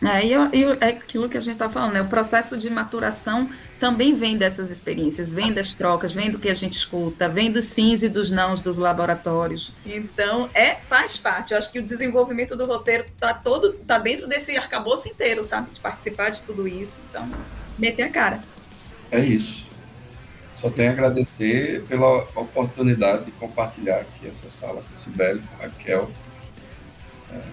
É, 0.01 0.25
e, 0.25 0.33
é 0.79 0.87
aquilo 0.87 1.27
que 1.27 1.37
a 1.37 1.41
gente 1.41 1.53
está 1.53 1.69
falando, 1.69 1.93
né? 1.93 2.01
O 2.01 2.07
processo 2.07 2.57
de 2.57 2.69
maturação 2.69 3.49
também 3.79 4.13
vem 4.13 4.37
dessas 4.37 4.71
experiências, 4.71 5.29
vem 5.29 5.51
das 5.51 5.73
trocas, 5.73 6.13
vem 6.13 6.31
do 6.31 6.39
que 6.39 6.49
a 6.49 6.55
gente 6.55 6.77
escuta, 6.77 7.27
vem 7.27 7.51
dos 7.51 7.65
sims 7.65 8.01
e 8.01 8.07
dos 8.07 8.31
nãos 8.31 8.61
dos 8.61 8.77
laboratórios. 8.77 9.73
Então, 9.85 10.49
é 10.53 10.75
faz 10.75 11.17
parte. 11.17 11.51
Eu 11.51 11.57
acho 11.57 11.71
que 11.71 11.79
o 11.79 11.83
desenvolvimento 11.83 12.55
do 12.55 12.65
roteiro 12.65 13.05
está 13.05 13.33
todo 13.33 13.73
tá 13.73 13.97
dentro 13.97 14.27
desse 14.27 14.55
arcabouço 14.57 15.09
inteiro, 15.09 15.43
sabe? 15.43 15.69
De 15.73 15.79
participar 15.81 16.29
de 16.29 16.43
tudo 16.43 16.65
isso. 16.65 17.01
Então, 17.09 17.29
meter 17.77 18.03
a 18.03 18.09
cara. 18.09 18.39
É 19.11 19.19
isso. 19.19 19.67
Só 20.55 20.69
tenho 20.69 20.89
a 20.89 20.93
agradecer 20.93 21.83
pela 21.87 22.23
oportunidade 22.35 23.25
de 23.25 23.31
compartilhar 23.31 23.97
aqui 23.97 24.27
essa 24.27 24.47
sala 24.49 24.81
com 24.81 24.93
o 24.93 24.97
Sibeli, 24.97 25.41
com 25.41 25.63
Raquel 25.63 26.09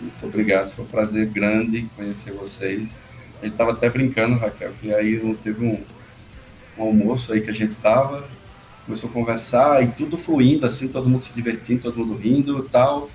muito 0.00 0.26
obrigado, 0.26 0.70
foi 0.70 0.84
um 0.84 0.88
prazer 0.88 1.26
grande 1.26 1.88
conhecer 1.96 2.32
vocês. 2.32 2.98
A 3.40 3.44
gente 3.44 3.52
estava 3.52 3.72
até 3.72 3.90
brincando, 3.90 4.38
Raquel, 4.38 4.72
que 4.80 4.94
aí 4.94 5.36
teve 5.42 5.64
um, 5.64 5.78
um 6.78 6.82
almoço 6.82 7.32
aí 7.32 7.40
que 7.40 7.50
a 7.50 7.54
gente 7.54 7.72
estava, 7.72 8.26
começou 8.86 9.10
a 9.10 9.12
conversar 9.12 9.82
e 9.82 9.88
tudo 9.88 10.16
fluindo, 10.16 10.64
assim, 10.64 10.88
todo 10.88 11.08
mundo 11.08 11.22
se 11.22 11.32
divertindo, 11.32 11.82
todo 11.82 11.98
mundo 11.98 12.16
rindo 12.18 12.64
e 12.64 12.68
tal. 12.68 13.10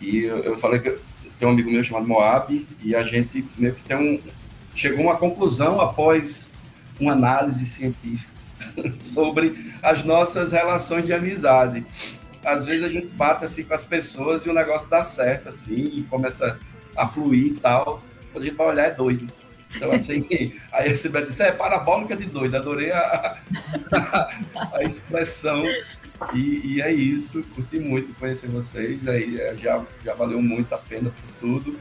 E 0.00 0.24
eu, 0.24 0.38
eu 0.40 0.58
falei 0.58 0.80
que 0.80 0.98
tem 1.38 1.48
um 1.48 1.52
amigo 1.52 1.70
meu 1.70 1.82
chamado 1.82 2.06
Moab 2.06 2.66
e 2.82 2.94
a 2.94 3.02
gente 3.04 3.44
meio 3.56 3.74
que 3.74 3.82
tem 3.82 3.96
um 3.96 4.20
chegou 4.74 5.00
a 5.08 5.12
uma 5.12 5.16
conclusão 5.16 5.80
após 5.80 6.50
uma 6.98 7.12
análise 7.12 7.66
científica 7.66 8.30
sobre 8.98 9.72
as 9.82 10.04
nossas 10.04 10.52
relações 10.52 11.04
de 11.04 11.12
amizade 11.12 11.84
às 12.44 12.64
vezes 12.64 12.84
a 12.84 12.88
gente 12.88 13.12
bate 13.12 13.44
assim 13.44 13.64
com 13.64 13.74
as 13.74 13.84
pessoas 13.84 14.44
e 14.44 14.50
o 14.50 14.54
negócio 14.54 14.88
dá 14.88 15.02
certo, 15.04 15.48
assim, 15.48 15.74
e 15.74 16.02
começa 16.08 16.58
a 16.96 17.06
fluir 17.06 17.46
e 17.46 17.54
tal. 17.54 18.02
Quando 18.32 18.44
a 18.44 18.46
gente 18.46 18.56
vai 18.56 18.66
olhar, 18.68 18.84
é 18.86 18.90
doido. 18.90 19.28
Então, 19.74 19.92
assim, 19.92 20.26
aí 20.72 20.90
a 20.90 20.96
Sibeli 20.96 21.26
disse, 21.26 21.42
é 21.42 21.52
parabólica 21.52 22.16
de 22.16 22.26
doido, 22.26 22.56
adorei 22.56 22.92
a, 22.92 23.38
a, 23.92 24.28
a 24.76 24.82
expressão. 24.82 25.64
E, 26.34 26.74
e, 26.74 26.82
é 26.82 26.92
isso, 26.92 27.42
curti 27.54 27.80
muito 27.80 28.14
conhecer 28.14 28.48
vocês, 28.48 29.08
aí 29.08 29.40
é, 29.40 29.56
já, 29.56 29.84
já 30.04 30.14
valeu 30.14 30.40
muito 30.40 30.72
a 30.74 30.78
pena 30.78 31.10
por 31.10 31.34
tudo. 31.40 31.78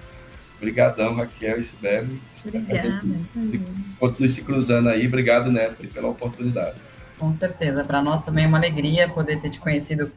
Obrigadão, 0.58 1.16
Raquel 1.16 1.60
e 1.60 1.64
Sibeli. 1.64 2.22
Obrigada. 2.46 3.02
Se, 3.44 3.62
continue 4.00 4.30
se 4.30 4.44
cruzando 4.44 4.90
aí. 4.90 5.08
Obrigado, 5.08 5.52
Neto, 5.52 5.88
pela 5.88 6.08
oportunidade. 6.08 6.76
Com 7.18 7.34
certeza. 7.34 7.84
Para 7.84 8.02
nós 8.02 8.22
também 8.22 8.46
é 8.46 8.48
uma 8.48 8.60
alegria 8.60 9.10
poder 9.10 9.42
ter 9.42 9.50
te 9.50 9.60
conhecido 9.60 10.12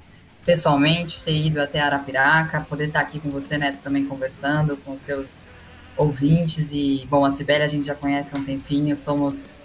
pessoalmente, 0.44 1.22
ter 1.22 1.34
ido 1.34 1.60
até 1.60 1.80
Arapiraca, 1.80 2.60
poder 2.68 2.88
estar 2.88 3.00
aqui 3.00 3.18
com 3.18 3.30
você, 3.30 3.56
Neto, 3.56 3.80
também 3.82 4.04
conversando 4.04 4.76
com 4.76 4.96
seus 4.96 5.46
ouvintes. 5.96 6.70
E, 6.72 7.06
bom, 7.08 7.24
a 7.24 7.30
Sibeli 7.30 7.62
a 7.62 7.66
gente 7.66 7.86
já 7.86 7.94
conhece 7.94 8.34
há 8.34 8.38
um 8.38 8.44
tempinho, 8.44 8.94
somos 8.94 9.56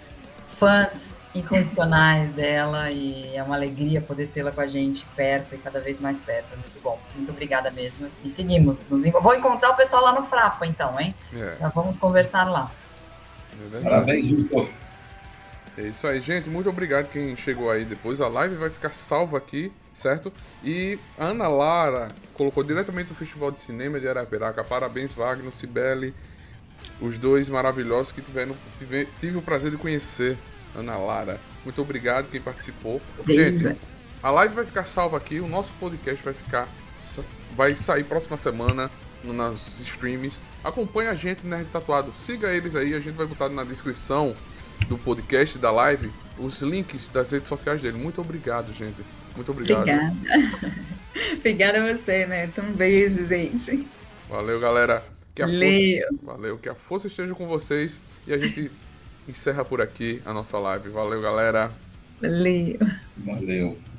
fãs 0.48 1.18
incondicionais 1.34 2.30
dela 2.32 2.90
e 2.90 3.36
é 3.36 3.42
uma 3.42 3.54
alegria 3.54 4.00
poder 4.00 4.28
tê-la 4.28 4.50
com 4.50 4.60
a 4.60 4.66
gente 4.66 5.06
perto 5.14 5.54
e 5.54 5.58
cada 5.58 5.80
vez 5.80 6.00
mais 6.00 6.18
perto. 6.18 6.56
Muito 6.56 6.80
bom. 6.82 6.98
Muito 7.14 7.30
obrigada 7.30 7.70
mesmo. 7.70 8.08
E 8.24 8.28
seguimos. 8.28 8.88
Nos... 8.88 9.04
Vou 9.04 9.34
encontrar 9.34 9.70
o 9.70 9.76
pessoal 9.76 10.02
lá 10.02 10.12
no 10.12 10.26
Frapa, 10.26 10.66
então, 10.66 10.98
hein? 10.98 11.14
É. 11.32 11.56
Já 11.60 11.68
vamos 11.68 11.96
conversar 11.96 12.44
lá. 12.50 12.70
É 13.72 13.80
Parabéns, 13.80 14.26
Vitor. 14.26 14.68
É 15.78 15.82
isso 15.82 16.06
aí, 16.06 16.20
gente. 16.20 16.48
Muito 16.48 16.68
obrigado 16.68 17.08
quem 17.08 17.36
chegou 17.36 17.70
aí 17.70 17.84
depois. 17.84 18.20
A 18.20 18.28
live 18.28 18.56
vai 18.56 18.70
ficar 18.70 18.90
salva 18.90 19.38
aqui 19.38 19.72
certo? 19.94 20.32
E 20.64 20.98
Ana 21.18 21.48
Lara 21.48 22.08
colocou 22.34 22.62
diretamente 22.62 23.08
do 23.08 23.14
Festival 23.14 23.50
de 23.50 23.60
Cinema 23.60 24.00
de 24.00 24.08
Arapiraca. 24.08 24.62
Parabéns, 24.64 25.12
Wagner, 25.12 25.52
Cibele, 25.52 26.14
os 27.00 27.18
dois 27.18 27.48
maravilhosos 27.48 28.12
que 28.12 28.20
tiveram, 28.20 28.56
tive, 28.78 29.06
tive 29.20 29.36
o 29.38 29.42
prazer 29.42 29.70
de 29.70 29.76
conhecer. 29.76 30.36
Ana 30.74 30.96
Lara, 30.96 31.40
muito 31.64 31.82
obrigado 31.82 32.30
quem 32.30 32.40
participou. 32.40 33.00
Gente, 33.26 33.76
a 34.22 34.30
live 34.30 34.54
vai 34.54 34.64
ficar 34.64 34.84
salva 34.84 35.16
aqui, 35.16 35.40
o 35.40 35.48
nosso 35.48 35.72
podcast 35.74 36.24
vai 36.24 36.34
ficar 36.34 36.68
vai 37.56 37.74
sair 37.74 38.04
próxima 38.04 38.36
semana 38.36 38.90
nas 39.24 39.80
streams. 39.80 40.40
Acompanhe 40.62 41.08
a 41.08 41.14
gente 41.14 41.46
Nerd 41.46 41.66
Tatuado, 41.70 42.12
siga 42.14 42.52
eles 42.52 42.76
aí, 42.76 42.94
a 42.94 43.00
gente 43.00 43.14
vai 43.14 43.26
botar 43.26 43.48
na 43.48 43.64
descrição 43.64 44.36
do 44.88 44.96
podcast 44.96 45.58
da 45.58 45.70
live 45.70 46.10
os 46.38 46.62
links 46.62 47.08
das 47.08 47.30
redes 47.32 47.48
sociais 47.48 47.82
dele. 47.82 47.98
Muito 47.98 48.20
obrigado, 48.20 48.72
gente. 48.72 49.04
Muito 49.34 49.52
obrigado. 49.52 49.80
Obrigada. 49.82 50.14
Obrigada 51.36 51.82
a 51.82 51.96
você, 51.96 52.26
Neto. 52.26 52.60
Um 52.60 52.72
beijo, 52.72 53.24
gente. 53.24 53.86
Valeu, 54.28 54.60
galera. 54.60 55.04
Que 55.34 55.42
a 55.42 55.46
Valeu. 55.46 56.06
Força... 56.08 56.24
Valeu. 56.24 56.58
Que 56.58 56.68
a 56.68 56.74
força 56.74 57.06
esteja 57.06 57.34
com 57.34 57.46
vocês. 57.46 58.00
E 58.26 58.32
a 58.32 58.38
gente 58.38 58.70
encerra 59.28 59.64
por 59.64 59.80
aqui 59.80 60.22
a 60.24 60.32
nossa 60.32 60.58
live. 60.58 60.88
Valeu, 60.90 61.20
galera. 61.20 61.70
Valeu. 62.20 62.78
Valeu. 63.18 63.89